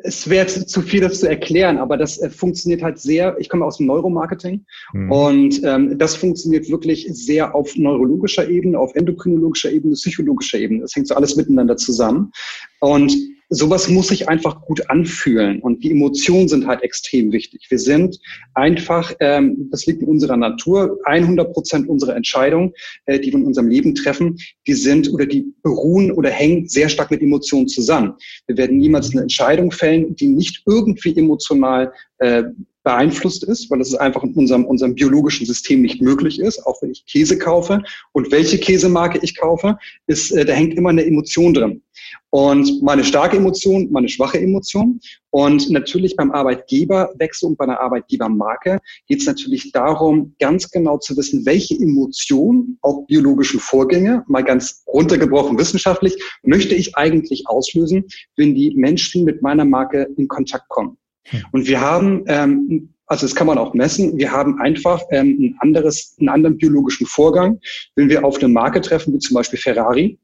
es 0.04 0.28
wäre 0.28 0.46
zu 0.46 0.82
viel, 0.82 1.00
das 1.00 1.20
zu 1.20 1.28
erklären, 1.28 1.78
aber 1.78 1.96
das 1.96 2.18
äh, 2.18 2.30
funktioniert 2.30 2.82
halt 2.82 2.98
sehr. 2.98 3.36
Ich 3.38 3.48
komme 3.48 3.64
aus 3.64 3.78
dem 3.78 3.86
Neuromarketing 3.86 4.64
mhm. 4.92 5.12
und 5.12 5.64
ähm, 5.64 5.98
das 5.98 6.16
funktioniert 6.16 6.68
wirklich 6.70 7.06
sehr 7.10 7.54
auf 7.54 7.76
neurologischer 7.76 8.48
Ebene, 8.48 8.78
auf 8.78 8.94
endokrinologischer 8.94 9.70
Ebene, 9.70 9.94
psychologischer 9.94 10.58
Ebene. 10.58 10.80
Das 10.80 10.94
hängt 10.94 11.08
so 11.08 11.14
alles 11.14 11.36
miteinander 11.36 11.76
zusammen. 11.76 12.32
Und 12.80 13.12
sowas 13.52 13.88
muss 13.88 14.08
sich 14.08 14.28
einfach 14.28 14.62
gut 14.62 14.88
anfühlen 14.90 15.60
und 15.60 15.84
die 15.84 15.90
Emotionen 15.90 16.48
sind 16.48 16.66
halt 16.66 16.82
extrem 16.82 17.32
wichtig. 17.32 17.66
Wir 17.68 17.78
sind 17.78 18.18
einfach, 18.54 19.14
ähm, 19.20 19.68
das 19.70 19.86
liegt 19.86 20.02
in 20.02 20.08
unserer 20.08 20.36
Natur, 20.36 20.98
100 21.04 21.52
Prozent 21.52 21.88
unserer 21.88 22.16
Entscheidungen, 22.16 22.72
äh, 23.06 23.20
die 23.20 23.30
wir 23.30 23.38
in 23.38 23.46
unserem 23.46 23.68
Leben 23.68 23.94
treffen, 23.94 24.38
die 24.66 24.72
sind 24.72 25.12
oder 25.12 25.26
die 25.26 25.52
beruhen 25.62 26.12
oder 26.12 26.30
hängen 26.30 26.66
sehr 26.66 26.88
stark 26.88 27.10
mit 27.10 27.20
Emotionen 27.20 27.68
zusammen. 27.68 28.14
Wir 28.46 28.56
werden 28.56 28.78
niemals 28.78 29.12
eine 29.12 29.22
Entscheidung 29.22 29.70
fällen, 29.70 30.16
die 30.16 30.28
nicht 30.28 30.62
irgendwie 30.66 31.16
emotional 31.16 31.92
äh, 32.18 32.44
beeinflusst 32.82 33.44
ist, 33.44 33.70
weil 33.70 33.80
es 33.80 33.94
einfach 33.94 34.22
in 34.22 34.34
unserem, 34.34 34.64
unserem 34.64 34.94
biologischen 34.94 35.46
System 35.46 35.82
nicht 35.82 36.02
möglich 36.02 36.40
ist, 36.40 36.64
auch 36.66 36.80
wenn 36.82 36.90
ich 36.90 37.06
Käse 37.06 37.38
kaufe 37.38 37.82
und 38.12 38.30
welche 38.30 38.58
Käsemarke 38.58 39.18
ich 39.22 39.36
kaufe, 39.36 39.78
ist, 40.06 40.32
äh, 40.32 40.44
da 40.44 40.52
hängt 40.52 40.74
immer 40.74 40.90
eine 40.90 41.04
Emotion 41.04 41.54
drin. 41.54 41.82
Und 42.30 42.82
meine 42.82 43.04
starke 43.04 43.36
Emotion, 43.36 43.88
meine 43.90 44.08
schwache 44.08 44.40
Emotion. 44.40 45.00
Und 45.30 45.70
natürlich 45.70 46.16
beim 46.16 46.30
Arbeitgeberwechsel 46.30 47.48
und 47.48 47.58
bei 47.58 47.64
einer 47.64 47.80
Arbeitgebermarke 47.80 48.78
geht 49.06 49.20
es 49.20 49.26
natürlich 49.26 49.70
darum, 49.72 50.34
ganz 50.38 50.70
genau 50.70 50.98
zu 50.98 51.16
wissen, 51.16 51.44
welche 51.46 51.74
Emotion, 51.74 52.78
auch 52.82 53.06
biologischen 53.06 53.60
Vorgänge, 53.60 54.24
mal 54.28 54.44
ganz 54.44 54.82
runtergebrochen 54.86 55.58
wissenschaftlich, 55.58 56.16
möchte 56.42 56.74
ich 56.74 56.96
eigentlich 56.96 57.46
auslösen, 57.46 58.04
wenn 58.36 58.54
die 58.54 58.74
Menschen 58.76 59.24
mit 59.24 59.42
meiner 59.42 59.64
Marke 59.64 60.08
in 60.16 60.28
Kontakt 60.28 60.68
kommen. 60.68 60.96
Hm. 61.24 61.42
Und 61.52 61.66
wir 61.66 61.80
haben, 61.80 62.24
ähm, 62.26 62.88
also 63.06 63.26
das 63.26 63.34
kann 63.34 63.46
man 63.46 63.58
auch 63.58 63.74
messen, 63.74 64.16
wir 64.16 64.32
haben 64.32 64.60
einfach 64.60 65.02
ähm, 65.10 65.36
ein 65.38 65.56
anderes, 65.60 66.16
einen 66.18 66.28
anderen 66.28 66.56
biologischen 66.56 67.06
Vorgang. 67.06 67.60
Wenn 67.94 68.08
wir 68.08 68.24
auf 68.24 68.38
eine 68.38 68.48
Marke 68.48 68.80
treffen, 68.80 69.12
wie 69.12 69.18
zum 69.18 69.34
Beispiel 69.34 69.58
Ferrari, 69.58 70.18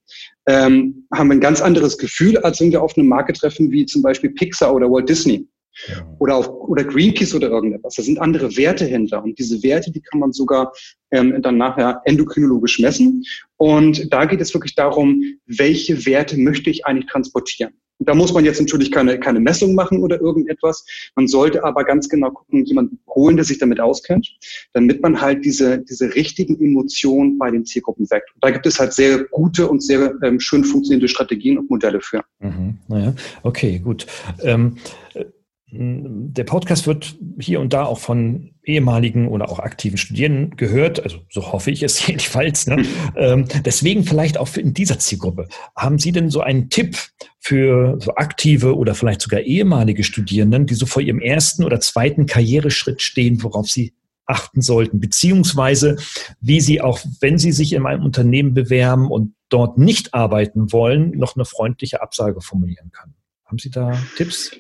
ähm, 0.47 1.07
haben 1.13 1.29
wir 1.29 1.37
ein 1.37 1.41
ganz 1.41 1.61
anderes 1.61 1.99
Gefühl, 1.99 2.39
als 2.39 2.61
wenn 2.61 2.73
wir 2.73 2.83
auf 2.83 2.97
eine 2.97 3.07
Marke 3.07 3.33
treffen, 3.33 3.71
wie 3.71 3.85
zum 3.87 4.03
Beispiel 4.03 4.31
Pixar 4.31 4.75
oder 4.75 4.91
Walt 4.91 5.09
Disney. 5.09 5.47
Ja. 5.87 6.17
Oder, 6.19 6.37
auf, 6.37 6.49
oder 6.49 6.83
Greenpeace 6.83 7.35
oder 7.35 7.49
irgendetwas. 7.49 7.95
Da 7.95 8.03
sind 8.03 8.19
andere 8.19 8.57
Werte 8.57 8.85
hinter. 8.85 9.23
Und 9.23 9.39
diese 9.39 9.63
Werte, 9.63 9.93
die 9.93 10.01
kann 10.01 10.19
man 10.19 10.33
sogar 10.33 10.73
ähm, 11.13 11.41
dann 11.41 11.57
nachher 11.57 12.01
endokrinologisch 12.05 12.81
messen. 12.81 13.23
Und 13.59 14.13
da 14.13 14.25
geht 14.25 14.41
es 14.41 14.53
wirklich 14.55 14.75
darum, 14.75 15.23
welche 15.47 16.05
Werte 16.05 16.37
möchte 16.37 16.71
ich 16.71 16.85
eigentlich 16.85 17.07
transportieren. 17.07 17.75
Da 18.01 18.15
muss 18.15 18.33
man 18.33 18.45
jetzt 18.45 18.61
natürlich 18.61 18.91
keine, 18.91 19.19
keine 19.19 19.41
Messung 19.41 19.75
machen 19.75 20.03
oder 20.03 20.21
irgendetwas. 20.21 20.85
Man 21.17 21.27
sollte 21.27 21.65
aber 21.65 21.85
ganz 21.85 22.09
genau 22.09 22.31
gucken, 22.31 22.65
jemanden 22.65 22.99
holen, 23.09 23.37
der 23.37 23.45
sich 23.45 23.59
damit 23.59 23.81
auskennt, 23.81 24.29
damit 24.73 25.03
man 25.03 25.21
halt 25.21 25.45
diese, 25.45 25.79
diese 25.79 26.15
richtigen 26.15 26.61
Emotionen 26.61 27.39
bei 27.39 27.51
den 27.51 27.65
Zielgruppen 27.65 28.09
weckt. 28.11 28.33
Und 28.35 28.45
da 28.45 28.51
gibt 28.51 28.67
es 28.67 28.79
halt 28.79 28.93
sehr 28.93 29.25
gute 29.25 29.69
und 29.69 29.83
sehr 29.83 30.15
ähm, 30.23 30.39
schön 30.39 30.65
funktionierende 30.65 31.09
Strategien 31.09 31.59
und 31.59 31.71
Modelle 31.71 32.01
für. 32.01 32.23
Mhm, 32.41 32.79
naja, 32.89 33.15
okay, 33.43 33.79
gut. 33.79 34.07
Ähm, 34.43 34.77
der 35.71 36.45
Podcast 36.45 36.87
wird 36.87 37.17
hier 37.39 37.61
und 37.61 37.75
da 37.75 37.85
auch 37.85 37.99
von 37.99 38.53
ehemaligen 38.65 39.29
oder 39.29 39.51
auch 39.51 39.59
aktiven 39.59 39.99
Studierenden 39.99 40.57
gehört, 40.57 41.03
also 41.03 41.19
so 41.31 41.53
hoffe 41.53 41.71
ich 41.71 41.83
es 41.83 42.07
jedenfalls. 42.07 42.67
Ne? 42.67 42.85
Ähm, 43.17 43.47
deswegen 43.65 44.05
vielleicht 44.05 44.39
auch 44.39 44.55
in 44.57 44.75
dieser 44.75 44.99
Zielgruppe. 44.99 45.49
Haben 45.75 45.99
Sie 45.99 46.13
denn 46.13 46.31
so 46.31 46.41
einen 46.41 46.71
Tipp 46.71 46.97
für 47.41 47.99
so 48.01 48.15
aktive 48.15 48.77
oder 48.77 48.95
vielleicht 48.95 49.21
sogar 49.21 49.41
ehemalige 49.41 50.05
Studierenden, 50.05 50.67
die 50.67 50.75
so 50.75 50.87
vor 50.87 51.03
ihrem 51.03 51.21
ersten 51.21 51.65
oder 51.65 51.81
zweiten 51.81 52.27
Karriereschritt 52.27 53.03
stehen, 53.03 53.43
worauf 53.43 53.69
sie 53.69 53.95
achten 54.27 54.61
sollten, 54.61 55.01
beziehungsweise 55.01 55.97
wie 56.41 56.61
sie 56.61 56.81
auch, 56.81 57.01
wenn 57.21 57.39
sie 57.39 57.53
sich 57.53 57.73
in 57.73 57.87
einem 57.87 58.05
Unternehmen 58.05 58.55
bewerben 58.55 59.11
und 59.11 59.35
dort 59.49 59.79
nicht 59.79 60.15
arbeiten 60.15 60.73
wollen, 60.73 61.13
noch 61.13 61.35
eine 61.35 61.45
freundliche 61.45 62.03
Absage 62.03 62.41
formulieren 62.41 62.93
kann? 62.93 63.15
Haben 63.47 63.59
Sie 63.59 63.71
da 63.71 63.99
Tipps? 64.17 64.53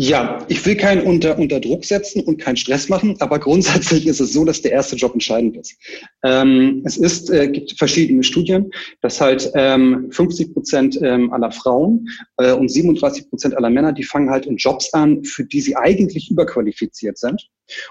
Ja, 0.00 0.46
ich 0.46 0.64
will 0.64 0.76
keinen 0.76 1.02
unter, 1.02 1.36
unter 1.40 1.58
Druck 1.58 1.84
setzen 1.84 2.20
und 2.20 2.38
keinen 2.38 2.56
Stress 2.56 2.88
machen, 2.88 3.16
aber 3.18 3.38
grundsätzlich 3.40 4.06
ist 4.06 4.20
es 4.20 4.32
so, 4.32 4.44
dass 4.44 4.62
der 4.62 4.70
erste 4.70 4.94
Job 4.94 5.12
entscheidend 5.12 5.56
ist. 5.56 5.74
Ähm, 6.22 6.82
es 6.84 6.96
ist, 6.96 7.30
äh, 7.30 7.48
gibt 7.48 7.76
verschiedene 7.76 8.22
Studien, 8.22 8.70
dass 9.00 9.20
halt 9.20 9.50
ähm, 9.56 10.06
50 10.12 10.54
Prozent 10.54 11.00
ähm, 11.02 11.32
aller 11.32 11.50
Frauen 11.50 12.08
äh, 12.36 12.52
und 12.52 12.70
37 12.70 13.28
Prozent 13.28 13.56
aller 13.56 13.70
Männer, 13.70 13.92
die 13.92 14.04
fangen 14.04 14.30
halt 14.30 14.46
in 14.46 14.56
Jobs 14.56 14.94
an, 14.94 15.24
für 15.24 15.44
die 15.44 15.60
sie 15.60 15.74
eigentlich 15.74 16.30
überqualifiziert 16.30 17.18
sind. 17.18 17.48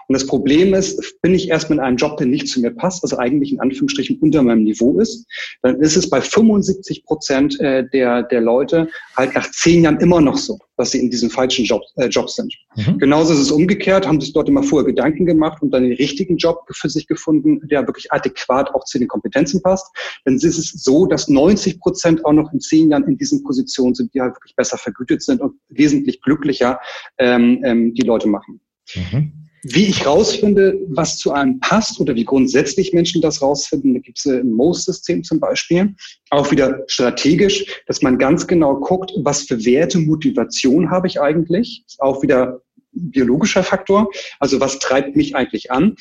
Und 0.08 0.14
das 0.14 0.26
Problem 0.26 0.74
ist, 0.74 1.22
bin 1.22 1.34
ich 1.34 1.50
erst 1.50 1.70
mit 1.70 1.80
einem 1.80 1.98
Job, 1.98 2.18
der 2.18 2.28
nicht 2.28 2.48
zu 2.48 2.60
mir 2.60 2.72
passt, 2.72 3.04
also 3.04 3.18
eigentlich 3.18 3.52
in 3.52 3.60
Anführungsstrichen 3.60 4.18
unter 4.20 4.42
meinem 4.42 4.64
Niveau 4.64 5.00
ist, 5.00 5.26
dann 5.62 5.80
ist 5.82 5.96
es 5.96 6.10
bei 6.10 6.22
75 6.22 7.04
Prozent 7.04 7.60
äh, 7.60 7.88
der, 7.90 8.24
der 8.24 8.42
Leute 8.42 8.90
halt 9.16 9.36
nach 9.36 9.50
zehn 9.52 9.84
Jahren 9.84 10.00
immer 10.00 10.22
noch 10.22 10.38
so, 10.38 10.58
dass 10.78 10.92
sie 10.92 11.00
in 11.00 11.10
diesem 11.10 11.30
falschen 11.30 11.66
Job, 11.66 11.84
äh, 11.98 12.08
Job 12.08 12.30
sind. 12.30 12.54
Mhm. 12.76 12.98
Genauso 13.00 13.34
ist 13.34 13.40
es 13.40 13.52
umgekehrt, 13.52 14.08
haben 14.08 14.22
sich 14.22 14.34
dort 14.34 14.48
immer 14.48 14.64
vorher 14.64 14.86
Gedanken 14.86 15.26
gemacht 15.26 15.62
und 15.62 15.72
dann 15.72 15.84
den 15.84 15.94
richtigen 15.94 16.38
Job 16.38 16.66
für 16.72 16.90
sich 16.90 17.08
gefunden, 17.08 17.68
der 17.68 17.86
wirklich 17.88 18.12
adäquat 18.12 18.74
auch 18.74 18.86
zu 18.86 19.00
den 19.00 19.08
Kompetenzen 19.08 19.62
passt. 19.62 19.88
Dann 20.26 20.36
ist 20.36 20.44
es 20.46 20.72
so, 20.72 21.06
dass 21.06 21.28
90 21.28 21.80
Prozent 21.80 22.26
auch 22.26 22.34
noch 22.34 22.52
in 22.54 22.60
zehn 22.60 22.90
Jahren 22.90 23.04
in 23.04 23.18
diesen 23.18 23.44
Positionen 23.44 23.96
sind, 23.96 24.14
die 24.14 24.22
halt 24.22 24.36
wirklich 24.36 24.56
besser 24.56 24.78
vergütet 24.78 25.22
sind 25.22 25.42
und 25.42 25.60
wesentlich 25.70 26.22
glücklicher 26.22 26.80
ähm, 27.18 27.62
ähm, 27.64 27.94
die 27.94 28.04
Leute 28.04 28.28
machen. 28.28 28.62
Mhm. 28.96 29.47
Wie 29.70 29.88
ich 29.88 30.06
rausfinde, 30.06 30.80
was 30.88 31.18
zu 31.18 31.34
einem 31.34 31.60
passt 31.60 32.00
oder 32.00 32.16
wie 32.16 32.24
grundsätzlich 32.24 32.94
Menschen 32.94 33.22
das 33.22 33.42
rausfinden, 33.42 33.96
da 33.96 34.00
gibt 34.00 34.18
es 34.18 34.26
ein 34.26 34.52
Most-System 34.52 35.26
zum 35.26 35.42
Beispiel, 35.42 35.94
auch 36.30 36.52
wieder 36.52 36.84
strategisch, 36.88 37.66
dass 37.86 38.02
man 38.02 38.18
ganz 38.18 38.48
genau 38.48 38.76
guckt, 38.76 39.12
was 39.18 39.44
für 39.44 39.66
Werte, 39.66 40.00
Motivation 40.00 40.90
habe 40.90 41.08
ich 41.08 41.20
eigentlich, 41.20 41.84
ist 41.86 42.00
auch 42.00 42.22
wieder 42.24 42.62
biologischer 42.94 43.62
Faktor, 43.62 44.10
also 44.40 44.62
was 44.62 44.80
treibt 44.80 45.18
mich 45.18 45.36
eigentlich 45.36 45.70
an, 45.70 45.96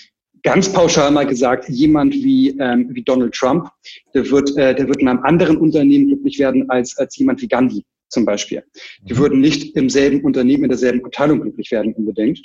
ganz 0.45 0.73
pauschal 0.73 1.11
mal 1.11 1.27
gesagt, 1.27 1.69
jemand 1.69 2.15
wie, 2.15 2.51
ähm, 2.61 2.89
wie 2.93 3.03
Donald 3.03 3.35
Trump, 3.35 3.69
der 4.15 4.31
wird, 4.31 4.57
äh, 4.57 4.77
der 4.77 4.87
wird 4.87 5.01
in 5.01 5.09
einem 5.09 5.25
anderen 5.25 5.57
Unternehmen 5.57 6.07
glücklich 6.07 6.39
werden 6.39 6.71
als, 6.71 6.97
als 6.99 7.17
jemand 7.17 7.43
wie 7.43 7.49
Gandhi 7.49 7.85
zum 8.09 8.25
Beispiel. 8.25 8.63
Die 9.03 9.15
mhm. 9.15 9.19
würden 9.19 9.41
nicht 9.41 9.77
im 9.77 9.91
selben 9.91 10.21
Unternehmen, 10.23 10.65
in 10.65 10.71
derselben 10.71 11.05
Abteilung 11.05 11.41
glücklich 11.41 11.71
werden 11.71 11.95
unbedingt. 11.95 12.41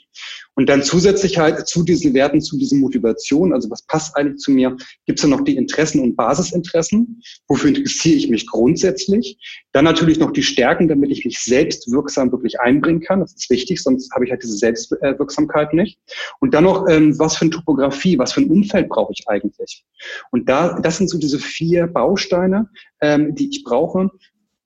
Und 0.55 0.69
dann 0.69 0.83
zusätzlich 0.83 1.37
halt 1.37 1.67
zu 1.67 1.83
diesen 1.83 2.13
Werten, 2.13 2.41
zu 2.41 2.57
diesen 2.57 2.79
Motivationen, 2.79 3.53
also 3.53 3.69
was 3.69 3.85
passt 3.85 4.15
eigentlich 4.15 4.37
zu 4.37 4.51
mir, 4.51 4.75
gibt 5.05 5.19
es 5.19 5.21
dann 5.21 5.31
noch 5.31 5.43
die 5.43 5.55
Interessen 5.55 6.01
und 6.01 6.15
Basisinteressen. 6.15 7.21
Wofür 7.47 7.69
interessiere 7.69 8.15
ich 8.15 8.29
mich 8.29 8.47
grundsätzlich? 8.47 9.37
Dann 9.71 9.85
natürlich 9.85 10.19
noch 10.19 10.31
die 10.31 10.43
Stärken, 10.43 10.87
damit 10.87 11.11
ich 11.11 11.25
mich 11.25 11.39
selbst 11.39 11.91
wirksam 11.91 12.31
wirklich 12.31 12.59
einbringen 12.59 13.01
kann. 13.01 13.21
Das 13.21 13.33
ist 13.33 13.49
wichtig, 13.49 13.81
sonst 13.81 14.11
habe 14.13 14.25
ich 14.25 14.31
halt 14.31 14.43
diese 14.43 14.57
Selbstwirksamkeit 14.57 15.73
nicht. 15.73 15.99
Und 16.39 16.53
dann 16.53 16.63
noch, 16.63 16.87
ähm, 16.89 17.17
was 17.19 17.37
für 17.37 17.43
eine 17.43 17.51
Topografie, 17.51 18.17
was 18.17 18.33
für 18.33 18.41
ein 18.41 18.49
Umfeld 18.49 18.89
brauche 18.89 19.13
ich 19.13 19.27
eigentlich? 19.27 19.85
Und 20.31 20.49
da, 20.49 20.79
das 20.79 20.97
sind 20.97 21.09
so 21.09 21.17
diese 21.17 21.39
vier 21.39 21.87
Bausteine, 21.87 22.69
ähm, 23.01 23.35
die 23.35 23.49
ich 23.49 23.63
brauche, 23.63 24.09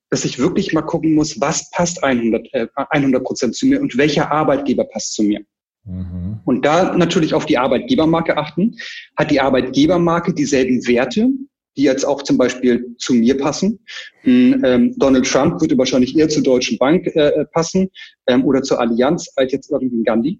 dass 0.09 0.25
ich 0.25 0.39
wirklich 0.39 0.73
mal 0.73 0.81
gucken 0.81 1.13
muss, 1.13 1.39
was 1.41 1.69
passt 1.71 2.03
100 2.03 2.53
äh, 2.53 2.67
100 2.75 3.23
Prozent 3.23 3.55
zu 3.55 3.65
mir 3.65 3.81
und 3.81 3.97
welcher 3.97 4.31
Arbeitgeber 4.31 4.85
passt 4.85 5.13
zu 5.13 5.23
mir. 5.23 5.41
Mhm. 5.85 6.39
Und 6.45 6.65
da 6.65 6.95
natürlich 6.95 7.33
auf 7.33 7.45
die 7.45 7.57
Arbeitgebermarke 7.57 8.37
achten. 8.37 8.75
Hat 9.17 9.31
die 9.31 9.39
Arbeitgebermarke 9.39 10.33
dieselben 10.33 10.85
Werte, 10.87 11.29
die 11.77 11.83
jetzt 11.83 12.05
auch 12.05 12.23
zum 12.23 12.37
Beispiel 12.37 12.95
zu 12.97 13.13
mir 13.13 13.37
passen? 13.37 13.79
Hm, 14.21 14.63
ähm, 14.65 14.93
Donald 14.97 15.29
Trump 15.29 15.61
würde 15.61 15.77
wahrscheinlich 15.77 16.17
eher 16.17 16.29
zur 16.29 16.43
Deutschen 16.43 16.77
Bank 16.77 17.07
äh, 17.07 17.29
äh, 17.29 17.45
passen 17.45 17.89
ähm, 18.27 18.43
oder 18.45 18.63
zur 18.63 18.79
Allianz 18.79 19.29
als 19.35 19.51
jetzt 19.51 19.71
irgendwie 19.71 20.03
Gandhi. 20.03 20.39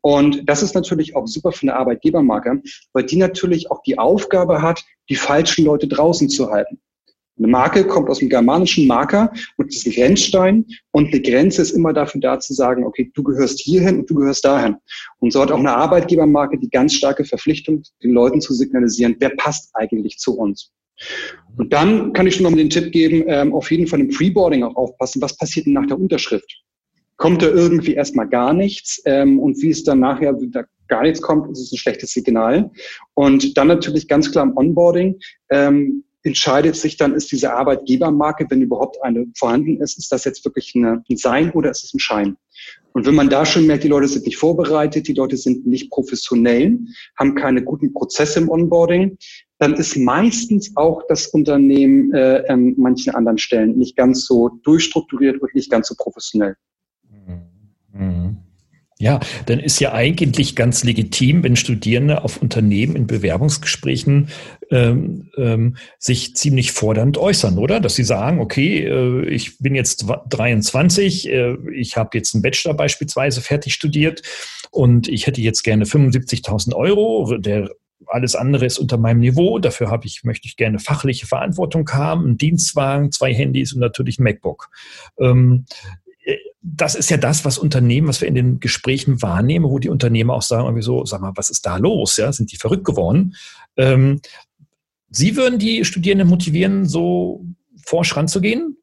Und 0.00 0.48
das 0.48 0.62
ist 0.62 0.74
natürlich 0.74 1.14
auch 1.14 1.26
super 1.26 1.52
für 1.52 1.62
eine 1.62 1.76
Arbeitgebermarke, 1.76 2.62
weil 2.92 3.04
die 3.04 3.16
natürlich 3.16 3.70
auch 3.70 3.82
die 3.82 3.98
Aufgabe 3.98 4.62
hat, 4.62 4.82
die 5.08 5.16
falschen 5.16 5.64
Leute 5.64 5.86
draußen 5.86 6.28
zu 6.28 6.50
halten. 6.50 6.80
Eine 7.40 7.48
Marke 7.48 7.86
kommt 7.86 8.10
aus 8.10 8.18
dem 8.18 8.28
germanischen 8.28 8.86
Marker 8.86 9.32
und 9.56 9.68
ist 9.68 9.86
ein 9.86 9.92
Grenzstein 9.92 10.66
und 10.90 11.08
eine 11.08 11.22
Grenze 11.22 11.62
ist 11.62 11.70
immer 11.70 11.94
dafür 11.94 12.20
da 12.20 12.38
zu 12.38 12.52
sagen, 12.52 12.84
okay, 12.84 13.10
du 13.14 13.22
gehörst 13.22 13.60
hierhin 13.60 14.00
und 14.00 14.10
du 14.10 14.14
gehörst 14.14 14.44
dahin. 14.44 14.76
Und 15.20 15.32
so 15.32 15.40
hat 15.40 15.50
auch 15.50 15.58
eine 15.58 15.74
Arbeitgebermarke 15.74 16.58
die 16.58 16.68
ganz 16.68 16.92
starke 16.92 17.24
Verpflichtung, 17.24 17.82
den 18.02 18.12
Leuten 18.12 18.42
zu 18.42 18.52
signalisieren, 18.52 19.16
wer 19.20 19.30
passt 19.30 19.70
eigentlich 19.72 20.18
zu 20.18 20.36
uns. 20.36 20.70
Und 21.56 21.72
dann 21.72 22.12
kann 22.12 22.26
ich 22.26 22.34
schon 22.34 22.44
noch 22.44 22.54
den 22.54 22.68
Tipp 22.68 22.92
geben, 22.92 23.24
ähm, 23.26 23.54
auf 23.54 23.70
jeden 23.70 23.86
Fall 23.86 24.00
im 24.00 24.10
Preboarding 24.10 24.62
auch 24.62 24.76
aufpassen, 24.76 25.22
was 25.22 25.34
passiert 25.34 25.64
denn 25.64 25.72
nach 25.72 25.86
der 25.86 25.98
Unterschrift? 25.98 26.62
Kommt 27.16 27.40
da 27.40 27.46
irgendwie 27.46 27.94
erstmal 27.94 28.28
gar 28.28 28.52
nichts 28.52 29.00
ähm, 29.06 29.38
und 29.38 29.60
wie 29.62 29.70
es 29.70 29.82
dann 29.82 30.00
nachher 30.00 30.38
wieder 30.38 30.66
gar 30.88 31.02
nichts 31.02 31.22
kommt, 31.22 31.50
ist 31.50 31.60
es 31.60 31.72
ein 31.72 31.78
schlechtes 31.78 32.10
Signal. 32.10 32.70
Und 33.14 33.56
dann 33.56 33.68
natürlich 33.68 34.08
ganz 34.08 34.30
klar 34.30 34.44
im 34.44 34.56
Onboarding, 34.56 35.18
ähm, 35.50 36.04
entscheidet 36.22 36.76
sich 36.76 36.96
dann, 36.96 37.14
ist 37.14 37.32
diese 37.32 37.52
Arbeitgebermarke, 37.52 38.46
wenn 38.48 38.62
überhaupt 38.62 39.02
eine 39.02 39.26
vorhanden 39.36 39.80
ist, 39.80 39.98
ist 39.98 40.12
das 40.12 40.24
jetzt 40.24 40.44
wirklich 40.44 40.72
eine, 40.74 41.02
ein 41.08 41.16
Sein 41.16 41.50
oder 41.52 41.70
ist 41.70 41.84
es 41.84 41.94
ein 41.94 41.98
Schein? 41.98 42.36
Und 42.92 43.06
wenn 43.06 43.14
man 43.14 43.30
da 43.30 43.46
schon 43.46 43.66
merkt, 43.66 43.84
die 43.84 43.88
Leute 43.88 44.08
sind 44.08 44.26
nicht 44.26 44.36
vorbereitet, 44.36 45.06
die 45.06 45.14
Leute 45.14 45.36
sind 45.36 45.66
nicht 45.66 45.90
professionell, 45.90 46.78
haben 47.18 47.34
keine 47.34 47.62
guten 47.62 47.92
Prozesse 47.92 48.40
im 48.40 48.48
Onboarding, 48.48 49.16
dann 49.58 49.74
ist 49.74 49.96
meistens 49.96 50.76
auch 50.76 51.02
das 51.08 51.28
Unternehmen 51.28 52.12
äh, 52.14 52.44
an 52.48 52.74
manchen 52.76 53.14
anderen 53.14 53.38
Stellen 53.38 53.78
nicht 53.78 53.96
ganz 53.96 54.26
so 54.26 54.48
durchstrukturiert 54.62 55.40
und 55.40 55.54
nicht 55.54 55.70
ganz 55.70 55.88
so 55.88 55.94
professionell. 55.96 56.56
Mhm. 57.92 58.38
Ja, 59.00 59.18
dann 59.46 59.60
ist 59.60 59.80
ja 59.80 59.94
eigentlich 59.94 60.54
ganz 60.54 60.84
legitim, 60.84 61.42
wenn 61.42 61.56
Studierende 61.56 62.22
auf 62.22 62.36
Unternehmen 62.36 62.96
in 62.96 63.06
Bewerbungsgesprächen 63.06 64.28
ähm, 64.70 65.30
ähm, 65.38 65.78
sich 65.98 66.36
ziemlich 66.36 66.72
fordernd 66.72 67.16
äußern, 67.16 67.56
oder? 67.56 67.80
Dass 67.80 67.94
sie 67.94 68.04
sagen, 68.04 68.40
okay, 68.40 68.84
äh, 68.84 69.24
ich 69.24 69.56
bin 69.56 69.74
jetzt 69.74 70.04
23, 70.28 71.30
äh, 71.30 71.56
ich 71.74 71.96
habe 71.96 72.10
jetzt 72.18 72.34
einen 72.34 72.42
Bachelor 72.42 72.74
beispielsweise 72.74 73.40
fertig 73.40 73.72
studiert 73.72 74.20
und 74.70 75.08
ich 75.08 75.26
hätte 75.26 75.40
jetzt 75.40 75.62
gerne 75.62 75.86
75.000 75.86 76.74
Euro. 76.74 77.38
Der 77.38 77.70
alles 78.06 78.34
andere 78.34 78.66
ist 78.66 78.78
unter 78.78 78.98
meinem 78.98 79.20
Niveau. 79.20 79.58
Dafür 79.58 79.90
habe 79.90 80.06
ich, 80.06 80.24
möchte 80.24 80.46
ich 80.46 80.56
gerne 80.56 80.78
fachliche 80.78 81.26
Verantwortung 81.26 81.88
haben, 81.90 82.24
einen 82.24 82.38
Dienstwagen, 82.38 83.12
zwei 83.12 83.32
Handys 83.32 83.72
und 83.72 83.80
natürlich 83.80 84.18
MacBook. 84.18 84.68
Ähm, 85.18 85.64
das 86.62 86.94
ist 86.94 87.10
ja 87.10 87.16
das, 87.16 87.44
was 87.44 87.58
Unternehmen, 87.58 88.08
was 88.08 88.20
wir 88.20 88.28
in 88.28 88.34
den 88.34 88.60
Gesprächen 88.60 89.22
wahrnehmen, 89.22 89.64
wo 89.64 89.78
die 89.78 89.88
Unternehmer 89.88 90.34
auch 90.34 90.42
sagen, 90.42 90.64
irgendwie 90.64 90.82
so, 90.82 91.04
sag 91.06 91.20
mal, 91.20 91.32
was 91.34 91.50
ist 91.50 91.64
da 91.64 91.76
los? 91.78 92.16
Ja, 92.16 92.32
sind 92.32 92.52
die 92.52 92.56
verrückt 92.56 92.84
geworden? 92.84 93.34
Ähm, 93.76 94.20
Sie 95.12 95.36
würden 95.36 95.58
die 95.58 95.84
Studierenden 95.84 96.28
motivieren, 96.28 96.86
so 96.86 97.44
forsch 97.84 98.16
ranzugehen? 98.16 98.76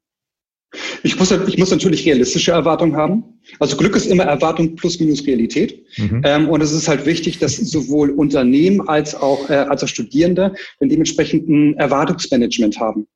Ich 1.02 1.18
muss, 1.18 1.30
ich 1.30 1.58
muss 1.58 1.70
natürlich 1.70 2.04
realistische 2.06 2.52
Erwartungen 2.52 2.96
haben. 2.96 3.24
Also 3.58 3.76
Glück 3.76 3.96
ist 3.96 4.06
immer 4.06 4.24
Erwartung 4.24 4.76
plus 4.76 5.00
minus 5.00 5.26
Realität. 5.26 5.82
Mhm. 5.96 6.22
Ähm, 6.24 6.48
und 6.48 6.60
es 6.60 6.72
ist 6.72 6.88
halt 6.88 7.06
wichtig, 7.06 7.38
dass 7.38 7.56
sowohl 7.56 8.10
Unternehmen 8.10 8.86
als 8.86 9.14
auch, 9.14 9.48
äh, 9.48 9.54
als 9.54 9.82
auch 9.82 9.88
Studierende 9.88 10.54
dann 10.78 10.88
dementsprechend 10.88 11.48
ein 11.48 11.74
Erwartungsmanagement 11.78 12.78
haben. 12.78 13.06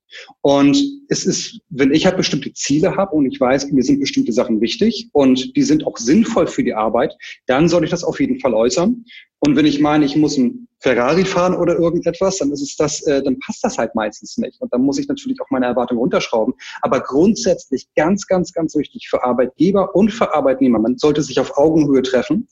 Und 0.41 0.79
es 1.09 1.27
ist, 1.27 1.61
wenn 1.69 1.93
ich 1.93 2.07
halt 2.07 2.17
bestimmte 2.17 2.53
Ziele 2.53 2.97
habe 2.97 3.15
und 3.15 3.27
ich 3.27 3.39
weiß, 3.39 3.71
mir 3.73 3.83
sind 3.83 4.01
bestimmte 4.01 4.33
Sachen 4.33 4.61
wichtig 4.61 5.09
und 5.13 5.55
die 5.57 5.63
sind 5.63 5.87
auch 5.87 5.99
sinnvoll 5.99 6.47
für 6.47 6.65
die 6.65 6.75
Arbeit, 6.75 7.15
dann 7.47 7.69
soll 7.69 7.85
ich 7.85 7.91
das 7.91 8.05
auf 8.05 8.21
jeden 8.21 8.41
Fall 8.41 8.55
äußern. 8.55 9.05
Und 9.41 9.57
wenn 9.57 9.67
ich 9.67 9.81
meine, 9.81 10.05
ich 10.05 10.17
muss 10.17 10.39
ein 10.39 10.69
Ferrari 10.83 11.25
fahren 11.25 11.55
oder 11.55 11.79
irgendetwas, 11.79 12.39
dann 12.39 12.51
ist 12.51 12.61
es 12.61 12.77
das, 12.77 13.03
äh, 13.07 13.23
dann 13.23 13.39
passt 13.39 13.63
das 13.63 13.79
halt 13.79 13.95
meistens 13.95 14.37
nicht. 14.37 14.61
Und 14.61 14.73
dann 14.73 14.83
muss 14.83 14.99
ich 14.99 15.07
natürlich 15.07 15.41
auch 15.41 15.51
meine 15.51 15.67
Erwartungen 15.67 16.01
unterschrauben. 16.01 16.55
Aber 16.83 17.01
grundsätzlich 17.01 17.87
ganz, 17.95 18.27
ganz, 18.27 18.53
ganz 18.53 18.75
wichtig 18.75 19.09
für 19.09 19.23
Arbeitgeber 19.25 19.95
und 19.95 20.11
für 20.11 20.35
Arbeitnehmer. 20.35 20.81
Man 20.81 20.99
sollte 20.99 21.23
sich 21.23 21.39
auf 21.39 21.57
Augenhöhe 21.57 22.03
treffen 22.03 22.49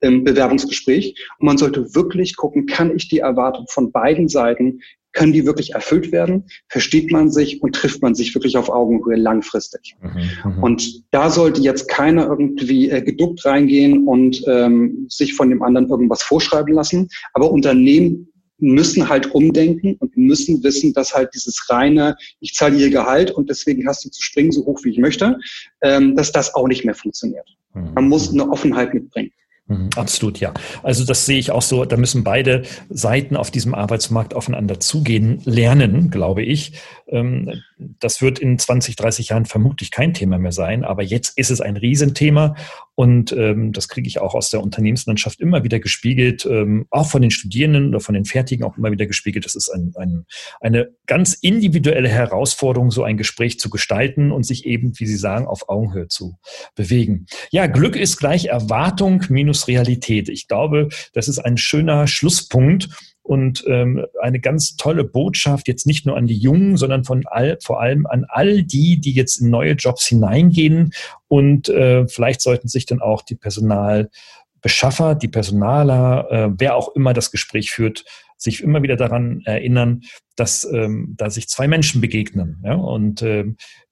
im 0.00 0.24
Bewerbungsgespräch 0.24 1.14
und 1.38 1.46
man 1.46 1.58
sollte 1.58 1.94
wirklich 1.94 2.36
gucken, 2.36 2.66
kann 2.66 2.94
ich 2.94 3.08
die 3.08 3.20
Erwartung 3.20 3.66
von 3.68 3.92
beiden 3.92 4.28
Seiten 4.28 4.80
können 5.18 5.32
die 5.32 5.44
wirklich 5.44 5.74
erfüllt 5.74 6.12
werden? 6.12 6.44
Versteht 6.68 7.10
man 7.10 7.28
sich 7.30 7.60
und 7.60 7.74
trifft 7.74 8.02
man 8.02 8.14
sich 8.14 8.32
wirklich 8.36 8.56
auf 8.56 8.70
Augenhöhe 8.70 9.16
langfristig? 9.16 9.96
Mhm, 10.00 10.52
mhm. 10.52 10.62
und 10.62 11.02
da 11.10 11.28
sollte 11.28 11.60
jetzt 11.60 11.88
keiner 11.88 12.28
irgendwie 12.28 12.88
äh, 12.88 13.02
geduckt 13.02 13.44
reingehen 13.44 14.06
und 14.06 14.44
ähm, 14.46 15.06
sich 15.08 15.34
von 15.34 15.50
dem 15.50 15.62
anderen 15.62 15.88
irgendwas 15.88 16.22
vorschreiben 16.22 16.72
lassen. 16.72 17.08
Aber 17.32 17.50
Unternehmen 17.50 18.28
müssen 18.58 19.08
halt 19.08 19.34
umdenken 19.34 19.96
und 19.98 20.16
müssen 20.16 20.62
wissen, 20.62 20.92
dass 20.92 21.14
halt 21.14 21.30
dieses 21.34 21.68
reine, 21.68 22.16
ich 22.38 22.54
zahle 22.54 22.76
ihr 22.76 22.90
Gehalt 22.90 23.32
und 23.32 23.50
deswegen 23.50 23.86
hast 23.88 24.04
du 24.04 24.10
zu 24.10 24.22
springen 24.22 24.52
so 24.52 24.64
hoch, 24.66 24.80
wie 24.84 24.90
ich 24.90 24.98
möchte, 24.98 25.38
ähm, 25.82 26.14
dass 26.14 26.30
das 26.30 26.54
auch 26.54 26.68
nicht 26.68 26.84
mehr 26.84 26.94
funktioniert. 26.94 27.48
Mhm. 27.74 27.94
Man 27.94 28.08
muss 28.08 28.32
eine 28.32 28.48
Offenheit 28.48 28.94
mitbringen. 28.94 29.32
Mhm, 29.68 29.90
absolut, 29.96 30.40
ja. 30.40 30.54
Also 30.82 31.04
das 31.04 31.26
sehe 31.26 31.38
ich 31.38 31.50
auch 31.50 31.62
so, 31.62 31.84
da 31.84 31.98
müssen 31.98 32.24
beide 32.24 32.62
Seiten 32.88 33.36
auf 33.36 33.50
diesem 33.50 33.74
Arbeitsmarkt 33.74 34.34
aufeinander 34.34 34.80
zugehen, 34.80 35.42
lernen, 35.44 36.10
glaube 36.10 36.42
ich. 36.42 36.72
Ähm, 37.06 37.62
das 37.76 38.22
wird 38.22 38.38
in 38.38 38.58
20, 38.58 38.96
30 38.96 39.28
Jahren 39.28 39.44
vermutlich 39.44 39.90
kein 39.90 40.14
Thema 40.14 40.38
mehr 40.38 40.52
sein, 40.52 40.84
aber 40.84 41.02
jetzt 41.02 41.38
ist 41.38 41.50
es 41.50 41.60
ein 41.60 41.76
Riesenthema 41.76 42.54
und 42.98 43.30
ähm, 43.30 43.72
das 43.72 43.86
kriege 43.86 44.08
ich 44.08 44.20
auch 44.20 44.34
aus 44.34 44.50
der 44.50 44.60
Unternehmenslandschaft 44.60 45.40
immer 45.40 45.62
wieder 45.62 45.78
gespiegelt, 45.78 46.44
ähm, 46.44 46.86
auch 46.90 47.08
von 47.08 47.22
den 47.22 47.30
Studierenden 47.30 47.90
oder 47.90 48.00
von 48.00 48.16
den 48.16 48.24
Fertigen 48.24 48.64
auch 48.64 48.76
immer 48.76 48.90
wieder 48.90 49.06
gespiegelt. 49.06 49.44
Das 49.44 49.54
ist 49.54 49.68
ein, 49.68 49.92
ein, 49.96 50.26
eine 50.60 50.88
ganz 51.06 51.34
individuelle 51.34 52.08
Herausforderung, 52.08 52.90
so 52.90 53.04
ein 53.04 53.16
Gespräch 53.16 53.60
zu 53.60 53.70
gestalten 53.70 54.32
und 54.32 54.44
sich 54.44 54.66
eben, 54.66 54.98
wie 54.98 55.06
Sie 55.06 55.16
sagen, 55.16 55.46
auf 55.46 55.68
Augenhöhe 55.68 56.08
zu 56.08 56.38
bewegen. 56.74 57.26
Ja, 57.52 57.68
Glück 57.68 57.94
ist 57.94 58.16
gleich 58.16 58.46
Erwartung 58.46 59.22
minus 59.28 59.68
Realität. 59.68 60.28
Ich 60.28 60.48
glaube, 60.48 60.88
das 61.12 61.28
ist 61.28 61.38
ein 61.38 61.56
schöner 61.56 62.08
Schlusspunkt 62.08 62.88
und 63.28 63.62
ähm, 63.66 64.06
eine 64.22 64.40
ganz 64.40 64.76
tolle 64.76 65.04
Botschaft 65.04 65.68
jetzt 65.68 65.86
nicht 65.86 66.06
nur 66.06 66.16
an 66.16 66.26
die 66.26 66.38
Jungen, 66.38 66.78
sondern 66.78 67.04
von 67.04 67.24
all, 67.26 67.58
vor 67.62 67.78
allem 67.78 68.06
an 68.06 68.24
all 68.26 68.62
die, 68.62 68.98
die 68.98 69.12
jetzt 69.12 69.42
in 69.42 69.50
neue 69.50 69.72
Jobs 69.72 70.06
hineingehen. 70.06 70.92
Und 71.28 71.68
äh, 71.68 72.08
vielleicht 72.08 72.40
sollten 72.40 72.68
sich 72.68 72.86
dann 72.86 73.02
auch 73.02 73.20
die 73.20 73.34
Personalbeschaffer, 73.34 75.14
die 75.14 75.28
Personaler, 75.28 76.26
äh, 76.30 76.50
wer 76.56 76.74
auch 76.74 76.94
immer 76.94 77.12
das 77.12 77.30
Gespräch 77.30 77.70
führt, 77.70 78.06
sich 78.38 78.62
immer 78.62 78.82
wieder 78.82 78.96
daran 78.96 79.42
erinnern, 79.44 80.04
dass 80.36 80.66
ähm, 80.72 81.14
da 81.18 81.28
sich 81.28 81.48
zwei 81.48 81.68
Menschen 81.68 82.00
begegnen 82.00 82.62
ja, 82.64 82.76
und 82.76 83.20
äh, 83.20 83.44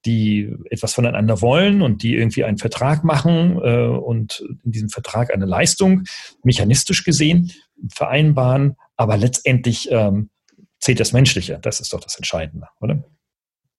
die 0.06 0.54
etwas 0.70 0.94
voneinander 0.94 1.42
wollen 1.42 1.82
und 1.82 2.02
die 2.02 2.14
irgendwie 2.14 2.44
einen 2.44 2.58
Vertrag 2.58 3.04
machen 3.04 3.60
äh, 3.62 3.86
und 3.86 4.42
in 4.64 4.72
diesem 4.72 4.88
Vertrag 4.88 5.34
eine 5.34 5.46
Leistung 5.46 6.04
mechanistisch 6.42 7.04
gesehen 7.04 7.52
vereinbaren, 7.92 8.76
aber 8.96 9.16
letztendlich 9.16 9.88
ähm, 9.90 10.30
zählt 10.78 11.00
das 11.00 11.12
Menschliche. 11.12 11.58
Das 11.60 11.80
ist 11.80 11.92
doch 11.92 12.00
das 12.00 12.16
Entscheidende, 12.16 12.68
oder? 12.80 13.04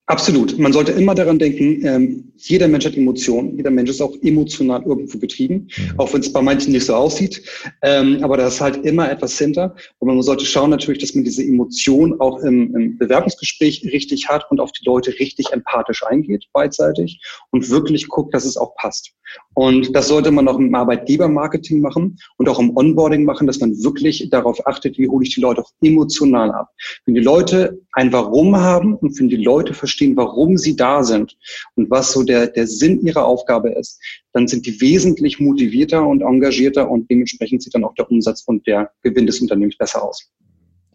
Absolut. 0.10 0.58
Man 0.58 0.72
sollte 0.72 0.94
immer 0.94 1.16
daran 1.16 1.38
denken, 1.38 1.86
ähm, 1.86 2.32
jeder 2.38 2.70
Mensch 2.70 2.86
hat 2.86 2.96
Emotionen. 2.96 3.58
Jeder 3.58 3.72
Mensch 3.72 3.90
ist 3.90 4.00
auch 4.02 4.16
emotional 4.22 4.82
irgendwo 4.84 5.18
getrieben, 5.18 5.68
mhm. 5.76 6.00
auch 6.00 6.14
wenn 6.14 6.22
es 6.22 6.32
bei 6.32 6.42
manchen 6.42 6.72
nicht 6.72 6.86
so 6.86 6.96
aussieht. 6.96 7.44
Ähm, 7.82 8.24
aber 8.24 8.38
da 8.38 8.48
ist 8.48 8.62
halt 8.62 8.86
immer 8.86 9.12
etwas 9.12 9.38
hinter. 9.38 9.76
Und 10.00 10.08
man 10.08 10.22
sollte 10.22 10.46
schauen 10.46 10.70
natürlich, 10.70 11.02
dass 11.02 11.14
man 11.14 11.26
diese 11.26 11.44
Emotion 11.44 12.22
auch 12.22 12.40
im, 12.40 12.74
im 12.74 12.98
Bewerbungsgespräch 12.98 13.84
richtig 13.92 14.30
hat 14.30 14.50
und 14.50 14.62
auf 14.62 14.72
die 14.72 14.86
Leute 14.86 15.12
richtig 15.20 15.52
empathisch 15.52 16.02
eingeht, 16.06 16.46
beidseitig 16.54 17.20
und 17.52 17.70
wirklich 17.70 18.08
guckt, 18.08 18.34
dass 18.34 18.46
es 18.46 18.56
auch 18.56 18.76
passt. 18.76 19.12
Und 19.56 19.94
das 19.94 20.08
sollte 20.08 20.32
man 20.32 20.48
auch 20.48 20.58
im 20.58 20.74
Arbeitgebermarketing 20.74 21.82
machen 21.82 22.18
und 22.38 22.48
auch 22.48 22.60
im 22.60 22.76
Onboarding 22.78 23.26
machen, 23.26 23.46
dass 23.46 23.60
man 23.60 23.72
wirklich 23.84 24.30
darauf 24.30 24.66
achtet, 24.66 24.98
wie 24.98 25.10
hole 25.10 25.26
ich 25.26 25.36
die 25.36 25.42
Leute 25.42 25.62
auch 25.62 25.72
emotional 25.82 26.52
ab. 26.52 26.70
Wenn 27.06 27.16
die 27.16 27.22
Leute 27.22 27.82
ein 27.92 28.14
Warum 28.14 28.56
haben 28.56 28.96
und 28.96 29.20
wenn 29.20 29.28
die 29.28 29.36
Leute 29.36 29.74
verstehen, 29.74 29.97
warum 30.16 30.58
sie 30.58 30.76
da 30.76 31.04
sind 31.04 31.38
und 31.76 31.90
was 31.90 32.12
so 32.12 32.24
der, 32.24 32.48
der 32.48 32.68
Sinn 32.68 33.02
ihrer 33.06 33.26
Aufgabe 33.26 33.72
ist, 33.72 34.00
dann 34.34 34.48
sind 34.48 34.66
die 34.66 34.80
wesentlich 34.80 35.40
motivierter 35.40 36.06
und 36.06 36.22
engagierter 36.22 36.90
und 36.90 37.10
dementsprechend 37.10 37.64
sieht 37.64 37.74
dann 37.74 37.84
auch 37.84 37.96
der 37.96 38.10
Umsatz 38.10 38.44
und 38.46 38.66
der 38.68 38.92
Gewinn 39.02 39.26
des 39.26 39.40
Unternehmens 39.40 39.78
besser 39.78 40.04
aus. 40.04 40.32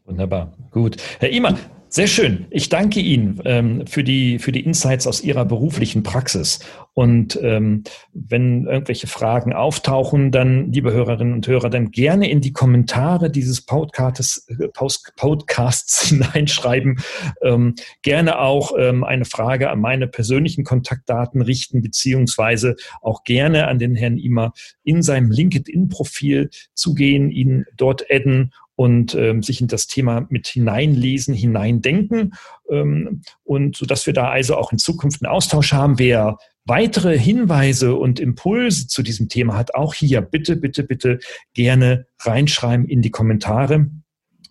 Wunderbar, 0.04 0.52
gut. 0.70 0.96
Herr 1.20 1.30
Imer, 1.30 1.58
sehr 1.88 2.06
schön. 2.06 2.46
Ich 2.48 2.70
danke 2.70 3.00
Ihnen 3.00 3.40
ähm, 3.44 3.86
für, 3.86 4.02
die, 4.02 4.38
für 4.38 4.50
die 4.50 4.64
Insights 4.64 5.06
aus 5.06 5.22
Ihrer 5.22 5.44
beruflichen 5.44 6.02
Praxis. 6.02 6.60
Und 6.94 7.38
ähm, 7.42 7.84
wenn 8.12 8.66
irgendwelche 8.66 9.06
Fragen 9.06 9.52
auftauchen, 9.52 10.30
dann, 10.30 10.72
liebe 10.72 10.92
Hörerinnen 10.92 11.32
und 11.32 11.46
Hörer, 11.46 11.70
dann 11.70 11.90
gerne 11.90 12.30
in 12.30 12.42
die 12.42 12.52
Kommentare 12.52 13.30
dieses 13.30 13.62
Podcasts, 13.64 14.46
äh, 14.48 14.68
Podcasts 15.16 16.02
hineinschreiben. 16.08 17.00
Ähm, 17.42 17.74
gerne 18.02 18.38
auch 18.38 18.72
ähm, 18.78 19.04
eine 19.04 19.24
Frage 19.24 19.70
an 19.70 19.80
meine 19.80 20.06
persönlichen 20.06 20.64
Kontaktdaten 20.64 21.40
richten, 21.40 21.80
beziehungsweise 21.80 22.76
auch 23.00 23.24
gerne 23.24 23.68
an 23.68 23.78
den 23.78 23.96
Herrn 23.96 24.18
Imer 24.18 24.52
in 24.84 25.02
seinem 25.02 25.30
LinkedIn-Profil 25.30 26.50
zugehen, 26.74 27.30
ihn 27.30 27.64
dort 27.76 28.04
adden 28.10 28.52
und 28.74 29.14
ähm, 29.14 29.42
sich 29.42 29.60
in 29.60 29.68
das 29.68 29.86
Thema 29.86 30.26
mit 30.28 30.48
hineinlesen, 30.48 31.34
hineindenken 31.34 32.34
ähm, 32.70 33.22
und 33.44 33.76
so 33.76 33.86
dass 33.86 34.06
wir 34.06 34.12
da 34.12 34.30
also 34.30 34.56
auch 34.56 34.72
in 34.72 34.78
Zukunft 34.78 35.22
einen 35.22 35.32
Austausch 35.32 35.72
haben. 35.72 35.98
Wer 35.98 36.38
weitere 36.64 37.18
Hinweise 37.18 37.94
und 37.94 38.20
Impulse 38.20 38.86
zu 38.86 39.02
diesem 39.02 39.28
Thema 39.28 39.56
hat, 39.56 39.74
auch 39.74 39.94
hier 39.94 40.20
bitte, 40.20 40.56
bitte, 40.56 40.84
bitte 40.84 41.18
gerne 41.54 42.06
reinschreiben 42.20 42.86
in 42.86 43.02
die 43.02 43.10
Kommentare. 43.10 43.90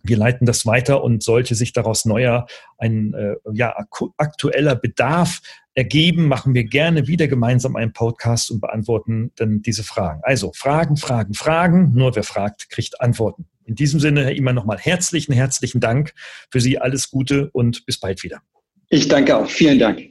Wir 0.04 0.18
leiten 0.18 0.46
das 0.46 0.66
weiter 0.66 1.04
und 1.04 1.22
sollte 1.22 1.54
sich 1.56 1.74
daraus 1.74 2.06
neuer, 2.06 2.48
ein 2.78 3.14
äh, 3.14 3.36
ja, 3.54 3.76
aktueller 4.18 4.76
Bedarf 4.76 5.42
ergeben, 5.74 6.28
machen 6.28 6.54
wir 6.54 6.66
gerne 6.66 7.08
wieder 7.08 7.28
gemeinsam 7.28 7.76
einen 7.76 7.94
Podcast 7.94 8.52
und 8.52 8.62
beantworten 8.62 9.32
dann 9.36 9.62
diese 9.62 9.84
Fragen. 9.84 10.22
Also 10.24 10.52
Fragen, 10.54 10.98
Fragen, 10.98 11.34
Fragen. 11.34 11.92
Nur 11.94 12.16
wer 12.16 12.24
fragt, 12.24 12.70
kriegt 12.70 13.00
Antworten. 13.00 13.46
In 13.66 13.76
diesem 13.76 14.00
Sinne, 14.00 14.24
Herr 14.24 14.36
Immer, 14.36 14.54
nochmal 14.54 14.80
herzlichen, 14.80 15.34
herzlichen 15.34 15.80
Dank 15.80 16.14
für 16.50 16.60
Sie. 16.60 16.80
Alles 16.80 17.10
Gute 17.10 17.50
und 17.52 17.86
bis 17.86 18.00
bald 18.00 18.24
wieder. 18.24 18.42
Ich 18.90 19.08
danke 19.08 19.38
auch. 19.38 19.50
Vielen 19.50 19.80
Dank. 19.80 20.11